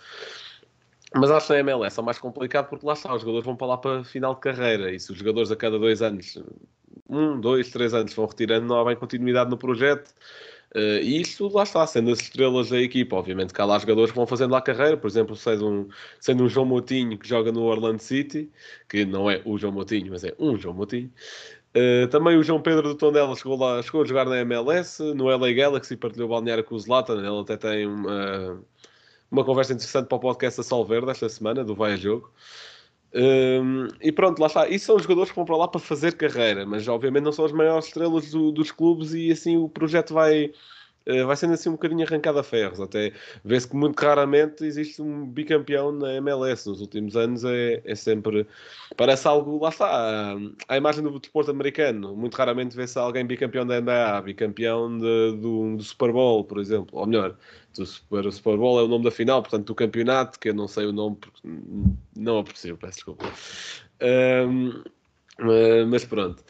Mas 1.15 1.31
acho 1.31 1.49
que 1.49 1.53
na 1.55 1.59
MLS 1.61 1.99
é 1.99 2.03
mais 2.03 2.19
complicado 2.19 2.69
porque 2.69 2.87
lá 2.87 2.93
está, 2.93 3.13
os 3.15 3.21
jogadores 3.21 3.45
vão 3.45 3.57
para 3.57 3.67
lá 3.67 3.79
para 3.79 4.05
final 4.05 4.35
de 4.35 4.41
carreira 4.41 4.93
e 4.93 5.01
se 5.01 5.11
os 5.11 5.19
jogadores 5.19 5.51
a 5.51 5.57
cada 5.57 5.79
dois 5.79 6.03
anos 6.03 6.39
um, 7.09 7.41
dois, 7.41 7.71
três 7.71 7.93
anos 7.93 8.15
vão 8.15 8.27
retirando, 8.27 8.67
não 8.67 8.79
há 8.81 8.85
bem 8.85 8.97
continuidade 8.97 9.51
no 9.51 9.59
projeto. 9.59 10.15
Uh, 10.75 11.03
e 11.03 11.21
isso 11.21 11.49
lá 11.49 11.65
está, 11.65 11.85
sendo 11.85 12.13
as 12.13 12.21
estrelas 12.21 12.71
da 12.71 12.81
equipa. 12.81 13.17
Obviamente 13.17 13.53
que 13.53 13.61
há 13.61 13.65
lá 13.65 13.79
jogadores 13.79 14.13
que 14.13 14.17
vão 14.17 14.27
fazendo 14.27 14.53
lá 14.53 14.63
carreira, 14.63 14.97
por 14.97 15.09
exemplo, 15.09 15.35
sendo 15.35 15.69
um, 15.69 15.89
sendo 16.21 16.45
um 16.45 16.49
João 16.49 16.67
Moutinho 16.67 17.19
que 17.19 17.29
joga 17.29 17.51
no 17.51 17.63
Orlando 17.65 18.01
City, 18.01 18.49
que 18.89 19.05
não 19.05 19.29
é 19.29 19.43
o 19.45 19.59
João 19.59 19.73
Moutinho, 19.73 20.11
mas 20.11 20.23
é 20.23 20.33
um 20.39 20.57
João 20.57 20.75
Moutinho. 20.75 21.11
Uh, 21.77 22.07
também 22.09 22.37
o 22.37 22.43
João 22.43 22.63
Pedro 22.63 22.83
do 22.83 22.95
Tondela 22.95 23.35
chegou, 23.37 23.57
lá, 23.57 23.83
chegou 23.83 24.03
a 24.03 24.05
jogar 24.05 24.27
na 24.27 24.39
MLS, 24.41 25.03
no 25.15 25.25
LA 25.27 25.53
Galaxy, 25.53 25.97
partilhou 25.97 26.29
o 26.29 26.31
balneário 26.31 26.63
com 26.63 26.77
o 26.77 26.79
Zlatan. 26.79 27.19
Ele 27.19 27.41
até 27.41 27.57
tem 27.57 27.87
uma, 27.87 28.63
uma 29.31 29.45
conversa 29.45 29.73
interessante 29.73 30.07
para 30.07 30.17
o 30.17 30.21
podcast 30.21 30.61
a 30.61 30.65
Solver 30.65 31.05
desta 31.07 31.29
semana, 31.29 31.65
do 31.65 31.75
Vai 31.75 31.93
a 31.93 31.97
Jogo. 31.97 32.31
Um, 33.13 33.89
e 34.01 34.13
pronto, 34.13 34.39
lá 34.39 34.47
está. 34.47 34.69
Isso 34.69 34.87
são 34.87 34.99
jogadores 34.99 35.31
que 35.31 35.37
vão 35.37 35.45
para 35.45 35.57
lá 35.57 35.69
para 35.69 35.81
fazer 35.81 36.17
carreira, 36.17 36.65
mas 36.65 36.87
obviamente 36.87 37.25
não 37.25 37.33
são 37.33 37.45
as 37.45 37.53
maiores 37.53 37.87
estrelas 37.87 38.31
do, 38.31 38.53
dos 38.53 38.71
clubes 38.71 39.13
e 39.15 39.31
assim 39.31 39.57
o 39.57 39.69
projeto 39.69 40.15
vai, 40.15 40.53
vai 41.27 41.37
sendo 41.37 41.55
assim 41.55 41.69
um 41.69 41.73
bocadinho 41.73 42.07
arrancado 42.07 42.39
a 42.39 42.43
ferros. 42.43 42.81
Até 42.81 43.13
vê-se 43.45 43.69
que 43.69 43.77
muito 43.77 43.99
raramente 44.01 44.65
existe 44.65 45.01
um 45.03 45.27
bicampeão 45.27 45.93
na 45.93 46.15
MLS. 46.15 46.69
Nos 46.69 46.81
últimos 46.81 47.17
anos 47.17 47.45
é, 47.45 47.81
é 47.85 47.95
sempre. 47.95 48.47
Parece 48.97 49.27
algo, 49.27 49.63
lá 49.63 49.71
está. 49.71 50.37
A 50.69 50.77
imagem 50.77 51.03
do 51.03 51.19
desporto 51.19 51.51
americano. 51.51 52.15
Muito 52.15 52.35
raramente 52.35 52.77
vê-se 52.77 52.99
alguém 52.99 53.27
bicampeão 53.27 53.67
da 53.67 53.81
NBA, 53.81 54.23
bicampeão 54.23 54.99
de, 54.99 55.37
do, 55.39 55.77
do 55.77 55.83
Super 55.83 56.13
Bowl, 56.13 56.45
por 56.45 56.59
exemplo. 56.59 56.99
Ou 56.99 57.07
melhor, 57.07 57.37
do 57.77 57.87
Super, 57.87 58.33
Super 58.33 58.57
Bowl 58.57 58.81
é 58.81 58.83
o 58.83 58.89
nome 58.89 59.05
da 59.05 59.11
final, 59.11 59.43
portanto, 59.43 59.67
do 59.67 59.75
campeonato, 59.75 60.39
que 60.39 60.51
eu 60.51 60.55
não 60.55 60.69
sei 60.69 60.87
o 60.87 60.93
nome 60.93 61.17
porque 61.17 61.41
não 62.17 62.39
aprecio, 62.39 62.77
peço 62.77 62.95
desculpa. 62.95 63.27
Um, 64.03 64.83
mas 65.89 66.05
pronto. 66.05 66.43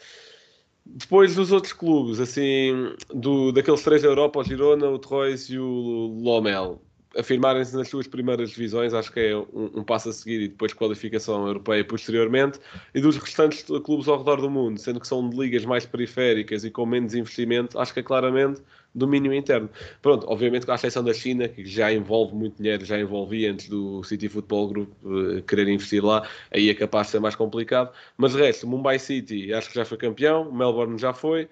Depois 0.85 1.35
dos 1.35 1.51
outros 1.51 1.73
clubes, 1.73 2.19
assim, 2.19 2.95
do, 3.13 3.51
daqueles 3.51 3.83
três 3.83 4.01
da 4.01 4.07
Europa, 4.07 4.39
o 4.39 4.43
Girona, 4.43 4.89
o 4.89 4.99
Troyes 4.99 5.49
e 5.49 5.57
o 5.57 6.19
Lomel, 6.21 6.81
afirmarem-se 7.17 7.75
nas 7.75 7.89
suas 7.89 8.07
primeiras 8.07 8.51
divisões, 8.51 8.93
acho 8.93 9.11
que 9.11 9.19
é 9.19 9.35
um, 9.35 9.79
um, 9.79 9.83
passo 9.83 10.09
a 10.09 10.13
seguir 10.13 10.41
e 10.41 10.47
depois 10.47 10.73
qualificação 10.73 11.45
europeia 11.45 11.83
posteriormente, 11.83 12.59
e 12.93 13.01
dos 13.01 13.17
restantes 13.17 13.63
clubes 13.63 14.07
ao 14.07 14.17
redor 14.17 14.41
do 14.41 14.49
mundo, 14.49 14.79
sendo 14.79 14.99
que 14.99 15.07
são 15.07 15.29
de 15.29 15.37
ligas 15.37 15.65
mais 15.65 15.85
periféricas 15.85 16.63
e 16.63 16.71
com 16.71 16.85
menos 16.85 17.13
investimento, 17.13 17.77
acho 17.79 17.93
que 17.93 17.99
é 17.99 18.03
claramente 18.03 18.61
domínio 18.93 19.33
interno. 19.33 19.69
Pronto, 20.01 20.27
obviamente 20.29 20.65
com 20.65 20.71
a 20.71 20.75
exceção 20.75 21.03
da 21.03 21.13
China, 21.13 21.47
que 21.47 21.65
já 21.65 21.91
envolve 21.91 22.35
muito 22.35 22.57
dinheiro, 22.57 22.83
já 22.85 22.99
envolvia 22.99 23.51
antes 23.51 23.69
do 23.69 24.03
City 24.03 24.27
Football 24.27 24.67
Group 24.67 24.89
uh, 25.03 25.41
querer 25.43 25.67
investir 25.67 26.03
lá, 26.03 26.27
aí 26.51 26.69
é 26.69 26.73
capaz 26.73 27.07
de 27.07 27.11
ser 27.11 27.19
mais 27.19 27.35
complicado, 27.35 27.91
mas 28.17 28.35
o 28.35 28.37
resto, 28.37 28.67
Mumbai 28.67 28.99
City 28.99 29.53
acho 29.53 29.69
que 29.69 29.75
já 29.75 29.85
foi 29.85 29.97
campeão, 29.97 30.51
Melbourne 30.51 30.97
já 30.97 31.13
foi, 31.13 31.47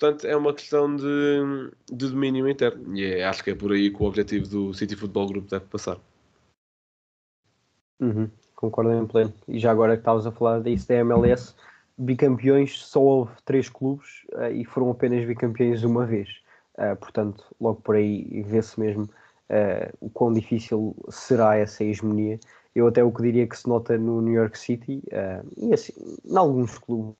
Portanto, 0.00 0.26
é 0.26 0.34
uma 0.34 0.54
questão 0.54 0.96
de, 0.96 1.70
de 1.92 2.08
domínio 2.08 2.48
interno. 2.48 2.96
E 2.96 3.04
é, 3.04 3.24
acho 3.24 3.44
que 3.44 3.50
é 3.50 3.54
por 3.54 3.70
aí 3.70 3.90
que 3.90 4.02
o 4.02 4.06
objetivo 4.06 4.48
do 4.48 4.72
City 4.72 4.96
Football 4.96 5.26
Group 5.26 5.50
deve 5.50 5.66
passar. 5.66 5.98
Uhum, 8.00 8.30
concordo 8.56 8.92
em 8.92 9.06
pleno. 9.06 9.34
E 9.46 9.58
já 9.58 9.70
agora 9.70 9.96
que 9.96 10.00
estavas 10.00 10.26
a 10.26 10.32
falar 10.32 10.62
disso 10.62 10.88
da 10.88 10.94
MLS, 10.94 11.54
bicampeões 11.98 12.82
só 12.82 12.98
houve 12.98 13.32
três 13.44 13.68
clubes 13.68 14.24
uh, 14.32 14.50
e 14.50 14.64
foram 14.64 14.90
apenas 14.90 15.26
bicampeões 15.26 15.84
uma 15.84 16.06
vez. 16.06 16.40
Uh, 16.80 16.96
portanto, 16.96 17.44
logo 17.60 17.80
por 17.82 17.96
aí 17.96 18.42
vê-se 18.42 18.80
mesmo 18.80 19.04
uh, 19.04 19.96
o 20.00 20.08
quão 20.08 20.32
difícil 20.32 20.96
será 21.10 21.56
essa 21.56 21.84
hegemonia. 21.84 22.40
Eu 22.74 22.86
até 22.86 23.04
o 23.04 23.12
que 23.12 23.22
diria 23.22 23.46
que 23.46 23.58
se 23.58 23.68
nota 23.68 23.98
no 23.98 24.22
New 24.22 24.32
York 24.32 24.58
City 24.58 25.02
e 25.56 25.74
assim, 25.74 25.92
em 26.24 26.36
alguns 26.36 26.78
clubes 26.78 27.16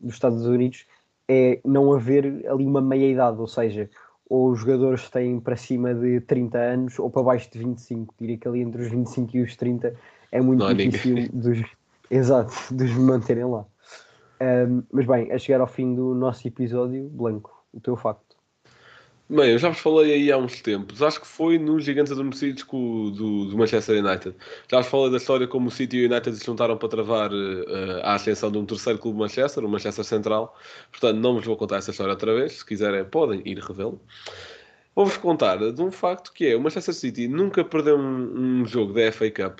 dos 0.00 0.14
Estados 0.14 0.46
Unidos 0.46 0.86
é 1.28 1.60
não 1.62 1.92
haver 1.92 2.24
ali 2.48 2.64
uma 2.64 2.80
meia-idade, 2.80 3.38
ou 3.38 3.46
seja, 3.46 3.90
ou 4.28 4.50
os 4.50 4.60
jogadores 4.60 5.08
têm 5.10 5.38
para 5.38 5.56
cima 5.56 5.94
de 5.94 6.20
30 6.20 6.58
anos 6.58 6.98
ou 6.98 7.10
para 7.10 7.22
baixo 7.22 7.50
de 7.50 7.58
25. 7.58 8.14
Diria 8.18 8.38
que 8.38 8.48
ali 8.48 8.60
entre 8.60 8.82
os 8.82 8.88
25 8.88 9.36
e 9.36 9.42
os 9.42 9.56
30 9.56 9.94
é 10.32 10.40
muito 10.40 10.64
não 10.64 10.74
difícil 10.74 11.28
dos, 11.32 11.62
exato, 12.10 12.52
dos 12.74 12.90
manterem 12.92 13.44
lá. 13.44 13.64
Um, 14.40 14.82
mas 14.92 15.06
bem, 15.06 15.32
a 15.32 15.38
chegar 15.38 15.60
ao 15.60 15.66
fim 15.66 15.94
do 15.94 16.14
nosso 16.14 16.46
episódio, 16.46 17.08
Blanco, 17.08 17.64
o 17.72 17.80
teu 17.80 17.96
facto. 17.96 18.36
Bem, 19.28 19.50
eu 19.50 19.58
já 19.58 19.70
vos 19.70 19.80
falei 19.80 20.12
aí 20.12 20.30
há 20.30 20.38
uns 20.38 20.62
tempos, 20.62 21.02
acho 21.02 21.20
que 21.20 21.26
foi 21.26 21.58
nos 21.58 21.82
Gigantes 21.84 22.12
Adormecidos 22.12 22.62
do, 22.62 23.10
do 23.10 23.58
Manchester 23.58 24.04
United. 24.04 24.36
Já 24.70 24.78
vos 24.78 24.86
falei 24.86 25.10
da 25.10 25.16
história 25.16 25.48
como 25.48 25.66
o 25.66 25.70
City 25.70 25.96
e 25.96 26.06
o 26.06 26.12
United 26.12 26.36
se 26.36 26.46
juntaram 26.46 26.76
para 26.76 26.88
travar 26.88 27.32
uh, 27.32 28.00
a 28.04 28.14
ascensão 28.14 28.52
de 28.52 28.58
um 28.58 28.64
terceiro 28.64 29.00
clube 29.00 29.18
Manchester, 29.18 29.64
o 29.64 29.68
Manchester 29.68 30.04
Central. 30.04 30.56
Portanto, 30.92 31.16
não 31.16 31.34
vos 31.34 31.44
vou 31.44 31.56
contar 31.56 31.78
essa 31.78 31.90
história 31.90 32.12
outra 32.12 32.32
vez, 32.36 32.58
se 32.58 32.64
quiserem 32.64 33.04
podem 33.04 33.42
ir 33.44 33.58
revê-lo. 33.58 34.00
Vou-vos 34.94 35.16
contar 35.16 35.58
de 35.72 35.82
um 35.82 35.90
facto 35.90 36.32
que 36.32 36.46
é, 36.46 36.56
o 36.56 36.60
Manchester 36.60 36.94
City 36.94 37.26
nunca 37.26 37.64
perdeu 37.64 37.98
um, 37.98 38.60
um 38.60 38.64
jogo 38.64 38.92
da 38.92 39.10
FA 39.10 39.28
Cup 39.28 39.58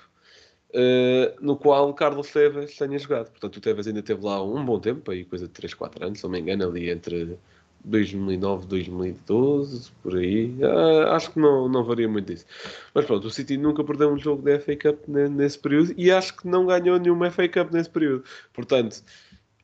Uh, 0.74 1.32
no 1.40 1.56
qual 1.56 1.94
Carlos 1.94 2.30
Tevez 2.30 2.76
tenha 2.76 2.98
jogado. 2.98 3.30
Portanto, 3.30 3.56
o 3.56 3.60
Tevez 3.60 3.86
ainda 3.86 4.02
teve 4.02 4.24
lá 4.24 4.42
um 4.42 4.64
bom 4.64 4.78
tempo, 4.78 5.10
aí 5.10 5.24
coisa 5.24 5.46
de 5.46 5.52
3, 5.52 5.72
4 5.74 6.04
anos, 6.04 6.18
se 6.18 6.24
não 6.24 6.30
me 6.30 6.40
engano, 6.40 6.66
ali 6.66 6.90
entre 6.90 7.38
2009, 7.86 8.66
2012, 8.66 9.90
por 10.02 10.16
aí. 10.16 10.54
Uh, 10.58 11.08
acho 11.12 11.30
que 11.30 11.38
não, 11.38 11.68
não 11.68 11.84
varia 11.84 12.08
muito 12.08 12.32
disso. 12.32 12.44
Mas 12.92 13.04
pronto, 13.04 13.26
o 13.26 13.30
City 13.30 13.56
nunca 13.56 13.84
perdeu 13.84 14.10
um 14.10 14.18
jogo 14.18 14.42
da 14.42 14.58
FA 14.58 14.76
Cup 14.76 15.08
nesse 15.08 15.58
período 15.58 15.94
e 15.96 16.10
acho 16.10 16.36
que 16.36 16.48
não 16.48 16.66
ganhou 16.66 16.98
nenhuma 16.98 17.30
FA 17.30 17.48
Cup 17.48 17.72
nesse 17.72 17.88
período. 17.88 18.24
Portanto, 18.52 19.02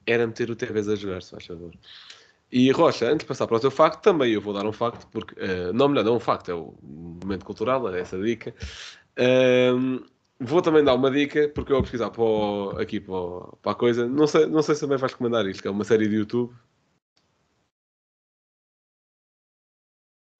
era 0.06 0.26
meter 0.26 0.50
o 0.50 0.56
Tevez 0.56 0.88
a 0.88 0.94
jogar, 0.94 1.22
se 1.22 1.32
faz 1.32 1.46
favor. 1.46 1.72
E 2.50 2.70
Rocha, 2.70 3.06
antes 3.06 3.20
de 3.20 3.26
passar 3.26 3.46
para 3.46 3.56
o 3.56 3.60
teu 3.60 3.70
facto, 3.70 4.02
também 4.02 4.32
eu 4.32 4.40
vou 4.40 4.52
dar 4.52 4.66
um 4.66 4.72
facto, 4.72 5.06
porque, 5.10 5.34
uh, 5.40 5.72
não 5.72 5.88
melhor, 5.88 6.04
não 6.04 6.14
é 6.14 6.16
um 6.16 6.20
facto, 6.20 6.50
é 6.50 6.54
o 6.54 6.74
momento 6.82 7.44
cultural, 7.44 7.92
é 7.92 8.00
essa 8.00 8.18
dica. 8.20 8.54
Vou 10.40 10.60
também 10.62 10.82
dar 10.84 10.94
uma 10.94 11.10
dica, 11.10 11.48
porque 11.48 11.72
eu 11.72 11.76
vou 11.76 11.82
pesquisar 11.82 12.10
para 12.10 12.22
o- 12.22 12.70
aqui 12.80 13.00
para, 13.00 13.14
o- 13.14 13.56
para 13.62 13.72
a 13.72 13.74
coisa. 13.74 14.08
Não 14.08 14.26
sei, 14.26 14.46
não 14.46 14.62
sei 14.62 14.74
se 14.74 14.80
também 14.82 14.98
vais 14.98 15.12
recomendar 15.12 15.46
isto, 15.46 15.62
que 15.62 15.68
é 15.68 15.70
uma 15.70 15.84
série 15.84 16.08
de 16.08 16.16
YouTube. 16.16 16.54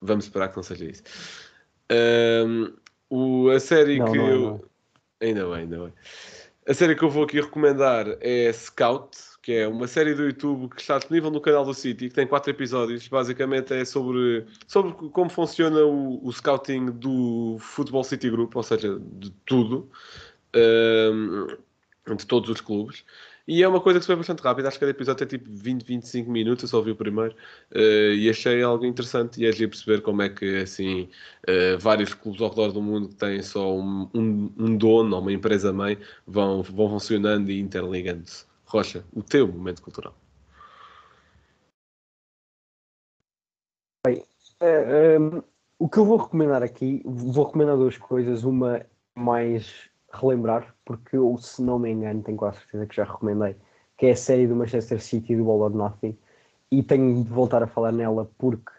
Vamos 0.01 0.25
esperar 0.25 0.49
que 0.49 0.57
não 0.57 0.63
seja 0.63 0.85
isso. 0.85 1.03
Ahm, 1.91 2.75
o, 3.09 3.49
a 3.51 3.61
série 3.61 3.99
Não, 3.99 4.11
que 4.11 4.19
não 4.19 4.29
é, 4.29 4.33
eu. 4.33 4.41
não 4.41 4.57
é. 5.21 5.27
Ainda 5.27 5.45
bem, 5.45 5.55
ainda 5.55 5.79
bem. 5.85 5.93
A 6.67 6.75
série 6.75 6.97
que 6.97 7.05
eu 7.05 7.11
vou 7.11 7.25
aqui 7.25 7.41
recomendar 7.41 8.07
é 8.21 8.53
Scout, 8.53 9.17
que 9.43 9.53
é 9.53 9.69
uma 9.69 9.89
série 9.89 10.15
do 10.15 10.25
YouTube 10.25 10.69
que 10.75 10.81
está 10.81 10.99
disponível 10.99 11.31
no 11.31 11.41
canal 11.41 11.65
do 11.65 11.75
City, 11.75 12.09
que 12.09 12.15
tem 12.15 12.27
quatro 12.27 12.51
episódios. 12.51 13.09
Basicamente 13.09 13.75
é 13.75 13.85
sobre, 13.85 14.47
sobre 14.69 14.93
como 15.11 15.29
funciona 15.29 15.81
o, 15.85 16.25
o 16.25 16.33
scouting 16.33 16.87
do 16.93 17.57
Futebol 17.59 18.05
City 18.05 18.31
Group, 18.31 18.55
ou 18.55 18.63
seja, 18.63 19.01
de 19.01 19.31
tudo, 19.45 19.91
ahm, 20.55 21.57
de 22.17 22.27
todos 22.27 22.49
os 22.51 22.61
clubes. 22.61 23.05
E 23.47 23.63
é 23.63 23.69
uma 23.69 23.81
coisa 23.81 23.99
que 23.99 24.05
se 24.05 24.13
vê 24.13 24.17
bastante 24.17 24.41
rápida, 24.41 24.69
acho 24.69 24.77
que 24.79 24.81
cada 24.81 24.93
episódio 24.93 25.27
tem 25.27 25.39
tipo 25.39 25.51
20, 25.53 25.83
25 25.85 26.31
minutos, 26.31 26.63
eu 26.63 26.69
só 26.69 26.81
vi 26.81 26.93
o 26.93 26.97
primeiro, 26.97 27.35
eh, 27.73 28.15
e 28.15 28.31
achei 28.31 28.63
algo 28.63 28.87
interessante 28.87 29.41
e 29.41 29.47
é 29.47 29.51
de 29.51 29.67
perceber 29.67 30.01
como 30.01 30.23
é 30.23 30.29
que 30.29 30.59
assim 30.59 31.09
eh, 31.47 31.77
vários 31.77 32.15
clubes 32.15 32.41
ao 32.41 32.51
redor 32.51 32.73
do 32.73 32.81
mundo 32.81 33.09
que 33.09 33.17
têm 33.17 33.43
só 33.43 33.77
um, 33.77 34.09
um, 34.15 34.53
um 34.57 34.77
dono 34.77 35.17
ou 35.17 35.23
uma 35.23 35.33
empresa 35.33 35.73
mãe 35.73 35.99
vão, 36.27 36.63
vão 36.63 36.89
funcionando 36.91 37.51
e 37.51 37.59
interligando-se. 37.61 38.52
Rocha, 38.73 39.05
o 39.13 39.23
teu 39.23 39.47
momento 39.47 39.83
cultural. 39.83 40.15
Eh, 44.09 45.19
um, 45.19 45.43
o 45.79 45.89
que 45.91 45.99
eu 45.99 46.07
vou 46.07 46.17
recomendar 46.17 46.63
aqui, 46.63 47.03
vou 47.05 47.45
recomendar 47.45 47.77
duas 47.77 47.99
coisas. 47.99 48.45
Uma 48.45 48.81
mais 49.15 49.91
relembrar, 50.11 50.75
porque 50.87 51.19
eu, 51.19 51.37
se 51.37 51.61
não 51.61 51.79
me 51.79 51.91
engano, 51.91 52.23
tenho 52.23 52.39
quase 52.39 52.61
certeza 52.61 52.87
que 52.87 52.97
já 52.97 53.05
recomendei, 53.05 53.57
que 53.99 54.07
é 54.07 54.13
a 54.13 54.17
série 54.17 54.47
do 54.47 54.57
Manchester 54.57 55.03
City 55.03 55.37
do 55.37 55.51
All 55.51 55.61
or 55.61 55.71
Nothing. 55.71 56.17
E 56.71 56.83
tenho 56.83 57.23
de 57.23 57.29
voltar 57.29 57.63
a 57.63 57.67
falar 57.67 57.93
nela 57.93 58.31
porque, 58.39 58.73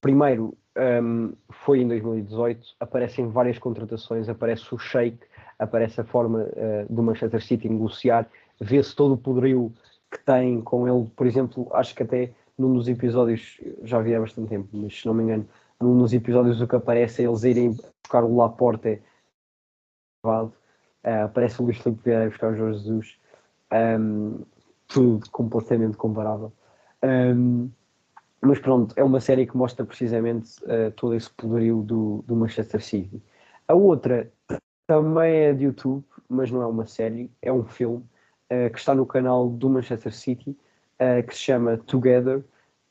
primeiro, 0.00 0.56
um, 1.02 1.34
foi 1.50 1.80
em 1.80 1.88
2018, 1.88 2.76
aparecem 2.80 3.28
várias 3.28 3.58
contratações, 3.58 4.26
aparece 4.30 4.74
o 4.74 4.78
Sheik, 4.78 5.18
aparece 5.58 6.00
a 6.00 6.04
forma 6.04 6.44
uh, 6.44 6.92
do 6.92 7.02
Manchester 7.02 7.44
City 7.44 7.68
negociar, 7.68 8.26
vê-se 8.62 8.94
todo 8.94 9.14
o 9.14 9.18
poderio 9.18 9.72
que 10.10 10.18
tem 10.24 10.60
com 10.60 10.86
ele, 10.86 11.10
por 11.16 11.26
exemplo, 11.26 11.68
acho 11.72 11.94
que 11.94 12.02
até 12.02 12.32
num 12.56 12.74
dos 12.74 12.86
episódios, 12.86 13.60
já 13.82 14.00
vi 14.00 14.14
há 14.14 14.20
bastante 14.20 14.48
tempo, 14.48 14.68
mas 14.72 15.00
se 15.00 15.06
não 15.06 15.14
me 15.14 15.22
engano, 15.22 15.48
num 15.80 15.98
dos 15.98 16.12
episódios 16.12 16.60
o 16.60 16.68
que 16.68 16.76
aparece 16.76 17.22
é 17.22 17.26
eles 17.26 17.42
irem 17.44 17.76
buscar 18.02 18.22
o 18.22 18.36
Laporte 18.36 19.02
uh, 20.24 20.52
aparece 21.24 21.60
o 21.60 21.64
Luís 21.64 21.78
Filipe 21.78 22.02
Vieira 22.04 22.28
buscar 22.28 22.52
o 22.52 22.56
Jorge 22.56 22.78
Jesus. 22.78 23.18
Um, 23.72 24.42
tudo 24.86 25.28
completamente 25.30 25.96
comparável. 25.96 26.52
Um, 27.02 27.70
mas 28.40 28.58
pronto, 28.58 28.92
é 28.96 29.02
uma 29.02 29.20
série 29.20 29.46
que 29.46 29.56
mostra 29.56 29.84
precisamente 29.84 30.62
uh, 30.64 30.90
todo 30.94 31.14
esse 31.14 31.30
poderio 31.30 31.82
do, 31.82 32.22
do 32.26 32.36
Manchester 32.36 32.82
City. 32.82 33.22
A 33.66 33.74
outra 33.74 34.30
também 34.86 35.34
é 35.34 35.52
de 35.54 35.64
YouTube 35.64 36.04
mas 36.32 36.50
não 36.50 36.62
é 36.62 36.66
uma 36.66 36.86
série, 36.86 37.30
é 37.42 37.52
um 37.52 37.64
filme 37.64 38.02
que 38.72 38.78
está 38.78 38.94
no 38.94 39.06
canal 39.06 39.48
do 39.48 39.70
Manchester 39.70 40.12
City 40.12 40.56
uh, 41.02 41.26
que 41.26 41.34
se 41.34 41.40
chama 41.40 41.76
Together 41.78 42.42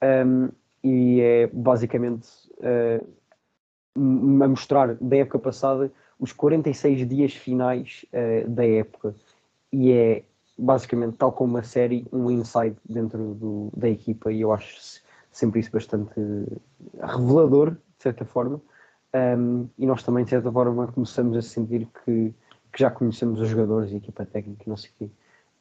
um, 0.01 0.49
e 0.83 1.21
é 1.21 1.47
basicamente 1.47 2.27
uh, 2.57 3.07
a 4.43 4.47
mostrar 4.47 4.95
da 4.95 5.17
época 5.17 5.39
passada 5.39 5.91
os 6.19 6.31
46 6.33 7.07
dias 7.07 7.33
finais 7.33 8.05
uh, 8.13 8.49
da 8.49 8.65
época. 8.65 9.15
E 9.71 9.91
é 9.91 10.23
basicamente 10.57 11.17
tal 11.17 11.31
como 11.31 11.55
uma 11.55 11.63
série 11.63 12.05
um 12.11 12.29
insight 12.29 12.75
dentro 12.87 13.33
do, 13.35 13.69
da 13.75 13.89
equipa 13.89 14.31
e 14.31 14.41
eu 14.41 14.51
acho 14.51 15.01
sempre 15.31 15.59
isso 15.59 15.71
bastante 15.71 16.13
revelador 17.01 17.71
de 17.71 18.03
certa 18.03 18.25
forma. 18.25 18.61
Um, 19.13 19.67
e 19.77 19.85
nós 19.85 20.03
também 20.03 20.23
de 20.23 20.29
certa 20.29 20.51
forma 20.51 20.87
começamos 20.87 21.35
a 21.35 21.41
sentir 21.41 21.87
que, 22.05 22.33
que 22.71 22.79
já 22.79 22.89
conhecemos 22.89 23.39
os 23.41 23.49
jogadores 23.49 23.91
e 23.91 23.95
a 23.95 23.97
equipa 23.97 24.25
técnica 24.25 24.63
não 24.67 24.77
sei 24.77 24.89
o 24.91 24.93
quê 24.99 25.09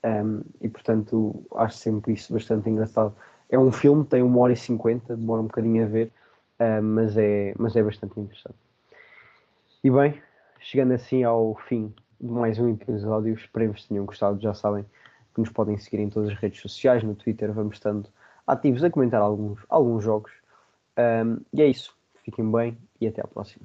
um, 0.05 0.42
e 0.61 0.68
portanto 0.68 1.44
acho 1.57 1.76
sempre 1.76 2.12
isso 2.14 2.32
bastante 2.32 2.68
engraçado 2.68 3.14
é 3.48 3.59
um 3.59 3.72
filme, 3.72 4.05
tem 4.05 4.22
uma 4.22 4.40
hora 4.40 4.53
e 4.53 4.57
cinquenta 4.57 5.16
demora 5.16 5.42
um 5.42 5.46
bocadinho 5.46 5.84
a 5.84 5.88
ver 5.88 6.12
uh, 6.59 6.82
mas, 6.82 7.16
é, 7.16 7.55
mas 7.59 7.76
é 7.76 7.82
bastante 7.82 8.18
interessante 8.18 8.57
e 9.82 9.90
bem, 9.90 10.20
chegando 10.59 10.92
assim 10.92 11.24
ao 11.24 11.55
fim 11.55 11.90
de 12.20 12.30
mais 12.30 12.59
um 12.59 12.68
episódio, 12.68 13.32
espero 13.32 13.72
que 13.72 13.88
tenham 13.88 14.05
gostado. 14.05 14.38
Já 14.38 14.53
sabem 14.53 14.84
que 15.34 15.40
nos 15.40 15.48
podem 15.48 15.78
seguir 15.78 16.01
em 16.01 16.11
todas 16.11 16.28
as 16.28 16.38
redes 16.38 16.61
sociais, 16.61 17.03
no 17.03 17.14
Twitter, 17.14 17.51
vamos 17.51 17.76
estando 17.76 18.07
ativos 18.46 18.84
a 18.84 18.90
comentar 18.90 19.22
alguns, 19.22 19.59
alguns 19.70 20.05
jogos. 20.05 20.32
Um, 20.98 21.40
e 21.51 21.62
é 21.62 21.66
isso. 21.66 21.96
Fiquem 22.22 22.51
bem 22.53 22.76
e 23.01 23.09
até 23.09 23.22
à 23.22 23.26
próxima. 23.26 23.64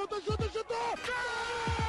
Chuta, 0.00 0.20
chuta, 0.24 0.48
chuta! 0.48 1.79